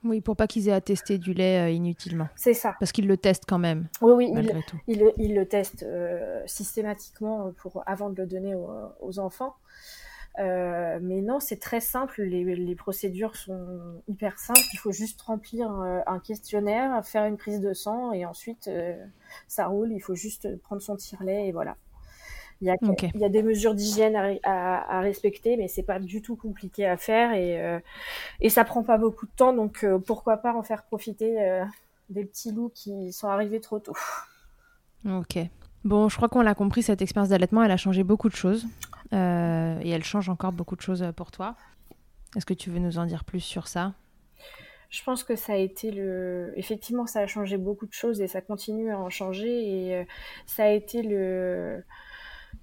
oui, 0.04 0.20
pour 0.20 0.36
pas 0.36 0.46
qu'ils 0.46 0.68
aient 0.68 0.72
à 0.72 0.82
tester 0.82 1.16
du 1.16 1.32
lait 1.32 1.74
inutilement. 1.74 2.28
C'est 2.36 2.52
ça. 2.52 2.76
Parce 2.78 2.92
qu'ils 2.92 3.08
le 3.08 3.16
testent 3.16 3.46
quand 3.48 3.58
même. 3.58 3.88
Oui, 4.02 4.12
oui, 4.12 4.32
ils, 4.86 5.12
il, 5.16 5.34
le 5.34 5.46
testent 5.46 5.86
systématiquement 6.44 7.52
pour, 7.56 7.82
avant 7.86 8.10
de 8.10 8.20
le 8.20 8.26
donner 8.26 8.54
aux 9.00 9.18
enfants. 9.18 9.56
Euh, 10.38 10.98
mais 11.00 11.22
non, 11.22 11.40
c'est 11.40 11.58
très 11.58 11.80
simple. 11.80 12.22
Les, 12.22 12.74
procédures 12.74 13.36
sont 13.36 14.02
hyper 14.08 14.38
simples. 14.38 14.60
Il 14.72 14.78
faut 14.78 14.92
juste 14.92 15.20
remplir 15.22 15.70
un, 15.70 16.18
questionnaire, 16.20 17.04
faire 17.04 17.24
une 17.24 17.36
prise 17.36 17.60
de 17.60 17.72
sang 17.72 18.12
et 18.12 18.26
ensuite 18.26 18.68
euh, 18.68 18.94
ça 19.48 19.66
roule. 19.66 19.92
Il 19.92 20.00
faut 20.00 20.14
juste 20.14 20.56
prendre 20.62 20.82
son 20.82 20.96
tire-lait 20.96 21.48
et 21.48 21.52
voilà. 21.52 21.76
Il 22.62 22.68
y, 22.68 22.70
a, 22.70 22.76
il 23.14 23.20
y 23.20 23.24
a 23.24 23.28
des 23.28 23.42
mesures 23.42 23.74
d'hygiène 23.74 24.16
à, 24.42 25.00
respecter, 25.00 25.58
mais 25.58 25.68
c'est 25.68 25.82
pas 25.82 25.98
du 25.98 26.22
tout 26.22 26.36
compliqué 26.36 26.86
à 26.86 26.96
faire 26.96 27.34
et, 27.34 27.60
euh, 27.60 27.78
et 28.40 28.48
ça 28.48 28.64
prend 28.64 28.82
pas 28.82 28.96
beaucoup 28.96 29.26
de 29.26 29.32
temps. 29.36 29.52
Donc 29.52 29.84
pourquoi 30.06 30.38
pas 30.38 30.54
en 30.54 30.62
faire 30.62 30.84
profiter 30.84 31.36
des 32.08 32.24
petits 32.24 32.52
loups 32.52 32.70
qui 32.74 33.12
sont 33.12 33.28
arrivés 33.28 33.60
trop 33.60 33.78
tôt. 33.78 33.96
Ok. 35.06 35.38
Bon, 35.84 36.08
je 36.08 36.16
crois 36.16 36.28
qu'on 36.28 36.40
l'a 36.40 36.54
compris, 36.54 36.82
cette 36.82 37.02
expérience 37.02 37.28
d'allaitement, 37.28 37.62
elle 37.62 37.70
a 37.70 37.76
changé 37.76 38.02
beaucoup 38.02 38.30
de 38.30 38.34
choses. 38.34 38.66
Euh, 39.12 39.78
et 39.82 39.90
elle 39.90 40.04
change 40.04 40.28
encore 40.28 40.52
beaucoup 40.52 40.76
de 40.76 40.80
choses 40.80 41.02
euh, 41.02 41.12
pour 41.12 41.30
toi. 41.30 41.56
Est-ce 42.36 42.46
que 42.46 42.54
tu 42.54 42.70
veux 42.70 42.78
nous 42.78 42.98
en 42.98 43.06
dire 43.06 43.24
plus 43.24 43.40
sur 43.40 43.68
ça? 43.68 43.94
Je 44.90 45.02
pense 45.02 45.24
que 45.24 45.36
ça 45.36 45.54
a 45.54 45.56
été 45.56 45.90
le. 45.90 46.52
Effectivement, 46.56 47.06
ça 47.06 47.20
a 47.20 47.26
changé 47.26 47.56
beaucoup 47.56 47.86
de 47.86 47.92
choses 47.92 48.20
et 48.20 48.28
ça 48.28 48.40
continue 48.40 48.90
à 48.90 48.98
en 48.98 49.10
changer. 49.10 49.48
Et 49.48 49.96
euh, 49.96 50.04
ça 50.46 50.64
a 50.64 50.70
été 50.70 51.02
le 51.02 51.84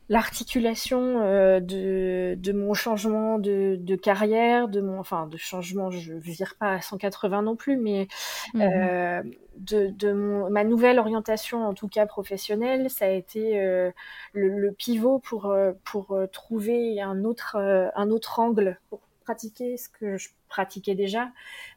l'articulation 0.09 1.19
de, 1.59 2.35
de 2.35 2.51
mon 2.51 2.73
changement 2.73 3.39
de, 3.39 3.77
de, 3.79 3.95
carrière, 3.95 4.67
de 4.67 4.81
mon, 4.81 4.99
enfin 4.99 5.27
de 5.27 5.37
changement, 5.37 5.91
je 5.91 6.13
vire 6.13 6.55
pas 6.59 6.73
à 6.73 6.81
180 6.81 7.41
non 7.43 7.55
plus, 7.55 7.77
mais 7.77 8.07
mmh 8.53 9.23
de, 9.57 10.49
ma 10.49 10.63
nouvelle 10.63 10.99
orientation, 10.99 11.65
en 11.65 11.73
tout 11.73 11.87
cas 11.87 12.05
professionnelle, 12.05 12.89
ça 12.89 13.05
a 13.05 13.09
été 13.09 13.59
euh, 13.59 13.91
le, 14.33 14.71
pivot 14.71 15.19
pour, 15.19 15.47
euh, 15.47 15.73
pour 15.83 16.11
euh, 16.11 16.27
trouver 16.27 17.01
un 17.01 17.23
autre, 17.23 17.57
un 17.57 18.09
autre 18.09 18.39
angle 18.39 18.79
pour 18.89 19.01
pratiquer 19.23 19.77
ce 19.77 19.87
que 19.89 20.17
je 20.17 20.29
pratiquais 20.49 20.95
déjà, 20.95 21.29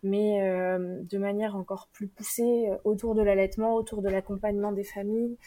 mais 0.03 0.41
de 0.79 1.17
manière 1.17 1.55
encore 1.55 1.89
plus 1.93 2.09
poussée 2.09 2.69
autour 2.83 3.15
de 3.15 3.23
l'allaitement, 3.23 3.75
autour 3.75 4.03
de 4.03 4.09
l'accompagnement 4.09 4.73
des 4.73 4.83
familles, 4.83 5.39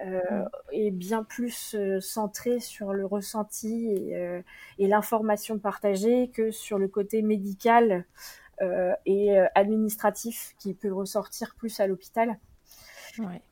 mmh. 0.00 0.44
et 0.72 0.90
bien 0.90 1.22
plus 1.24 1.76
centré 2.00 2.60
sur 2.60 2.92
le 2.92 3.06
ressenti 3.06 3.88
et, 3.90 4.42
et 4.78 4.88
l'information 4.88 5.58
partagée 5.58 6.30
que 6.34 6.50
sur 6.50 6.78
le 6.78 6.88
côté 6.88 7.22
médical 7.22 8.06
euh, 8.62 8.94
et 9.06 9.36
euh, 9.36 9.46
administratif 9.56 10.54
qui 10.58 10.74
peut 10.74 10.92
ressortir 10.92 11.56
plus 11.56 11.80
à 11.80 11.86
l'hôpital. 11.86 12.38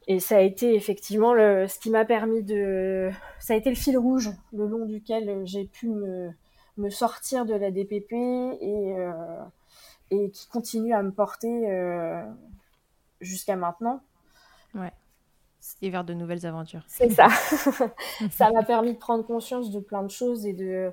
Et 0.07 0.21
ça 0.21 0.37
a 0.37 0.41
été 0.41 0.75
effectivement 0.75 1.35
le, 1.35 1.67
ce 1.67 1.79
qui 1.79 1.91
m'a 1.91 2.05
permis 2.05 2.43
de. 2.43 3.11
Ça 3.41 3.55
a 3.55 3.57
été 3.57 3.71
le 3.71 3.77
fil 3.77 3.99
rouge 3.99 4.31
le 4.53 4.67
long 4.67 4.87
duquel 4.87 5.43
j'ai 5.47 5.67
pu 5.67 5.89
me, 5.89 6.31
me 6.77 6.91
sortir 6.91 7.45
de 7.45 7.55
la 7.55 7.71
DPP 7.71 8.13
et, 8.13 8.95
euh, 8.97 9.43
et 10.11 10.31
qui 10.31 10.49
continue 10.49 10.95
à 10.95 11.03
me 11.03 11.11
porter 11.11 11.67
jusqu'à 13.21 13.57
maintenant. 13.57 14.01
Ouais. 14.75 14.93
Et 15.83 15.91
vers 15.91 16.05
de 16.05 16.15
nouvelles 16.15 16.47
aventures. 16.47 16.83
C'est 16.87 17.11
ça. 17.11 17.29
ça 18.31 18.51
m'a 18.51 18.63
permis 18.63 18.95
de 18.95 18.99
prendre 18.99 19.25
conscience 19.25 19.71
de 19.71 19.81
plein 19.81 20.03
de 20.03 20.11
choses 20.11 20.47
et 20.47 20.53
de 20.53 20.91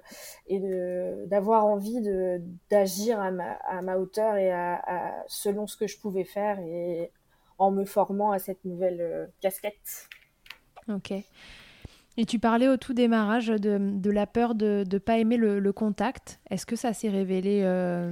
et 0.47 0.59
de 0.59 1.25
d'avoir 1.27 1.65
envie 1.65 2.01
de 2.01 2.41
d'agir 2.69 3.19
à 3.19 3.31
ma, 3.31 3.53
à 3.67 3.81
ma 3.81 3.97
hauteur 3.97 4.35
et 4.35 4.51
à, 4.51 5.23
selon 5.27 5.67
ce 5.67 5.77
que 5.77 5.87
je 5.87 5.99
pouvais 5.99 6.23
faire 6.23 6.59
et 6.59 7.11
en 7.57 7.71
me 7.71 7.85
formant 7.85 8.31
à 8.31 8.39
cette 8.39 8.63
nouvelle 8.65 9.01
euh, 9.01 9.25
casquette. 9.41 10.09
Ok. 10.89 11.11
Et 12.19 12.25
tu 12.25 12.39
parlais 12.39 12.67
au 12.67 12.77
tout 12.77 12.93
démarrage 12.93 13.47
de, 13.47 13.77
de 13.79 14.11
la 14.11 14.27
peur 14.27 14.55
de 14.55 14.83
ne 14.91 14.97
pas 14.97 15.17
aimer 15.17 15.37
le, 15.37 15.59
le 15.59 15.73
contact. 15.73 16.39
Est-ce 16.49 16.65
que 16.65 16.75
ça 16.75 16.93
s'est 16.93 17.09
révélé 17.09 17.61
euh, 17.63 18.11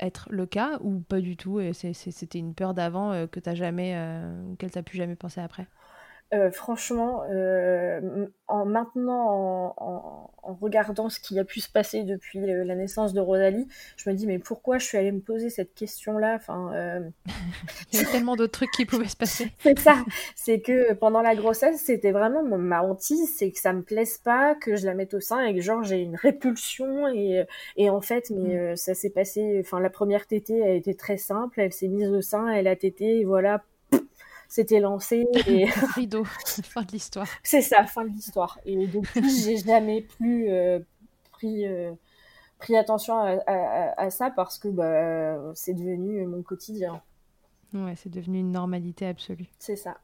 être 0.00 0.28
le 0.30 0.46
cas 0.46 0.78
ou 0.80 1.00
pas 1.00 1.20
du 1.20 1.36
tout 1.36 1.60
et 1.60 1.72
c'était 1.72 2.38
une 2.38 2.54
peur 2.54 2.74
d'avant 2.74 3.12
euh, 3.12 3.26
que 3.26 3.40
tu 3.40 3.54
jamais 3.56 3.94
euh, 3.96 4.54
qu'elle 4.56 4.70
t'a 4.70 4.82
plus 4.82 4.98
jamais 4.98 5.16
pensé 5.16 5.40
après? 5.40 5.68
Euh, 6.32 6.52
franchement, 6.52 7.24
euh, 7.28 8.26
en 8.46 8.64
maintenant, 8.64 9.74
en, 9.76 10.30
en, 10.42 10.54
regardant 10.54 11.08
ce 11.08 11.18
qui 11.18 11.38
a 11.40 11.44
pu 11.44 11.60
se 11.60 11.68
passer 11.68 12.04
depuis 12.04 12.38
la 12.40 12.76
naissance 12.76 13.12
de 13.12 13.20
Rosalie, 13.20 13.66
je 13.96 14.08
me 14.08 14.14
dis 14.14 14.28
mais 14.28 14.38
pourquoi 14.38 14.78
je 14.78 14.86
suis 14.86 14.96
allée 14.96 15.10
me 15.10 15.20
poser 15.20 15.50
cette 15.50 15.74
question-là? 15.74 16.36
Enfin, 16.36 16.72
euh... 16.74 17.00
il 17.92 17.98
y 17.98 18.02
a 18.02 18.06
tellement 18.06 18.36
d'autres 18.36 18.52
trucs 18.52 18.70
qui 18.70 18.86
pouvaient 18.86 19.08
se 19.08 19.16
passer. 19.16 19.50
c'est 19.58 19.78
ça. 19.78 19.96
C'est 20.36 20.60
que 20.60 20.92
pendant 20.94 21.20
la 21.20 21.34
grossesse, 21.34 21.80
c'était 21.80 22.12
vraiment 22.12 22.44
ma 22.44 22.82
hantise, 22.82 23.34
c'est 23.36 23.50
que 23.50 23.58
ça 23.58 23.72
me 23.72 23.82
plaise 23.82 24.18
pas, 24.18 24.54
que 24.54 24.76
je 24.76 24.86
la 24.86 24.94
mette 24.94 25.14
au 25.14 25.20
sein 25.20 25.44
et 25.44 25.54
que 25.54 25.60
genre 25.60 25.82
j'ai 25.82 26.00
une 26.00 26.16
répulsion 26.16 27.08
et, 27.08 27.44
et 27.76 27.90
en 27.90 28.00
fait, 28.00 28.30
mais 28.30 28.54
mm. 28.54 28.58
euh, 28.58 28.76
ça 28.76 28.94
s'est 28.94 29.10
passé. 29.10 29.60
Enfin, 29.64 29.80
la 29.80 29.90
première 29.90 30.28
tétée 30.28 30.62
a 30.62 30.70
été 30.70 30.94
très 30.94 31.16
simple. 31.16 31.60
Elle 31.60 31.72
s'est 31.72 31.88
mise 31.88 32.08
au 32.08 32.20
sein, 32.20 32.48
elle 32.48 32.68
a 32.68 32.76
tété, 32.76 33.20
et 33.20 33.24
voilà 33.24 33.64
c'était 34.50 34.80
lancé. 34.80 35.26
Et... 35.46 35.64
Rideau, 35.94 36.24
fin 36.64 36.82
de 36.82 36.92
l'histoire. 36.92 37.26
C'est 37.42 37.62
ça, 37.62 37.86
fin 37.86 38.04
de 38.04 38.10
l'histoire. 38.10 38.58
Et 38.66 38.86
depuis, 38.86 39.42
j'ai 39.42 39.56
jamais 39.56 40.02
plus 40.02 40.50
euh, 40.50 40.80
pris, 41.30 41.66
euh, 41.66 41.92
pris 42.58 42.76
attention 42.76 43.16
à, 43.46 44.10
ça 44.10 44.30
parce 44.30 44.58
que 44.58 44.68
bah, 44.68 45.54
c'est 45.54 45.72
devenu 45.72 46.26
mon 46.26 46.42
quotidien. 46.42 47.00
Ouais, 47.72 47.94
c'est 47.96 48.10
devenu 48.10 48.40
une 48.40 48.50
normalité 48.50 49.06
absolue. 49.06 49.46
C'est 49.60 49.76
ça. 49.76 49.96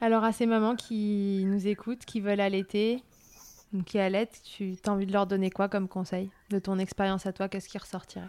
Alors, 0.00 0.24
à 0.24 0.32
ces 0.32 0.46
mamans 0.46 0.74
qui 0.74 1.44
nous 1.46 1.68
écoutent, 1.68 2.04
qui 2.04 2.20
veulent 2.20 2.40
allaiter, 2.40 3.02
qui 3.86 4.00
allaitent, 4.00 4.40
tu 4.42 4.76
as 4.84 4.90
envie 4.90 5.06
de 5.06 5.12
leur 5.12 5.28
donner 5.28 5.50
quoi 5.50 5.68
comme 5.68 5.86
conseil? 5.86 6.30
De 6.50 6.58
ton 6.58 6.78
expérience 6.78 7.26
à 7.26 7.32
toi, 7.32 7.48
qu'est-ce 7.48 7.68
qui 7.68 7.78
ressortirait? 7.78 8.26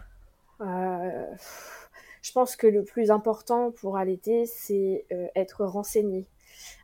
Euh 0.60 1.26
je 2.22 2.32
pense 2.32 2.56
que 2.56 2.66
le 2.66 2.84
plus 2.84 3.10
important 3.10 3.70
pour 3.70 3.96
allaiter, 3.96 4.46
c'est 4.46 5.06
euh, 5.12 5.26
être 5.34 5.64
renseigné, 5.64 6.26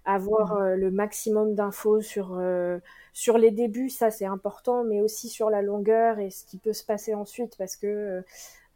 avoir 0.05 0.55
mmh. 0.55 0.62
euh, 0.62 0.76
le 0.76 0.91
maximum 0.91 1.55
d'infos 1.55 2.01
sur 2.01 2.37
euh, 2.39 2.78
sur 3.12 3.39
les 3.39 3.51
débuts, 3.51 3.91
ça 3.91 4.11
c'est 4.11 4.26
important, 4.26 4.84
mais 4.84 5.01
aussi 5.01 5.28
sur 5.28 5.51
la 5.51 5.62
longueur 5.62 6.18
et 6.18 6.30
ce 6.30 6.45
qui 6.45 6.59
peut 6.59 6.72
se 6.72 6.84
passer 6.84 7.14
ensuite, 7.14 7.57
parce 7.57 7.76
que 7.76 8.22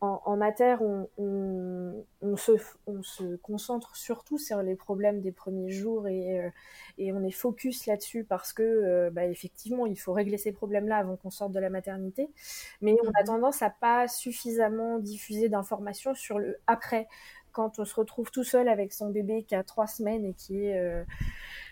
en, 0.01 0.23
en 0.25 0.37
mater, 0.37 0.77
on, 0.81 1.09
on, 1.19 2.05
on, 2.23 2.37
se, 2.37 2.53
on, 2.87 3.03
se, 3.03 3.37
concentre 3.37 3.97
surtout 3.97 4.39
sur 4.39 4.63
les 4.63 4.75
problèmes 4.75 5.21
des 5.21 5.33
premiers 5.33 5.71
jours 5.71 6.09
et, 6.09 6.41
euh, 6.41 6.51
et 6.97 7.13
on 7.13 7.23
est 7.23 7.31
focus 7.31 7.87
là-dessus 7.87 8.25
parce 8.25 8.55
que, 8.55 8.63
euh, 8.63 9.11
bah, 9.11 9.27
effectivement, 9.27 9.85
il 9.85 9.99
faut 9.99 10.15
régler 10.15 10.39
ces 10.39 10.53
problèmes-là 10.53 10.97
avant 10.97 11.17
qu'on 11.17 11.31
sorte 11.31 11.53
de 11.53 11.61
la 11.61 11.69
maternité. 11.69 12.31
Mais 12.81 12.97
on 13.05 13.09
a 13.09 13.21
mhm. 13.21 13.27
tendance 13.27 13.63
à 13.63 13.69
pas 13.69 14.09
suffisamment 14.09 14.99
diffuser 14.99 15.51
d'informations 15.51 16.15
sur 16.15 16.39
le 16.39 16.59
après, 16.67 17.07
quand 17.53 17.79
on 17.79 17.85
se 17.85 17.95
retrouve 17.95 18.31
tout 18.31 18.45
seul 18.45 18.69
avec 18.69 18.93
son 18.93 19.11
bébé 19.11 19.43
qui 19.43 19.55
a 19.55 19.65
trois 19.65 19.87
semaines 19.87 20.25
et 20.25 20.35
qui 20.35 20.65
est 20.65 20.79
euh, 20.79 21.05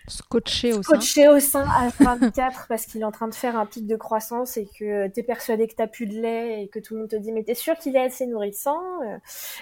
scotché 0.09 0.73
au 0.73 0.83
scotché 0.83 1.23
sein, 1.23 1.35
au 1.35 1.39
sein 1.39 1.65
à 1.69 1.89
24 1.99 2.67
parce 2.69 2.85
qu'il 2.85 3.01
est 3.01 3.05
en 3.05 3.11
train 3.11 3.27
de 3.27 3.35
faire 3.35 3.57
un 3.57 3.65
pic 3.65 3.87
de 3.87 3.95
croissance 3.95 4.57
et 4.57 4.65
que 4.65 5.07
tu 5.07 5.19
es 5.19 5.23
persuadé 5.23 5.67
que 5.67 5.75
tu 5.75 5.87
plus 5.89 6.07
de 6.07 6.19
lait 6.19 6.63
et 6.63 6.67
que 6.67 6.79
tout 6.79 6.95
le 6.95 7.01
monde 7.01 7.09
te 7.09 7.15
dit 7.15 7.31
mais 7.31 7.43
t'es 7.43 7.55
sûr 7.55 7.77
qu'il 7.77 7.95
est 7.95 8.05
assez 8.05 8.27
nourrissant, 8.27 8.81
euh, 9.03 9.17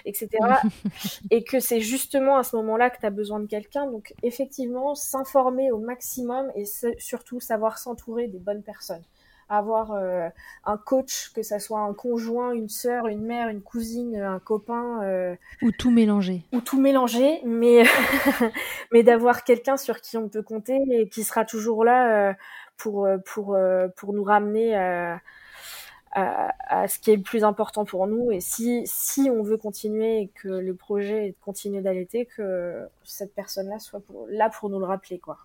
etc. 0.05 0.29
et 1.31 1.43
que 1.43 1.59
c'est 1.59 1.81
justement 1.81 2.37
à 2.37 2.43
ce 2.43 2.55
moment-là 2.55 2.89
que 2.89 2.99
tu 2.99 3.05
as 3.05 3.11
besoin 3.11 3.39
de 3.39 3.47
quelqu'un. 3.47 3.85
Donc 3.87 4.13
effectivement, 4.23 4.95
s'informer 4.95 5.71
au 5.71 5.79
maximum 5.79 6.51
et 6.55 6.63
surtout 6.97 7.39
savoir 7.39 7.77
s'entourer 7.77 8.27
des 8.27 8.39
bonnes 8.39 8.63
personnes 8.63 9.03
avoir 9.49 9.93
euh, 9.93 10.27
un 10.65 10.77
coach, 10.77 11.31
que 11.33 11.41
ça 11.41 11.59
soit 11.59 11.79
un 11.79 11.93
conjoint, 11.93 12.51
une 12.51 12.69
sœur, 12.69 13.07
une 13.07 13.23
mère, 13.23 13.49
une 13.49 13.61
cousine, 13.61 14.17
un 14.17 14.39
copain. 14.39 15.01
Euh, 15.03 15.35
ou 15.61 15.71
tout 15.71 15.91
mélanger. 15.91 16.43
Ou 16.51 16.61
tout 16.61 16.79
mélanger, 16.79 17.41
mais, 17.45 17.83
mais 18.91 19.03
d'avoir 19.03 19.43
quelqu'un 19.43 19.77
sur 19.77 20.01
qui 20.01 20.17
on 20.17 20.29
peut 20.29 20.41
compter 20.41 20.79
et 20.89 21.09
qui 21.09 21.23
sera 21.23 21.45
toujours 21.45 21.83
là 21.85 22.29
euh, 22.29 22.33
pour, 22.77 23.07
pour, 23.25 23.57
pour 23.95 24.13
nous 24.13 24.23
ramener 24.23 24.75
à, 24.75 25.19
à, 26.11 26.87
ce 26.87 26.99
qui 26.99 27.11
est 27.11 27.15
le 27.15 27.23
plus 27.23 27.43
important 27.43 27.85
pour 27.85 28.05
nous. 28.07 28.31
Et 28.31 28.39
si, 28.39 28.83
si 28.85 29.29
on 29.31 29.41
veut 29.41 29.57
continuer 29.57 30.21
et 30.21 30.27
que 30.27 30.47
le 30.47 30.75
projet 30.75 31.35
continuer 31.41 31.81
d'allaiter, 31.81 32.25
que 32.25 32.87
cette 33.03 33.33
personne-là 33.33 33.79
soit 33.79 34.01
là 34.29 34.49
pour 34.49 34.69
nous 34.69 34.79
le 34.79 34.85
rappeler. 34.85 35.17
quoi. 35.17 35.37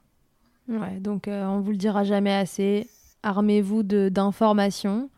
Ouais, 0.69 0.99
donc 1.01 1.25
on 1.27 1.61
vous 1.61 1.71
le 1.71 1.77
dira 1.77 2.05
jamais 2.05 2.35
assez 2.35 2.87
armez-vous 3.23 3.83
d'informations 3.83 5.09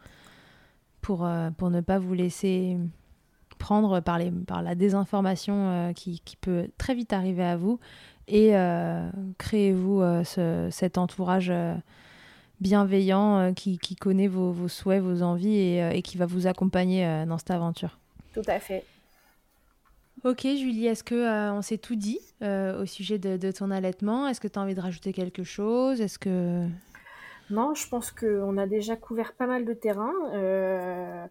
pour, 1.01 1.27
euh, 1.27 1.51
pour 1.51 1.71
ne 1.71 1.81
pas 1.81 1.99
vous 1.99 2.15
laisser 2.15 2.79
prendre 3.59 4.01
par, 4.01 4.19
les, 4.19 4.31
par 4.31 4.63
la 4.63 4.75
désinformation 4.75 5.69
euh, 5.69 5.93
qui, 5.93 6.21
qui, 6.25 6.37
peut 6.37 6.69
très 6.79 6.95
vite 6.95 7.13
arriver 7.13 7.45
à 7.45 7.57
vous 7.57 7.79
et 8.27 8.57
euh, 8.57 9.09
créez-vous 9.37 10.03
cet 10.71 10.97
entourage 10.97 11.53
bienveillant 12.61 13.53
qui, 13.53 13.79
qui, 13.79 13.97
connaît 13.97 14.29
vos, 14.29 14.51
vos, 14.51 14.69
souhaits, 14.69 15.03
vos 15.03 15.23
envies 15.23 15.57
et, 15.57 15.97
et, 15.99 16.01
qui 16.01 16.17
va 16.17 16.25
vous 16.25 16.47
accompagner 16.47 17.25
dans 17.27 17.37
cette 17.37 17.51
aventure. 17.51 17.99
Tout 18.33 18.43
à 18.47 18.59
fait. 18.61 18.83
Ok 20.25 20.41
Julie, 20.41 20.87
est-ce 20.87 21.05
que 21.05 21.51
on 21.51 21.61
s'est 21.61 21.77
tout 21.77 21.97
dit 21.97 22.21
au 22.41 22.87
sujet 22.87 23.19
de, 23.19 23.37
de 23.37 23.53
ton 23.53 23.71
allaitement? 23.71 24.27
Est-ce 24.27 24.41
que 24.41 24.49
tu 24.49 24.59
as 24.59 24.63
envie 24.63 24.75
de 24.75 24.81
rajouter 24.81 25.13
quelque 25.13 25.45
chose? 25.45 26.01
Est-ce 26.01 26.19
que 26.19 26.67
non, 27.51 27.75
je 27.75 27.89
pense 27.89 28.11
qu'on 28.11 28.57
a 28.57 28.67
déjà 28.67 28.97
couvert 28.97 29.35
pas 29.35 29.47
mal 29.47 29.65
de 29.65 29.75
terrain. 29.75 30.13
Euh, 30.33 31.27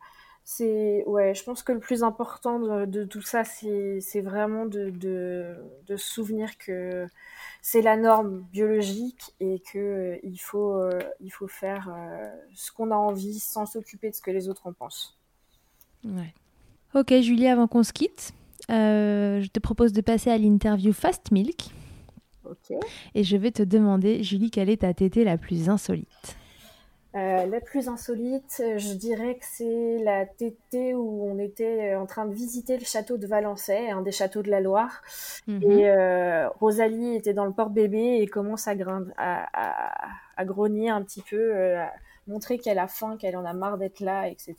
ouais, 1.07 1.33
je 1.33 1.43
pense 1.43 1.63
que 1.63 1.71
le 1.71 1.79
plus 1.79 2.03
important 2.03 2.59
de, 2.85 3.03
tout 3.05 3.21
ça, 3.21 3.43
c'est 3.43 4.21
vraiment 4.21 4.65
de, 4.65 4.89
de, 4.91 5.55
de, 5.87 5.97
se 5.97 6.13
souvenir 6.13 6.57
que 6.57 7.07
c'est 7.61 7.81
la 7.81 7.97
norme 7.97 8.41
biologique 8.51 9.33
et 9.39 9.61
que 9.71 9.79
euh, 9.79 10.17
il 10.23 10.37
faut 10.37 10.73
euh, 10.75 10.99
faut 11.31 11.47
faire 11.47 11.89
ce 12.53 12.71
qu'on 12.71 12.91
a 12.91 12.95
envie 12.95 13.39
sans 13.39 13.65
s'occuper 13.65 14.09
de 14.11 14.15
ce 14.15 14.21
que 14.21 14.31
les 14.31 14.49
autres 14.49 14.67
en 14.67 14.73
pensent. 14.73 15.17
Ok, 16.93 17.11
Julie, 17.21 17.47
avant 17.47 17.67
qu'on 17.67 17.83
se 17.83 17.93
quitte, 17.93 18.33
je 18.69 19.47
te 19.47 19.59
propose 19.59 19.93
de 19.93 20.01
passer 20.01 20.29
à 20.29 20.37
l'interview 20.37 20.93
Fast 20.93 21.31
Milk. 21.31 21.71
Et 23.15 23.23
je 23.23 23.37
vais 23.37 23.51
te 23.51 23.63
demander, 23.63 24.23
Julie, 24.23 24.51
quelle 24.51 24.69
est 24.69 24.81
ta 24.81 24.93
tétée 24.93 25.23
la 25.23 25.37
plus 25.37 25.69
insolite 25.69 26.37
euh, 27.15 27.45
la 27.45 27.61
plus 27.61 27.89
insolite, 27.89 28.63
je 28.77 28.93
dirais 28.95 29.35
que 29.35 29.45
c'est 29.45 29.99
la 30.03 30.25
tétée 30.25 30.95
où 30.95 31.29
on 31.29 31.37
était 31.37 31.93
en 31.93 32.07
train 32.07 32.25
de 32.25 32.33
visiter 32.33 32.75
le 32.75 32.85
château 32.85 33.17
de 33.17 33.27
Valençay, 33.27 33.91
un 33.91 34.01
des 34.01 34.11
châteaux 34.11 34.41
de 34.41 34.49
la 34.49 34.59
Loire. 34.61 35.03
Mhm. 35.45 35.61
Et 35.61 35.89
euh, 35.91 36.49
Rosalie 36.59 37.15
était 37.15 37.35
dans 37.35 37.45
le 37.45 37.51
porte-bébé 37.51 38.17
et 38.19 38.25
commence 38.25 38.67
à, 38.67 38.73
à, 39.17 40.11
à, 40.37 40.45
grogner 40.45 40.89
un 40.89 41.03
petit 41.03 41.21
peu, 41.21 41.55
euh, 41.55 41.83
à 41.83 41.91
montrer 42.25 42.57
qu'elle 42.57 42.79
a 42.79 42.87
faim, 42.87 43.15
qu'elle 43.17 43.37
en 43.37 43.45
a 43.45 43.53
marre 43.53 43.77
d'être 43.77 43.99
là, 43.99 44.27
etc. 44.27 44.55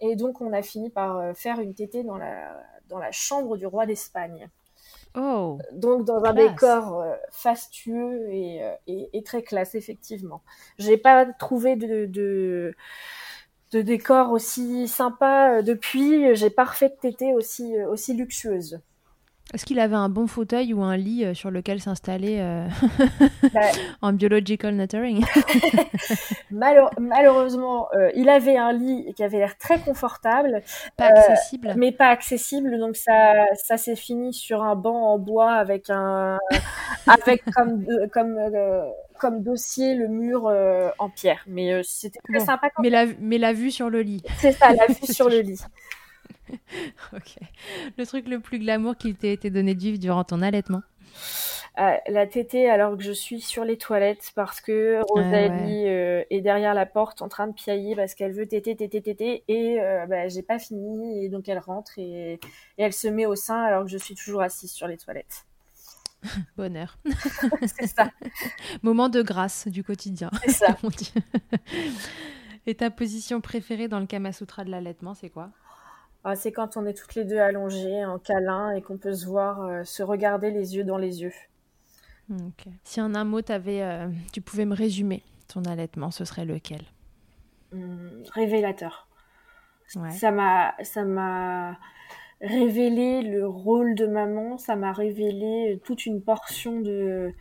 Et 0.00 0.16
donc 0.16 0.40
on 0.40 0.54
a 0.54 0.62
fini 0.62 0.88
par 0.88 1.36
faire 1.36 1.60
une 1.60 1.74
tétée 1.74 2.02
dans 2.02 2.16
la, 2.16 2.64
dans 2.88 2.98
la 2.98 3.12
chambre 3.12 3.58
du 3.58 3.66
roi 3.66 3.84
d'Espagne. 3.84 4.48
Oh, 5.16 5.58
Donc 5.72 6.04
dans 6.04 6.24
un 6.24 6.32
décor 6.34 7.00
euh, 7.00 7.14
fastueux 7.30 8.28
et, 8.30 8.64
euh, 8.64 8.74
et, 8.88 9.10
et, 9.12 9.22
très 9.22 9.42
classe, 9.42 9.76
effectivement. 9.76 10.42
J'ai 10.78 10.96
pas 10.96 11.24
trouvé 11.24 11.76
de, 11.76 12.06
de, 12.06 12.74
de, 13.70 13.82
décor 13.82 14.32
aussi 14.32 14.88
sympa 14.88 15.58
euh, 15.58 15.62
depuis. 15.62 16.34
J'ai 16.34 16.50
pas 16.50 16.64
refait 16.64 16.88
de 16.88 16.96
tété 16.96 17.32
aussi, 17.32 17.80
aussi 17.84 18.14
luxueuse. 18.14 18.80
Est-ce 19.52 19.66
qu'il 19.66 19.78
avait 19.78 19.94
un 19.94 20.08
bon 20.08 20.26
fauteuil 20.26 20.72
ou 20.72 20.82
un 20.82 20.96
lit 20.96 21.24
euh, 21.24 21.34
sur 21.34 21.50
lequel 21.50 21.80
s'installer 21.80 22.38
euh, 22.40 22.66
bah, 23.54 23.60
en 24.02 24.12
biological 24.12 24.74
nurturing? 24.74 25.24
Malheureusement, 26.50 27.88
euh, 27.94 28.10
il 28.16 28.28
avait 28.30 28.56
un 28.56 28.72
lit 28.72 29.12
qui 29.14 29.22
avait 29.22 29.38
l'air 29.38 29.56
très 29.58 29.78
confortable, 29.78 30.62
pas 30.96 31.06
accessible, 31.06 31.74
mais 31.76 31.92
pas 31.92 32.08
accessible. 32.08 32.78
Donc 32.78 32.96
ça, 32.96 33.34
ça 33.54 33.76
s'est 33.76 33.96
fini 33.96 34.32
sur 34.32 34.62
un 34.62 34.74
banc 34.74 35.12
en 35.12 35.18
bois 35.18 35.52
avec 35.52 35.90
un, 35.90 36.38
avec 37.06 37.44
comme 37.54 37.86
comme 38.12 38.38
comme 39.20 39.42
dossier 39.42 39.94
le 39.94 40.08
mur 40.08 40.52
en 40.98 41.10
pierre. 41.10 41.44
Mais 41.46 41.82
c'était 41.84 42.20
très 42.28 42.40
sympa. 42.40 42.70
mais 42.80 42.90
la 42.90 43.06
mais 43.20 43.38
la 43.38 43.52
vue 43.52 43.70
sur 43.70 43.90
le 43.90 44.00
lit. 44.00 44.22
C'est 44.38 44.52
ça, 44.52 44.72
la 44.72 44.86
vue 44.86 45.12
sur 45.12 45.28
le 45.28 45.40
lit. 45.40 45.60
ok. 47.12 47.36
Le 47.96 48.06
truc 48.06 48.28
le 48.28 48.40
plus 48.40 48.58
glamour 48.58 48.96
qui 48.96 49.14
t'ait 49.14 49.32
été 49.32 49.50
donné 49.50 49.74
de 49.74 49.80
vivre 49.80 49.98
durant 49.98 50.24
ton 50.24 50.42
allaitement 50.42 50.82
la 51.76 52.26
tétée 52.28 52.70
alors 52.70 52.96
que 52.96 53.02
je 53.02 53.10
suis 53.10 53.40
sur 53.40 53.64
les 53.64 53.76
toilettes 53.76 54.30
parce 54.36 54.60
que 54.60 55.02
Rosalie 55.08 55.86
est 55.86 56.40
derrière 56.40 56.72
la 56.72 56.86
porte 56.86 57.20
en 57.20 57.28
train 57.28 57.48
de 57.48 57.52
piailler 57.52 57.96
parce 57.96 58.14
qu'elle 58.14 58.32
veut 58.32 58.46
téter, 58.46 58.76
téter, 58.76 59.02
téter 59.02 59.42
et 59.48 59.78
bah, 60.08 60.28
j'ai 60.28 60.42
pas 60.42 60.60
fini 60.60 61.24
et 61.24 61.28
donc 61.28 61.48
elle 61.48 61.58
rentre 61.58 61.98
et, 61.98 62.34
et, 62.34 62.40
elle 62.78 62.92
se 62.92 63.08
met 63.08 63.26
au 63.26 63.34
sein 63.34 63.60
alors 63.60 63.82
que 63.82 63.90
je 63.90 63.98
suis 63.98 64.14
toujours 64.14 64.42
assise 64.42 64.70
sur 64.70 64.86
les 64.86 64.96
toilettes. 64.96 65.46
Bonheur. 66.56 66.98
c'est 67.78 67.86
ça. 67.86 68.10
Moment 68.82 69.08
de 69.08 69.22
grâce 69.22 69.68
du 69.68 69.84
quotidien. 69.84 70.30
C'est 70.44 70.52
ça. 70.52 70.76
Et 72.66 72.74
ta 72.74 72.90
position 72.90 73.40
préférée 73.40 73.88
dans 73.88 74.00
le 74.00 74.06
Kama 74.06 74.32
Sutra 74.32 74.64
de 74.64 74.70
l'allaitement, 74.70 75.14
c'est 75.14 75.28
quoi? 75.28 75.50
ah, 75.50 75.63
C'est 76.34 76.52
quand 76.52 76.76
on 76.76 76.86
est 76.86 76.94
toutes 76.94 77.14
les 77.14 77.24
deux 77.24 77.38
allongées 77.38 78.04
en 78.04 78.18
câlin 78.18 78.70
et 78.70 78.80
qu'on 78.80 78.96
peut 78.96 79.12
se 79.12 79.26
voir, 79.26 79.62
euh, 79.62 79.84
se 79.84 80.02
regarder 80.02 80.50
les 80.50 80.76
yeux 80.76 80.84
dans 80.84 80.96
les 80.96 81.22
yeux. 81.22 81.34
Si 82.84 83.00
en 83.02 83.14
un 83.14 83.24
mot, 83.24 83.40
avais, 83.50 83.82
euh, 83.82 84.08
tu 84.32 84.40
pouvais 84.40 84.64
me 84.64 84.74
résumer 84.74 85.22
ton 85.48 85.62
allaitement, 85.64 86.10
ce 86.10 86.24
serait 86.24 86.46
lequel? 86.46 86.80
Hum, 87.72 88.22
Révélateur. 88.32 89.06
Ça 89.86 90.30
m'a, 90.30 90.74
ça 90.82 91.04
m'a 91.04 91.78
révélé 92.40 93.20
le 93.22 93.46
rôle 93.46 93.94
de 93.94 94.06
maman, 94.06 94.56
ça 94.56 94.76
m'a 94.76 94.92
révélé 94.92 95.78
toute 95.84 96.06
une 96.06 96.22
portion 96.22 96.80
de, 96.80 97.32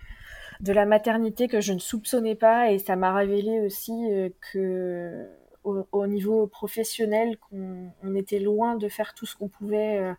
de 0.60 0.74
la 0.74 0.86
maternité 0.86 1.48
que 1.48 1.62
je 1.62 1.74
ne 1.74 1.80
soupçonnais 1.80 2.36
pas 2.36 2.72
et 2.72 2.80
ça 2.80 2.96
m'a 2.96 3.14
révélé 3.14 3.62
aussi 3.62 3.94
euh, 4.12 4.30
que 4.52 5.26
au, 5.64 6.08
niveau 6.08 6.48
professionnel 6.48 7.38
qu'on 7.38 8.16
était 8.16 8.40
loin 8.40 8.76
de 8.76 8.90
faire 8.90 9.14
tout 9.14 9.26
ce 9.26 9.36
qu'on 9.36 9.48
pouvait 9.48 9.98
euh, 9.98 10.14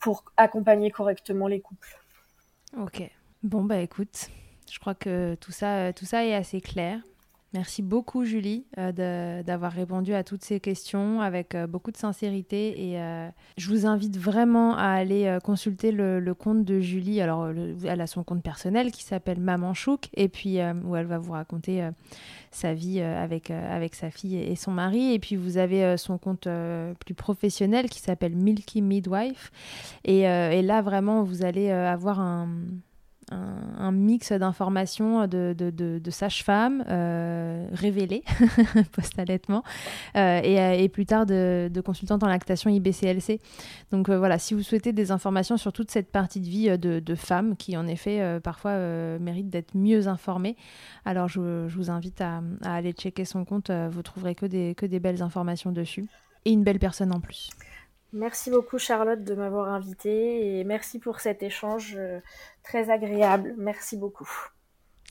pour 0.00 0.24
accompagner 0.36 0.90
correctement 0.90 1.48
les 1.48 1.60
couples. 1.60 1.98
Ok. 2.76 3.02
Bon 3.42 3.64
bah 3.64 3.78
écoute, 3.78 4.30
je 4.70 4.78
crois 4.78 4.94
que 4.94 5.36
tout 5.36 5.52
ça, 5.52 5.92
tout 5.92 6.04
ça 6.04 6.24
est 6.24 6.34
assez 6.34 6.60
clair. 6.60 7.00
Merci 7.54 7.80
beaucoup 7.80 8.26
Julie 8.26 8.66
euh, 8.76 9.42
d'avoir 9.42 9.72
répondu 9.72 10.12
à 10.12 10.22
toutes 10.22 10.44
ces 10.44 10.60
questions 10.60 11.22
avec 11.22 11.54
euh, 11.54 11.66
beaucoup 11.66 11.90
de 11.90 11.96
sincérité 11.96 12.90
et 12.90 13.00
euh, 13.00 13.26
je 13.56 13.70
vous 13.70 13.86
invite 13.86 14.18
vraiment 14.18 14.76
à 14.76 14.88
aller 14.88 15.38
consulter 15.42 15.90
le, 15.90 16.34
compte 16.34 16.66
de 16.66 16.78
Julie. 16.80 17.22
Alors 17.22 17.48
elle 17.48 18.00
a 18.02 18.06
son 18.06 18.22
compte 18.22 18.42
personnel 18.42 18.92
qui 18.92 19.02
s'appelle 19.02 19.40
Maman 19.40 19.72
Chouk 19.72 20.10
et 20.12 20.28
puis 20.28 20.58
où 20.84 20.94
elle 20.94 21.06
va 21.06 21.18
vous 21.18 21.32
raconter 21.32 21.88
sa 22.50 22.74
vie 22.74 23.00
avec, 23.00 23.50
avec 23.50 23.94
sa 23.94 24.10
fille 24.10 24.36
et, 24.36 24.54
son 24.54 24.72
mari 24.72 25.14
et 25.14 25.18
puis 25.18 25.34
vous 25.34 25.56
avez 25.56 25.96
son 25.96 26.18
compte 26.18 26.48
plus 27.00 27.14
professionnel 27.14 27.88
qui 27.88 28.00
s'appelle 28.00 28.36
Milky 28.36 28.82
Midwife 28.82 29.50
et, 30.04 30.22
là 30.62 30.82
vraiment 30.82 31.22
vous 31.22 31.44
allez 31.44 31.70
avoir 31.70 32.20
un 32.20 32.48
un, 33.30 33.92
mix 33.92 34.32
d'informations 34.32 35.26
de, 35.26 35.54
de, 35.56 35.70
de, 35.70 36.10
sages-femmes 36.10 36.84
euh, 36.88 37.66
révélées 37.72 38.22
post-allaitement 38.92 39.62
euh, 40.16 40.40
et, 40.42 40.60
euh, 40.60 40.88
plus 40.88 41.06
tard 41.06 41.26
de, 41.26 41.70
consultantes 41.84 42.22
en 42.22 42.28
lactation 42.28 42.70
IBCLC. 42.70 43.40
Donc 43.92 44.10
voilà, 44.10 44.38
si 44.38 44.54
vous 44.54 44.62
souhaitez 44.62 44.92
des 44.92 45.10
informations 45.10 45.56
sur 45.56 45.72
toute 45.72 45.90
cette 45.90 46.10
partie 46.10 46.40
de 46.40 46.46
vie 46.46 46.78
de, 46.78 47.14
femmes 47.14 47.56
qui 47.56 47.76
en 47.76 47.86
effet 47.86 48.40
parfois 48.40 48.76
méritent 49.18 49.50
d'être 49.50 49.74
mieux 49.74 50.08
informées, 50.08 50.56
alors 51.04 51.28
je, 51.28 51.66
vous 51.68 51.90
invite 51.90 52.20
à, 52.20 52.42
aller 52.64 52.92
checker 52.92 53.24
son 53.24 53.44
compte, 53.44 53.70
vous 53.70 54.02
trouverez 54.02 54.34
que 54.34 54.46
des 54.46 55.00
belles 55.00 55.22
informations 55.22 55.72
dessus 55.72 56.06
et 56.44 56.52
une 56.52 56.64
belle 56.64 56.78
personne 56.78 57.14
en 57.14 57.20
plus. 57.20 57.50
Merci 58.12 58.50
beaucoup 58.50 58.78
Charlotte 58.78 59.22
de 59.22 59.34
m'avoir 59.34 59.68
invitée 59.68 60.58
et 60.58 60.64
merci 60.64 60.98
pour 60.98 61.20
cet 61.20 61.42
échange 61.42 61.94
euh, 61.98 62.20
très 62.62 62.90
agréable. 62.90 63.54
Merci 63.58 63.98
beaucoup. 63.98 64.28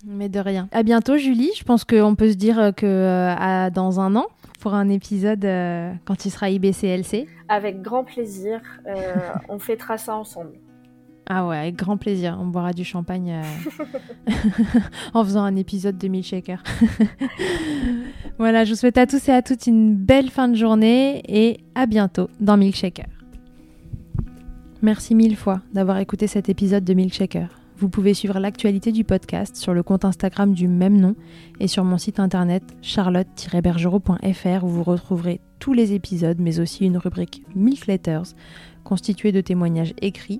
Mais 0.05 0.29
de 0.29 0.39
rien. 0.39 0.67
À 0.71 0.83
bientôt 0.83 1.17
Julie. 1.17 1.51
Je 1.55 1.63
pense 1.63 1.83
qu'on 1.83 2.15
peut 2.15 2.31
se 2.31 2.37
dire 2.37 2.71
que 2.75 2.85
euh, 2.85 3.69
dans 3.69 3.99
un 3.99 4.15
an 4.15 4.27
pour 4.61 4.73
un 4.73 4.89
épisode 4.89 5.45
euh, 5.45 5.91
quand 6.05 6.25
il 6.25 6.31
sera 6.31 6.49
IBCLC. 6.49 7.27
Avec 7.49 7.81
grand 7.81 8.03
plaisir. 8.03 8.61
on 9.49 9.59
fêtera 9.59 9.97
ça 9.97 10.15
ensemble. 10.15 10.57
Ah 11.29 11.45
ouais, 11.45 11.57
avec 11.57 11.75
grand 11.75 11.97
plaisir. 11.97 12.37
On 12.39 12.45
boira 12.45 12.73
du 12.73 12.85
champagne 12.85 13.41
en 15.13 15.23
faisant 15.23 15.43
un 15.43 15.55
épisode 15.55 15.97
de 15.97 16.07
Milkshaker. 16.07 16.63
Voilà, 18.39 18.65
je 18.65 18.69
vous 18.69 18.75
souhaite 18.75 18.99
à 18.99 19.07
tous 19.07 19.29
et 19.29 19.31
à 19.31 19.41
toutes 19.41 19.65
une 19.65 19.95
belle 19.95 20.29
fin 20.29 20.47
de 20.47 20.55
journée 20.55 21.23
et 21.27 21.57
à 21.73 21.87
bientôt 21.87 22.29
dans 22.39 22.55
Milkshaker. 22.55 23.07
Merci 24.83 25.15
mille 25.15 25.35
fois 25.35 25.61
d'avoir 25.73 25.97
écouté 25.97 26.27
cet 26.27 26.47
épisode 26.47 26.83
de 26.83 26.93
Milkshaker. 26.93 27.49
Vous 27.79 27.89
pouvez 27.89 28.13
suivre 28.13 28.39
l'actualité 28.39 28.91
du 28.91 29.03
podcast 29.03 29.55
sur 29.55 29.73
le 29.73 29.81
compte 29.81 30.05
Instagram 30.05 30.53
du 30.53 30.67
même 30.67 30.99
nom 30.99 31.15
et 31.59 31.67
sur 31.67 31.83
mon 31.83 31.97
site 31.97 32.19
internet 32.19 32.63
charlotte-bergerot.fr 32.83 34.63
où 34.63 34.67
vous 34.67 34.83
retrouverez 34.83 35.41
tous 35.57 35.73
les 35.73 35.93
épisodes 35.93 36.39
mais 36.39 36.59
aussi 36.59 36.85
une 36.85 36.97
rubrique 36.97 37.41
Milk 37.55 37.87
Letters 37.87 38.35
constituée 38.83 39.31
de 39.31 39.41
témoignages 39.41 39.95
écrits, 39.99 40.39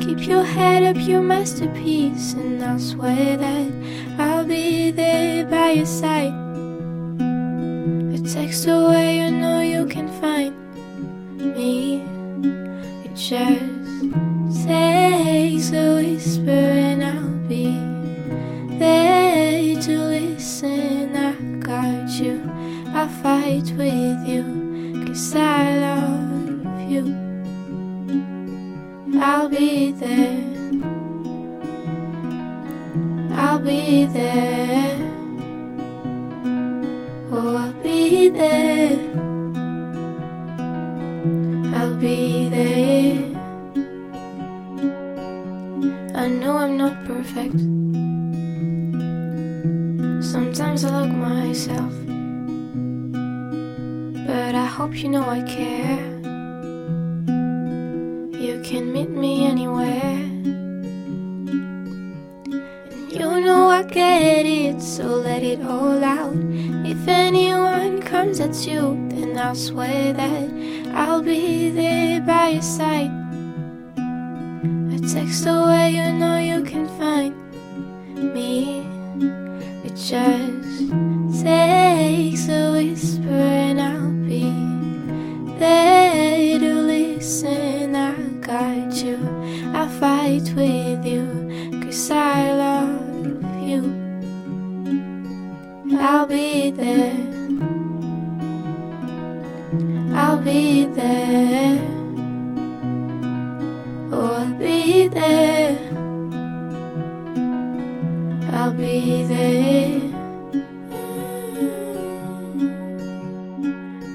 Keep 0.00 0.26
your 0.26 0.42
head 0.42 0.82
up, 0.82 0.96
your 0.96 1.20
masterpiece, 1.20 2.32
and 2.32 2.62
I'll 2.62 2.78
swear 2.78 3.36
that 3.36 3.70
I'll 4.18 4.44
be 4.44 4.90
there 4.90 5.44
by 5.44 5.72
your 5.72 5.86
side. 5.86 6.32
A 8.14 8.18
text 8.18 8.66
away, 8.66 9.18
you 9.18 9.30
know 9.30 9.60
you 9.60 9.86
can 9.86 10.08
find 10.20 10.54
me 11.56 12.02
just 13.14 13.69
fight 90.20 90.52
with 90.54 91.04
you, 91.06 91.24
cause 91.82 92.10
I 92.10 92.52
love 92.52 93.68
you. 93.70 93.82
I'll 95.98 96.26
be 96.26 96.70
there. 96.70 97.16
I'll 100.14 100.40
be 100.50 100.84
there. 100.84 101.78
Oh, 104.12 104.32
I'll 104.40 104.54
be 104.58 105.08
there. 105.08 105.78
I'll 108.52 108.72
be 108.72 109.24
there. 109.32 110.00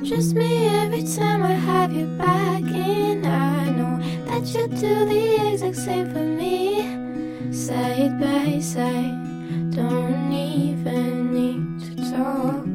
Just 0.03 0.36
me 0.36 0.68
every 0.84 1.03
time 1.18 1.41
I 1.41 1.56
have 1.70 1.91
you 1.93 2.06
back 2.26 2.62
in. 2.62 3.26
I 3.26 3.70
know 3.78 3.93
that 4.28 4.43
you 4.53 4.68
do 4.68 4.93
the 5.12 5.24
same 5.86 6.09
for 6.09 6.25
me. 6.41 6.81
Side 7.53 8.19
by 8.19 8.57
side, 8.59 9.69
don't 9.69 10.33
even 10.33 11.13
need 11.38 11.61
to 11.86 11.91
talk. 12.11 12.65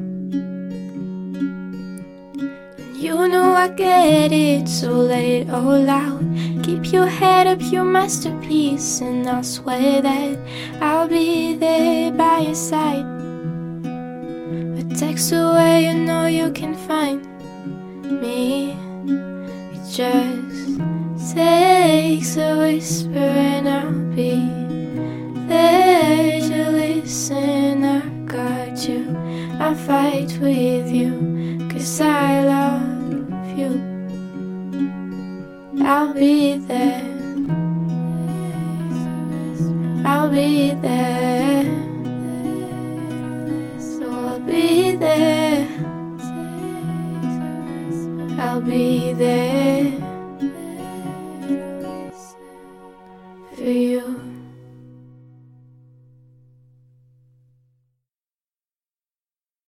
You 2.95 3.27
know 3.27 3.53
I 3.65 3.67
get 3.69 4.31
it, 4.31 4.69
so 4.69 4.93
let 4.93 5.25
it 5.25 5.51
all 5.51 5.91
out. 5.91 6.23
Keep 6.63 6.93
your 6.93 7.07
head 7.07 7.49
up, 7.49 7.61
your 7.61 7.83
masterpiece, 7.85 9.01
and 9.01 9.29
I'll 9.29 9.43
swear 9.43 10.01
that 10.03 10.39
I'll 10.81 11.09
be 11.09 11.57
there 11.57 12.13
by 12.13 12.39
your 12.47 12.55
side. 12.55 13.07
A 14.81 14.85
text 14.95 15.33
away, 15.33 15.87
you 15.87 15.95
know 15.95 16.27
you 16.27 16.53
can 16.53 16.77
find 16.87 17.27
me. 18.23 18.77
Just 19.91 21.35
takes 22.11 22.37
a 22.37 22.59
whisper, 22.59 23.19
and 23.19 23.69
I'll 23.69 23.93
be 24.17 24.35
there 25.47 26.41
to 26.41 26.71
listen. 26.71 27.85
I 27.85 28.01
got 28.27 28.89
you, 28.89 29.17
I 29.61 29.75
fight 29.75 30.37
with 30.41 30.89
you, 30.91 31.13
cause 31.71 32.01
I 32.01 32.43
love 32.55 33.59
you. 33.61 33.73
I'll 35.85 36.13
be 36.13 36.59
there. 36.59 37.07
I'll 40.05 40.31
be 40.31 40.75
there. 40.87 41.65
So 43.79 44.05
I'll 44.11 44.41
be 44.41 44.97
there. 44.97 45.69
I'll 48.41 48.61
be 48.61 49.13
there. 49.13 49.80